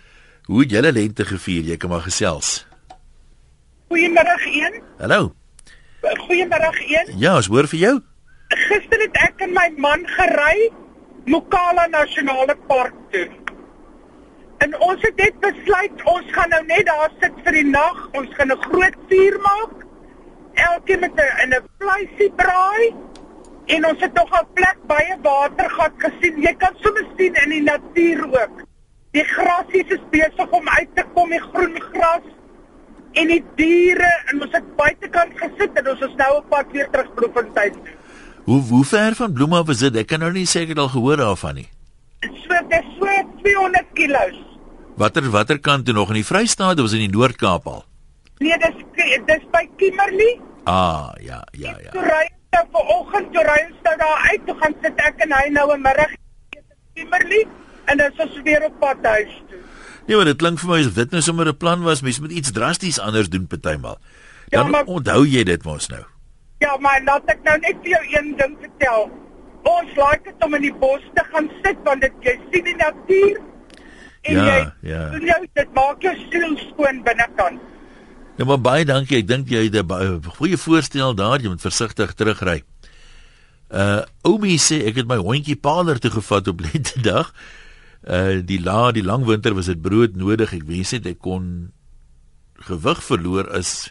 Hoe 0.47 0.61
het 0.61 0.71
julle 0.71 0.93
lente 0.93 1.25
gevier? 1.25 1.63
Jy 1.63 1.77
kan 1.77 1.91
maar 1.91 2.07
gesels. 2.07 2.67
Goeiemiddag 3.89 4.47
een. 4.47 4.83
Hallo. 4.99 5.33
Goeiemiddag 6.03 6.79
een. 6.81 7.19
Ja, 7.19 7.37
ons 7.37 7.47
hoor 7.47 7.67
vir 7.67 7.79
jou. 7.79 8.01
Gister 8.49 9.01
het 9.01 9.17
ek 9.17 9.35
en 9.45 9.53
my 9.53 9.69
man 9.77 10.07
gery 10.07 10.71
Mokala 11.27 11.87
Nasionale 11.87 12.57
Park 12.69 12.95
toe. 13.11 13.29
En 14.65 14.79
ons 14.83 15.03
het 15.07 15.17
net 15.17 15.37
besluit 15.41 16.05
ons 16.13 16.33
gaan 16.37 16.51
nou 16.55 16.63
net 16.67 16.87
daar 16.87 17.13
sit 17.21 17.37
vir 17.45 17.59
die 17.61 17.69
nag. 17.71 17.99
Ons 18.19 18.33
gaan 18.39 18.53
'n 18.53 18.63
groot 18.69 18.97
vuur 19.09 19.37
maak. 19.49 19.75
Elkeen 20.55 21.01
met 21.01 21.15
'n 21.15 21.43
in 21.43 21.55
'n 21.55 21.69
vleisie 21.79 22.33
braai. 22.37 22.95
En 23.67 23.87
ons 23.87 24.01
het 24.01 24.15
nog 24.15 24.31
'n 24.41 24.47
plek 24.55 24.79
by 24.87 25.03
'n 25.13 25.23
watergat 25.23 25.95
gesien. 25.97 26.41
Jy 26.43 26.55
kan 26.55 26.75
sommer 26.81 27.07
sien 27.17 27.35
in 27.35 27.51
die 27.51 27.63
natuur 27.63 28.25
ook. 28.25 28.57
Die 29.11 29.25
grasies 29.25 29.89
is 29.89 30.05
besig 30.11 30.51
om 30.51 30.69
uit 30.69 30.89
te 30.95 31.05
kom, 31.15 31.31
die 31.31 31.41
groen 31.41 31.81
gras 31.93 32.27
en 33.13 33.31
die 33.33 33.45
diere 33.57 34.11
en 34.31 34.43
ons 34.43 34.53
het 34.53 34.77
buitekant 34.77 35.33
gesit 35.41 35.81
en 35.81 35.89
ons 35.89 36.01
is 36.01 36.15
nou 36.21 36.29
op 36.37 36.49
pad 36.53 36.67
weer 36.73 36.91
terug 36.93 37.15
Bloemfontein. 37.15 37.75
Hoe 38.45 38.61
hoe 38.71 38.85
ver 38.85 39.15
van 39.15 39.33
Bloem 39.33 39.53
af 39.53 39.69
is 39.69 39.79
dit? 39.79 39.97
Ek 39.97 40.07
kan 40.07 40.23
nou 40.25 40.33
nie 40.33 40.47
seker 40.47 40.79
al 40.79 40.89
gehoor 40.93 41.17
daarvan 41.21 41.55
nie. 41.55 41.69
So 42.21 42.61
dit 42.69 42.79
is 42.79 42.93
so 42.99 43.07
200 43.43 43.91
km. 43.95 44.48
Watter 44.99 45.31
watter 45.31 45.59
kant 45.63 45.85
toe 45.87 45.95
nog 45.95 46.11
in 46.11 46.19
die 46.19 46.27
Vrystaat 46.27 46.81
of 46.81 46.89
was 46.89 46.95
in 46.97 47.05
die 47.05 47.13
Noord-Kaap 47.13 47.67
al? 47.71 47.85
Nee, 48.43 48.57
dis 48.59 48.81
dis 49.29 49.45
by 49.53 49.63
Kimberley. 49.79 50.33
Ah, 50.67 51.15
ja, 51.23 51.39
ja, 51.55 51.77
ja. 51.85 51.93
Toe 51.95 52.03
ry 52.03 52.25
ons 52.27 52.57
nou 52.57 52.65
vanoggend 52.75 53.31
toe 53.35 53.45
ry 53.47 53.59
ons 53.69 53.85
nou 53.87 53.95
daar 54.01 54.25
uit, 54.33 54.43
toe 54.49 54.57
gaan 54.63 54.75
sit 54.83 55.03
ek 55.07 55.23
en 55.27 55.35
hy 55.37 55.45
nou 55.55 55.67
'n 55.75 55.83
middag 55.87 56.11
in 56.11 56.65
Kimberley 56.99 57.47
en 57.87 57.99
dan 58.03 58.11
is 58.11 58.19
ons 58.27 58.43
weer 58.43 58.65
op 58.67 58.75
pad 58.81 58.99
huis 59.03 59.35
toe. 59.49 59.63
Nee, 60.07 60.17
maar 60.17 60.25
dit 60.25 60.39
klink 60.39 60.59
vir 60.59 60.69
my 60.69 60.79
asof 60.81 60.95
dit 60.95 61.11
nou 61.11 61.23
sommer 61.23 61.47
'n 61.47 61.57
plan 61.57 61.83
was. 61.83 62.03
Mens 62.03 62.21
moet 62.21 62.33
iets 62.33 62.53
drasties 62.53 62.99
anders 62.99 63.29
doen 63.29 63.47
partymal. 63.47 63.99
Dan 64.49 64.65
ja, 64.65 64.71
maar, 64.71 64.85
onthou 64.85 65.27
jy 65.27 65.45
dit 65.45 65.65
mos 65.65 65.89
nou. 65.89 66.03
Ja, 66.59 66.77
maar 66.77 67.03
laat 67.05 67.23
ek 67.27 67.43
nou 67.45 67.59
net 67.59 67.77
vir 67.83 67.91
jou 67.91 68.05
een 68.19 68.35
ding 68.37 68.57
vertel. 68.61 69.11
Ons 69.63 69.91
like 69.95 70.25
dit 70.25 70.45
om 70.45 70.55
in 70.55 70.63
die 70.63 70.75
bos 70.75 71.03
te 71.15 71.23
gaan 71.31 71.51
sit 71.63 71.77
want 71.85 72.01
dit 72.01 72.13
jy 72.21 72.41
sien 72.51 72.65
die 72.65 72.77
natuur 72.77 73.39
en 74.23 74.35
Ja, 74.35 74.45
jy 74.45 74.91
ja. 74.91 75.03
jou 75.19 75.47
dit 75.55 75.75
maak 75.75 76.03
jou 76.03 76.15
siel 76.31 76.57
skoon 76.59 77.03
binnekant. 77.03 77.61
Ja, 78.39 78.45
maar 78.45 78.61
baie 78.61 78.85
dankie. 78.85 79.19
Ek 79.19 79.27
dink 79.27 79.49
jy 79.49 79.65
het 79.67 79.75
'n 79.75 80.23
goeie 80.39 80.57
voorstel 80.57 81.15
daar. 81.15 81.41
Jy 81.41 81.49
moet 81.49 81.61
versigtig 81.61 82.15
terugry. 82.15 82.63
Uh 83.71 84.03
Oumi 84.25 84.57
sê 84.59 84.87
ek 84.87 84.97
het 84.97 85.07
my 85.07 85.17
hondjie 85.17 85.57
Paler 85.57 85.99
toe 85.99 86.11
gevat 86.11 86.49
op 86.49 86.61
lentedag. 86.61 87.33
Uh 88.07 88.41
die 88.45 88.61
la 88.63 88.93
die 88.93 89.03
lang 89.05 89.25
winter 89.27 89.55
was 89.55 89.67
dit 89.67 89.81
brood 89.83 90.17
nodig. 90.17 90.53
Ek 90.55 90.65
wens 90.65 90.93
net 90.93 91.07
ek 91.07 91.19
kon 91.21 91.73
gewig 92.55 93.03
verloor 93.05 93.51
is 93.59 93.91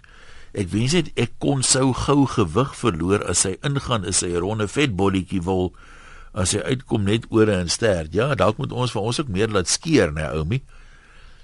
ek 0.54 0.68
wens 0.72 0.94
net 0.94 1.12
ek 1.16 1.32
kon 1.40 1.62
sou 1.64 1.94
gou 1.94 2.26
gewig 2.26 2.74
verloor 2.76 3.24
as 3.30 3.44
hy 3.44 3.58
ingaan 3.62 4.06
is 4.06 4.22
hy 4.22 4.32
'n 4.34 4.40
ronde 4.42 4.68
vetbolletjie 4.68 5.44
wil 5.44 5.74
as 6.38 6.54
hy 6.54 6.62
uitkom 6.62 7.08
net 7.08 7.26
ore 7.34 7.56
en 7.58 7.70
stert. 7.70 8.14
Ja, 8.14 8.34
dalk 8.38 8.60
moet 8.62 8.72
ons 8.72 8.94
vir 8.94 9.02
ons 9.10 9.20
ook 9.20 9.32
meer 9.34 9.50
laat 9.50 9.70
skeer, 9.72 10.14
né, 10.14 10.30
Oumi? 10.38 10.62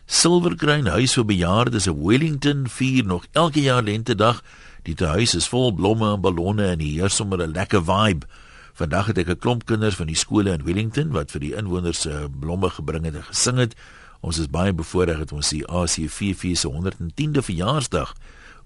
Silverkruin 0.06 0.90
huis 0.92 1.16
vir 1.18 1.26
bejaardes 1.26 1.88
in 1.88 1.98
Wellington 2.04 2.68
vier 2.70 3.08
nog 3.08 3.26
elke 3.32 3.64
jaar 3.64 3.84
lentedag. 3.84 4.44
Die 4.84 4.96
huis 5.00 5.34
is 5.34 5.48
vol 5.48 5.72
blomme 5.74 6.12
en 6.14 6.22
ballonne 6.22 6.68
en 6.76 6.84
hier 6.84 7.08
is 7.08 7.16
sommer 7.16 7.42
'n 7.42 7.56
lekker 7.56 7.82
vibe. 7.82 8.28
Vandag 8.74 9.06
het 9.06 9.18
ek 9.18 9.30
'n 9.30 9.40
klomp 9.40 9.66
kinders 9.66 9.96
van 9.96 10.08
die 10.08 10.16
skole 10.16 10.52
in 10.52 10.64
Wellington 10.64 11.12
wat 11.12 11.32
vir 11.32 11.40
die 11.40 11.56
inwoners 11.56 12.02
se 12.02 12.28
blomme 12.40 12.70
gebring 12.70 13.06
het 13.06 13.16
en 13.16 13.24
gesing 13.24 13.58
het. 13.58 13.76
Ons 14.22 14.38
is 14.38 14.48
baie 14.48 14.74
bevoorreg 14.74 15.18
dat 15.18 15.32
ons 15.32 15.50
die 15.50 15.66
ACVV 15.68 16.56
se 16.56 16.68
110de 16.68 17.42
verjaarsdag 17.42 18.14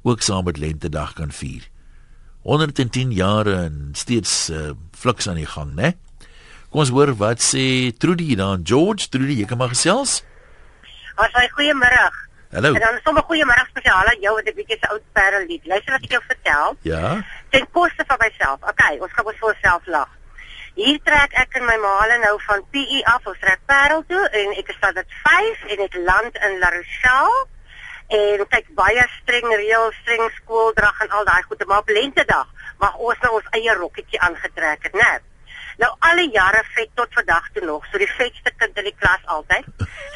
ook 0.04 0.22
saam 0.22 0.44
met 0.44 0.58
lentedag 0.58 1.14
kan 1.14 1.32
vier. 1.32 1.70
110 2.42 3.12
jare 3.12 3.54
en 3.54 3.90
steeds 3.94 4.50
uh, 4.50 4.72
fliks 4.92 5.28
aan 5.28 5.36
die 5.36 5.46
gang, 5.46 5.74
né? 5.76 5.98
Kom 6.78 6.84
ons 6.86 6.94
hoor 6.94 7.10
wat 7.18 7.42
sê 7.42 7.90
Trudy 7.98 8.36
dan 8.38 8.62
George, 8.62 9.08
Trudy, 9.10 9.40
jy 9.40 9.46
kan 9.50 9.58
maar 9.58 9.72
gesels. 9.72 10.20
As 11.18 11.32
hy 11.34 11.48
goeiemôre. 11.56 12.02
Hallo. 12.54 12.70
En 12.78 12.84
dan 12.84 13.00
sommer 13.02 13.24
goeiemôre 13.26 13.64
spesiaal 13.72 14.12
aan 14.12 14.20
jou 14.22 14.34
wat 14.36 14.46
'n 14.46 14.54
bietjie 14.60 14.78
se 14.78 14.90
oud 14.94 15.02
parel 15.18 15.48
lied. 15.50 15.66
Luister 15.66 15.96
wat 15.96 16.04
ek 16.06 16.12
jou 16.14 16.22
vertel. 16.28 16.76
Ja. 16.82 17.26
Ten 17.50 17.66
koste 17.72 18.04
van 18.06 18.20
myself. 18.22 18.60
Okay, 18.62 19.00
ons 19.02 19.12
gaan 19.12 19.26
ons 19.26 19.40
vir 19.40 19.50
onsself 19.50 19.88
lag. 19.88 20.10
Hier 20.76 21.00
trek 21.04 21.34
ek 21.34 21.56
en 21.58 21.66
my 21.66 21.78
maale 21.78 22.18
nou 22.26 22.36
van 22.46 22.62
PE 22.70 23.00
af, 23.14 23.26
ons 23.26 23.40
trek 23.40 23.60
Parel 23.66 24.04
toe 24.08 24.26
en 24.42 24.54
ek 24.62 24.70
is 24.70 24.78
standaard 24.78 25.10
5 25.24 25.64
en 25.74 25.80
ek 25.88 25.96
land 26.10 26.38
in 26.46 26.60
La 26.60 26.70
Rochelle. 26.70 27.40
En 28.08 28.46
kyk 28.54 28.68
baie 28.76 29.08
streng 29.22 29.50
reëls, 29.50 29.98
streng 30.04 30.30
skooldrag 30.36 31.02
en 31.02 31.10
al 31.10 31.26
daai 31.26 31.42
goede, 31.42 31.66
maar 31.66 31.82
op 31.82 31.90
lentedag 31.90 32.48
mag 32.78 32.94
ons 32.98 33.18
nou 33.26 33.34
ons 33.34 33.50
eie 33.58 33.74
rokkietjie 33.74 34.22
aangetrek 34.22 34.84
het, 34.84 34.94
né? 34.94 35.18
Nou 35.78 35.92
alle 36.00 36.30
jare 36.34 36.64
vet 36.76 36.90
tot 36.94 37.14
vandag 37.14 37.50
toe 37.54 37.66
nog, 37.66 37.86
so 37.92 37.98
die 38.02 38.10
vetste 38.18 38.52
kind 38.58 38.78
in 38.78 38.90
die 38.90 38.96
klas 38.98 39.22
altyd 39.26 39.66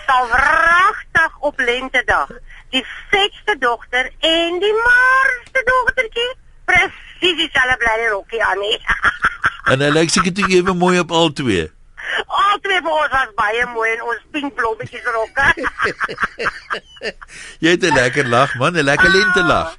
sal 0.06 0.28
wragtig 0.28 1.38
op 1.40 1.60
lentedag 1.60 2.32
die 2.70 2.86
vetste 3.12 3.58
dogter 3.60 4.10
en 4.20 4.58
die 4.64 4.74
maarste 4.86 5.62
dogtertjie 5.68 6.32
presies 6.66 7.38
dieselfde 7.44 7.78
bly 7.84 8.08
rokkie 8.14 8.42
aan 8.44 8.64
hê. 8.66 8.74
En 9.72 9.84
hy 9.84 9.92
lyk 9.94 10.12
seker 10.14 10.34
toe 10.36 10.50
ewe 10.58 10.74
mooi 10.76 10.98
op 11.00 11.12
al 11.16 11.32
twee. 11.38 11.68
Al 12.26 12.58
twee 12.66 12.82
van 12.82 12.96
ons 12.96 13.14
was 13.14 13.36
baie 13.38 13.68
mooi 13.76 13.92
in 13.92 14.02
ons 14.14 14.24
pink 14.34 14.56
blommetjies 14.58 15.06
rokke. 15.16 15.48
Jy 17.64 17.76
het 17.76 17.86
'n 17.88 17.96
lekker 17.96 18.28
lag 18.28 18.56
man, 18.56 18.74
'n 18.74 18.88
lekker 18.88 19.12
lente 19.12 19.44
lag. 19.44 19.78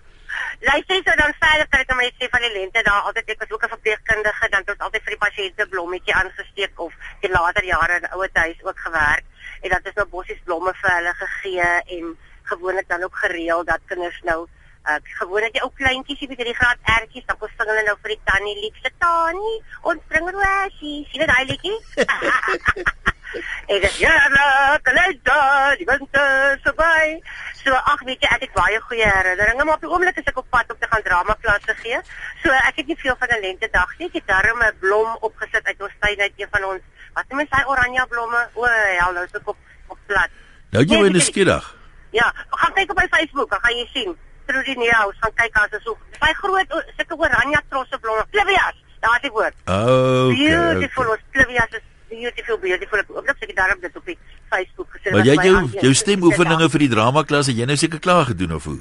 Luister 0.62 0.94
so 1.02 1.14
dan 1.18 1.32
verder 1.42 1.66
kry 1.70 1.80
ek 1.82 1.92
my 1.98 2.08
sê 2.18 2.28
van 2.30 2.44
die 2.44 2.52
lente 2.54 2.82
daar 2.86 3.06
altyd 3.08 3.30
ek 3.34 3.40
was 3.42 3.50
ook 3.50 3.64
'n 3.66 3.74
verpleegkundige 3.74 4.48
dan 4.48 4.60
het 4.62 4.70
ons 4.70 4.84
altyd 4.86 5.02
vir 5.04 5.14
die 5.14 5.24
pasiënte 5.26 5.66
blommetjie 5.72 6.14
aangesteek 6.14 6.80
of 6.86 6.92
in 7.26 7.30
later 7.30 7.64
jare 7.64 7.96
in 7.98 8.10
ouer 8.14 8.30
huis 8.32 8.62
ook 8.62 8.78
gewerk. 8.78 9.24
En 9.62 9.70
dat 9.70 9.86
is 9.86 9.94
nou 9.94 10.06
bossies 10.06 10.44
blomme 10.44 10.72
vir 10.82 10.90
hulle 10.96 11.14
gegee 11.14 11.70
en 11.96 12.16
gewoonlik 12.42 12.88
dan 12.88 13.02
ook 13.02 13.16
gereël 13.24 13.64
dat 13.64 13.80
kinders 13.86 14.20
nou 14.22 14.46
uh 14.90 14.98
gewoonlik 15.18 15.52
die 15.52 15.62
ou 15.62 15.70
kleintjies 15.80 16.20
jy 16.20 16.28
weet 16.28 16.40
hierdie 16.42 16.60
graad 16.60 16.78
ertjies 16.94 17.26
dan 17.26 17.38
kos 17.38 17.50
hulle 17.58 17.82
nou 17.86 17.96
vir 18.02 18.14
die 18.14 18.22
tannie 18.30 18.56
liefste 18.62 18.90
tannie 18.98 19.58
ons 19.82 20.08
bring 20.08 20.30
rosies 20.30 21.12
jy 21.12 21.18
weet 21.22 21.30
daai 21.30 21.44
liedjie 21.50 21.78
Ek 23.66 23.84
ja, 23.98 24.12
la, 24.34 24.78
kalenda, 24.82 25.36
die 25.78 25.86
winter 25.88 26.52
is 26.56 26.62
verby. 26.62 27.20
So 27.62 27.72
ag 27.74 28.00
weet 28.04 28.20
jy, 28.24 28.28
ek 28.34 28.40
het 28.46 28.52
baie 28.56 28.80
goeie 28.88 29.06
herinneringe, 29.06 29.64
maar 29.64 29.74
op 29.78 29.84
die 29.84 29.90
oomblik 29.90 30.16
is 30.18 30.26
ek 30.30 30.38
op 30.42 30.48
pad 30.50 30.70
om 30.72 30.78
te 30.80 30.88
gaan 30.90 31.02
dramaklasse 31.02 31.74
gee. 31.82 32.00
So 32.42 32.50
ek 32.50 32.80
het 32.82 32.86
nie 32.86 32.96
veel 32.98 33.16
van 33.18 33.28
'n 33.36 33.40
lentedag 33.40 33.92
nie. 33.98 34.08
Ek 34.08 34.14
het 34.20 34.26
darm 34.26 34.62
'n 34.62 34.78
blom 34.80 35.16
opgesit 35.20 35.64
uit 35.66 35.80
ons 35.82 35.94
tuin 36.00 36.20
uit 36.20 36.32
een 36.36 36.48
van 36.50 36.64
ons. 36.64 36.82
Wat 37.14 37.24
noem 37.28 37.40
jy 37.40 37.46
sy 37.50 37.62
oranje 37.66 38.06
blomme? 38.08 38.48
O, 38.54 38.64
hel, 38.66 39.12
nou 39.12 39.24
is 39.24 39.34
ek 39.34 39.48
op 39.48 39.56
op 39.88 39.98
plat. 40.06 40.30
Nou 40.70 40.84
jy 40.84 41.00
Nee, 41.00 41.14
ek- 41.14 41.22
skidag. 41.22 41.76
Ja, 42.10 42.32
gaan 42.50 42.72
kyk 42.74 42.90
op 42.90 42.96
my 42.96 43.06
Facebook, 43.10 43.50
dan 43.50 43.60
gaan 43.62 43.76
jy 43.76 43.88
sien. 43.92 44.16
Trudy 44.46 44.74
Neus, 44.74 45.16
gaan 45.20 45.34
kyk 45.34 45.56
as 45.56 45.70
is 45.72 45.82
so. 45.82 45.96
Sy 46.20 46.32
groot 46.32 46.66
sulke 46.96 47.16
oranje 47.16 47.60
trosse 47.68 47.98
blomme. 47.98 48.24
Clivias, 48.30 48.74
daar 49.00 49.14
is 49.14 49.20
die 49.22 49.30
woord. 49.30 49.54
Okay. 49.64 50.34
Beautiful, 50.34 51.04
okay. 51.04 51.14
ons 51.16 51.22
Clivias 51.32 51.70
is 51.70 51.80
beautiful, 52.12 52.58
beautiful. 52.62 52.98
Ek 53.02 53.08
hoop 53.08 53.28
ek 53.40 53.48
het 53.52 53.56
daarom 53.56 53.80
dit 53.80 53.96
op 53.96 54.06
die 54.06 54.18
Facebook 54.52 54.88
gesit. 54.96 55.12
Maar 55.16 55.24
jy 55.28 55.36
jou 55.48 55.56
aan- 55.56 55.70
jou 55.80 55.94
stemoefeninge 55.94 56.68
vir 56.76 56.84
die 56.86 56.92
dramaklas 56.96 57.46
het 57.50 57.56
jy 57.56 57.66
nou 57.70 57.76
seker 57.76 57.98
klaar 58.08 58.26
gedoen 58.32 58.54
of 58.60 58.64
hoe? 58.70 58.80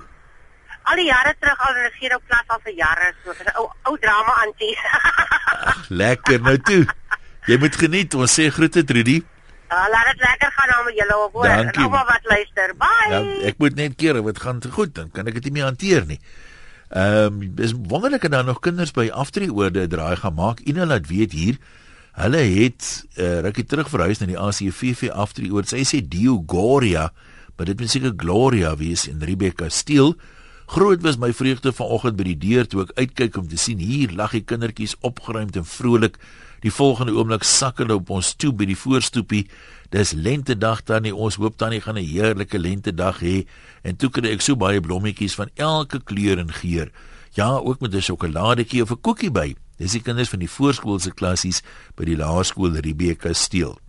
al 0.89 0.97
die 0.97 1.05
jare 1.07 1.33
terug 1.39 1.59
al 1.67 1.75
in 1.77 1.85
'n 1.87 1.91
gee 1.99 2.09
klas 2.27 2.47
al 2.47 2.59
vir 2.63 2.73
jare 2.73 3.13
so. 3.23 3.31
'n 3.31 3.51
ou 3.59 3.67
ou 3.89 3.97
drama 3.97 4.33
antie. 4.45 4.75
Lekker 6.03 6.41
nou 6.41 6.57
toe. 6.57 6.85
Jy 7.45 7.57
moet 7.57 7.75
geniet. 7.75 8.13
Ons 8.13 8.33
sê 8.39 8.49
groete 8.51 8.83
Trudy. 8.83 9.21
Uh, 9.71 9.85
laat 9.91 10.05
dit 10.11 10.19
lekker 10.19 10.51
gaan 10.51 10.69
nou 10.69 10.85
met 10.85 10.95
julle 10.99 11.17
op 11.25 11.33
hoor. 11.33 11.45
En 11.45 11.63
Dankie. 11.63 11.83
almal 11.83 12.05
wat 12.05 12.23
luister. 12.23 12.73
Bye. 12.77 13.09
Ja, 13.13 13.47
ek 13.47 13.57
moet 13.57 13.75
net 13.75 13.95
keer 13.95 14.21
wat 14.23 14.39
gaan 14.39 14.59
te 14.59 14.69
goed, 14.71 14.95
dan 14.95 15.11
kan 15.11 15.27
ek 15.27 15.33
dit 15.39 15.43
nie 15.43 15.51
meer 15.51 15.63
hanteer 15.69 16.05
nie. 16.05 16.19
Ehm 16.91 17.39
um, 17.41 17.53
is 17.57 17.71
wonderlik 17.71 18.21
dat 18.21 18.31
daar 18.31 18.43
nog 18.43 18.59
kinders 18.59 18.91
by 18.91 19.07
aftreeorde 19.13 19.87
draai 19.87 20.15
gaan 20.15 20.35
maak. 20.35 20.59
Ina 20.59 20.85
laat 20.85 21.07
weet 21.07 21.31
hier. 21.31 21.57
Hulle 22.11 22.41
het 22.43 23.05
uh, 23.15 23.39
rukkie 23.45 23.63
terug 23.63 23.89
verhuis 23.89 24.19
na 24.19 24.27
die 24.27 24.39
ACVV 24.39 25.09
aftreeoord. 25.15 25.71
Sy 25.71 25.85
sê 25.87 26.01
Dio 26.03 26.41
Gloria, 26.47 27.07
maar 27.55 27.69
dit 27.69 27.79
moet 27.79 27.91
seker 27.91 28.13
Gloria 28.19 28.75
wees 28.75 29.07
in 29.07 29.23
Rebecca 29.23 29.69
Steel. 29.71 30.15
Groot 30.71 31.01
was 31.03 31.17
my 31.19 31.33
vreugde 31.35 31.71
vanoggend 31.75 32.15
by 32.19 32.25
die 32.29 32.37
deur 32.39 32.67
toe 32.67 32.85
ek 32.85 32.91
uitkyk 32.99 33.39
om 33.41 33.47
te 33.51 33.57
sien 33.59 33.79
hier 33.83 34.11
lag 34.15 34.35
die 34.35 34.43
kindertjies 34.43 34.97
opgeruimd 35.07 35.57
en 35.59 35.67
vrolik. 35.67 36.19
Die 36.63 36.71
volgende 36.71 37.15
oomblik 37.15 37.43
sak 37.47 37.79
hulle 37.81 37.97
op 37.97 38.11
ons 38.13 38.35
toe 38.39 38.51
by 38.55 38.67
die 38.69 38.77
voorstoepie. 38.77 39.45
Dis 39.91 40.13
lentedag 40.15 40.83
tannie, 40.87 41.15
ons 41.15 41.39
hoop 41.41 41.57
tannie 41.59 41.81
gaan 41.81 41.97
'n 41.97 42.07
heerlike 42.07 42.59
lentedag 42.59 43.19
hê. 43.19 43.47
En 43.83 43.95
toe 43.95 44.09
kry 44.09 44.31
ek 44.31 44.41
so 44.41 44.55
baie 44.55 44.79
blommetjies 44.79 45.35
van 45.35 45.49
elke 45.55 45.99
kleur 45.99 46.39
en 46.39 46.51
geur. 46.51 46.91
Ja, 47.33 47.49
ook 47.57 47.81
met 47.81 47.95
'n 47.95 48.01
sjokoladetjie 48.01 48.81
of 48.81 48.91
'n 48.91 49.01
koekie 49.01 49.31
by. 49.31 49.55
Dis 49.81 49.95
die 49.97 50.03
kinders 50.05 50.29
van 50.29 50.43
die 50.43 50.49
voorskoolse 50.51 51.09
klassies 51.17 51.63
by 51.97 52.05
die 52.05 52.17
laerskool 52.19 52.75
Rebecca 52.85 53.33
Steel. 53.33 53.79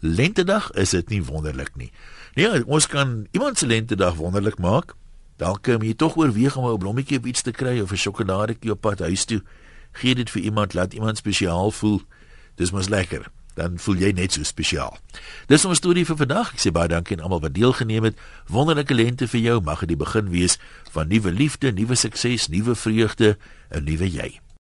Lentedag 0.00 0.68
is 0.78 0.92
dit 0.94 1.08
nie 1.10 1.22
wonderlik 1.26 1.72
nie. 1.74 1.90
Nee, 2.36 2.62
ons 2.66 2.86
kan 2.86 3.24
iemand 3.34 3.58
se 3.58 3.66
lentedag 3.66 4.20
wonderlik 4.20 4.60
maak. 4.62 4.94
Dalk 5.42 5.66
moet 5.66 5.88
jy 5.90 5.96
tog 5.98 6.14
oorweeg 6.16 6.56
om 6.56 6.68
'n 6.70 6.78
blommetjie 6.78 7.18
of 7.18 7.26
iets 7.26 7.42
te 7.42 7.50
kry 7.50 7.80
of 7.80 7.90
'n 7.90 7.96
sjokoladetjie 7.96 8.70
op 8.70 8.80
pad 8.80 9.00
huis 9.00 9.24
toe. 9.24 9.42
Gee 9.92 10.14
dit 10.14 10.30
vir 10.30 10.42
iemand, 10.42 10.74
laat 10.74 10.92
iemand 10.92 11.16
spesiaal 11.16 11.70
voel. 11.70 12.02
Dis 12.54 12.70
mos 12.70 12.88
lekker. 12.88 13.26
Dan 13.54 13.78
voel 13.78 13.96
jy 13.96 14.12
net 14.12 14.32
so 14.32 14.42
spesiaal. 14.42 14.98
Dis 15.46 15.64
ons 15.64 15.76
storie 15.76 16.04
vir 16.04 16.16
vandag. 16.16 16.52
Ek 16.52 16.60
sê 16.60 16.70
baie 16.70 16.88
dankie 16.88 17.16
aan 17.16 17.22
almal 17.22 17.40
wat 17.40 17.54
deelgeneem 17.54 18.04
het. 18.04 18.18
Wonderlike 18.46 18.94
lente 18.94 19.28
vir 19.28 19.40
jou. 19.40 19.60
Mag 19.60 19.80
dit 19.80 19.88
die 19.88 19.96
begin 19.96 20.28
wees 20.28 20.58
van 20.90 21.08
nuwe 21.08 21.32
liefde, 21.32 21.72
nuwe 21.72 21.94
sukses, 21.94 22.48
nuwe 22.48 22.74
vreugde, 22.74 23.38
'n 23.70 23.84
nuwe 23.84 24.10
jy. 24.10 24.40